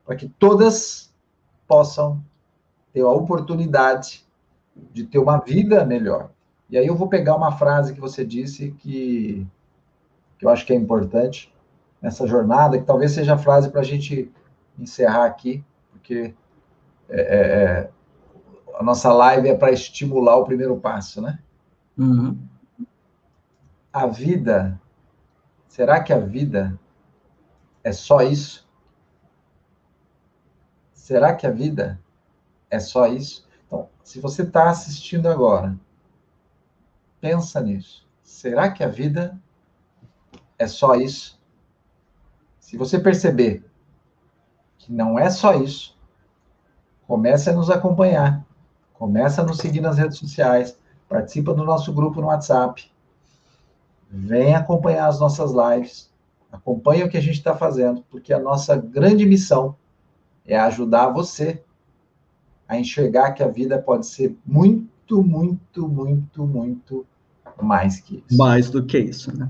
para 0.05 0.15
que 0.15 0.27
todas 0.27 1.13
possam 1.67 2.23
ter 2.93 3.01
a 3.01 3.09
oportunidade 3.09 4.25
de 4.93 5.05
ter 5.05 5.19
uma 5.19 5.37
vida 5.39 5.85
melhor. 5.85 6.29
E 6.69 6.77
aí 6.77 6.85
eu 6.85 6.95
vou 6.95 7.07
pegar 7.07 7.35
uma 7.35 7.51
frase 7.51 7.93
que 7.93 7.99
você 7.99 8.25
disse 8.25 8.71
que, 8.79 9.47
que 10.37 10.45
eu 10.45 10.49
acho 10.49 10.65
que 10.65 10.73
é 10.73 10.75
importante 10.75 11.53
nessa 12.01 12.27
jornada, 12.27 12.77
que 12.77 12.85
talvez 12.85 13.11
seja 13.11 13.35
a 13.35 13.37
frase 13.37 13.69
para 13.69 13.81
a 13.81 13.85
gente 13.85 14.31
encerrar 14.77 15.25
aqui, 15.25 15.63
porque 15.91 16.35
é, 17.09 17.19
é, 17.19 17.37
é, 17.37 17.89
a 18.75 18.83
nossa 18.83 19.11
live 19.13 19.47
é 19.47 19.55
para 19.55 19.71
estimular 19.71 20.37
o 20.37 20.45
primeiro 20.45 20.77
passo, 20.77 21.21
né? 21.21 21.39
Uhum. 21.97 22.37
A 23.91 24.05
vida, 24.05 24.79
será 25.67 26.03
que 26.03 26.13
a 26.13 26.19
vida 26.19 26.77
é 27.83 27.91
só 27.91 28.21
isso? 28.21 28.67
Será 30.93 31.33
que 31.33 31.47
a 31.47 31.51
vida 31.51 31.99
é 32.69 32.79
só 32.79 33.07
isso? 33.07 33.47
Então, 33.65 33.89
se 34.03 34.19
você 34.19 34.43
está 34.43 34.69
assistindo 34.69 35.27
agora, 35.27 35.75
pensa 37.19 37.61
nisso. 37.61 38.07
Será 38.23 38.71
que 38.71 38.83
a 38.83 38.87
vida 38.87 39.39
é 40.57 40.67
só 40.67 40.95
isso? 40.95 41.39
Se 42.59 42.77
você 42.77 42.99
perceber 42.99 43.65
que 44.77 44.91
não 44.91 45.17
é 45.17 45.29
só 45.29 45.53
isso, 45.55 45.97
comece 47.07 47.49
a 47.49 47.53
nos 47.53 47.69
acompanhar, 47.69 48.45
comece 48.93 49.39
a 49.39 49.43
nos 49.43 49.57
seguir 49.57 49.81
nas 49.81 49.97
redes 49.97 50.17
sociais, 50.17 50.77
participa 51.07 51.53
do 51.53 51.63
nosso 51.63 51.93
grupo 51.93 52.19
no 52.19 52.27
WhatsApp, 52.27 52.91
vem 54.09 54.55
acompanhar 54.55 55.07
as 55.07 55.19
nossas 55.19 55.51
lives, 55.51 56.11
acompanhe 56.51 57.03
o 57.03 57.09
que 57.09 57.17
a 57.17 57.21
gente 57.21 57.37
está 57.37 57.55
fazendo, 57.55 58.03
porque 58.09 58.33
a 58.33 58.39
nossa 58.39 58.75
grande 58.75 59.25
missão 59.25 59.75
é 60.45 60.57
ajudar 60.57 61.09
você 61.09 61.63
a 62.67 62.77
enxergar 62.77 63.31
que 63.31 63.43
a 63.43 63.47
vida 63.47 63.79
pode 63.79 64.07
ser 64.07 64.37
muito, 64.45 64.91
muito, 65.23 65.87
muito, 65.87 66.45
muito 66.45 67.05
mais 67.61 67.99
que 67.99 68.23
isso. 68.27 68.37
Mais 68.37 68.69
do 68.69 68.83
que 68.83 68.99
isso, 68.99 69.35
né? 69.37 69.49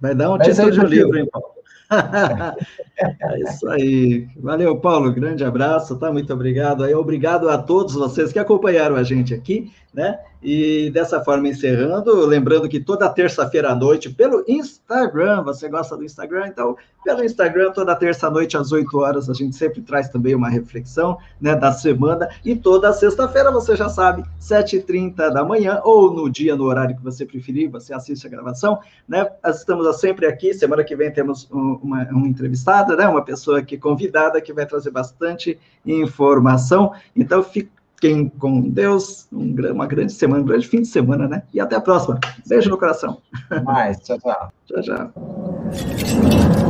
Vai 0.00 0.14
dar 0.14 0.32
um 0.32 0.38
título 0.38 0.70
de 0.70 0.80
livro, 0.86 1.18
hein, 1.18 1.28
Paulo? 1.30 1.56
é 2.98 3.40
isso 3.40 3.68
aí. 3.68 4.28
Valeu, 4.36 4.76
Paulo. 4.78 5.12
Grande 5.12 5.44
abraço, 5.44 5.96
tá? 5.96 6.12
Muito 6.12 6.32
obrigado. 6.32 6.82
Aí, 6.82 6.94
obrigado 6.94 7.48
a 7.48 7.58
todos 7.58 7.94
vocês 7.94 8.32
que 8.32 8.38
acompanharam 8.38 8.96
a 8.96 9.02
gente 9.02 9.32
aqui, 9.32 9.70
né? 9.96 10.18
E 10.42 10.90
dessa 10.90 11.24
forma, 11.24 11.48
encerrando, 11.48 12.14
lembrando 12.26 12.68
que 12.68 12.78
toda 12.78 13.08
terça-feira 13.08 13.70
à 13.70 13.74
noite, 13.74 14.10
pelo 14.10 14.44
Instagram, 14.46 15.42
você 15.42 15.68
gosta 15.68 15.96
do 15.96 16.04
Instagram? 16.04 16.48
Então, 16.48 16.76
pelo 17.02 17.24
Instagram, 17.24 17.72
toda 17.72 17.96
terça-noite 17.96 18.56
às 18.56 18.70
8 18.70 18.98
horas, 18.98 19.30
a 19.30 19.32
gente 19.32 19.56
sempre 19.56 19.80
traz 19.80 20.10
também 20.10 20.34
uma 20.34 20.50
reflexão 20.50 21.16
né, 21.40 21.56
da 21.56 21.72
semana. 21.72 22.28
E 22.44 22.54
toda 22.54 22.92
sexta-feira, 22.92 23.50
você 23.50 23.74
já 23.74 23.88
sabe, 23.88 24.22
7h30 24.38 25.32
da 25.32 25.42
manhã, 25.42 25.80
ou 25.82 26.12
no 26.12 26.28
dia, 26.28 26.54
no 26.54 26.64
horário 26.64 26.94
que 26.94 27.02
você 27.02 27.24
preferir, 27.24 27.70
você 27.70 27.94
assiste 27.94 28.26
a 28.26 28.30
gravação, 28.30 28.78
né? 29.08 29.26
Nós 29.42 29.58
estamos 29.58 29.96
sempre 29.98 30.26
aqui. 30.26 30.52
Semana 30.52 30.84
que 30.84 30.94
vem 30.94 31.10
temos 31.10 31.48
uma, 31.50 32.04
uma 32.10 32.28
entrevistada, 32.28 32.94
né? 32.94 33.08
Uma 33.08 33.24
pessoa 33.24 33.60
aqui 33.60 33.78
convidada 33.78 34.40
que 34.40 34.52
vai 34.52 34.66
trazer 34.66 34.90
bastante 34.90 35.58
informação. 35.86 36.92
Então, 37.16 37.42
fique 37.42 37.70
Fiquem 37.96 38.28
com 38.28 38.60
Deus, 38.60 39.26
um, 39.32 39.54
uma 39.72 39.86
grande 39.86 40.12
semana, 40.12 40.42
um 40.42 40.46
grande 40.46 40.68
fim 40.68 40.82
de 40.82 40.88
semana, 40.88 41.26
né? 41.26 41.42
E 41.52 41.60
até 41.60 41.76
a 41.76 41.80
próxima. 41.80 42.20
Beijo 42.46 42.70
no 42.70 42.78
coração. 42.78 43.18
Mais, 43.64 43.98
tchau, 44.00 44.18
tchau. 44.18 44.52
tchau, 44.66 44.82
tchau. 44.82 46.65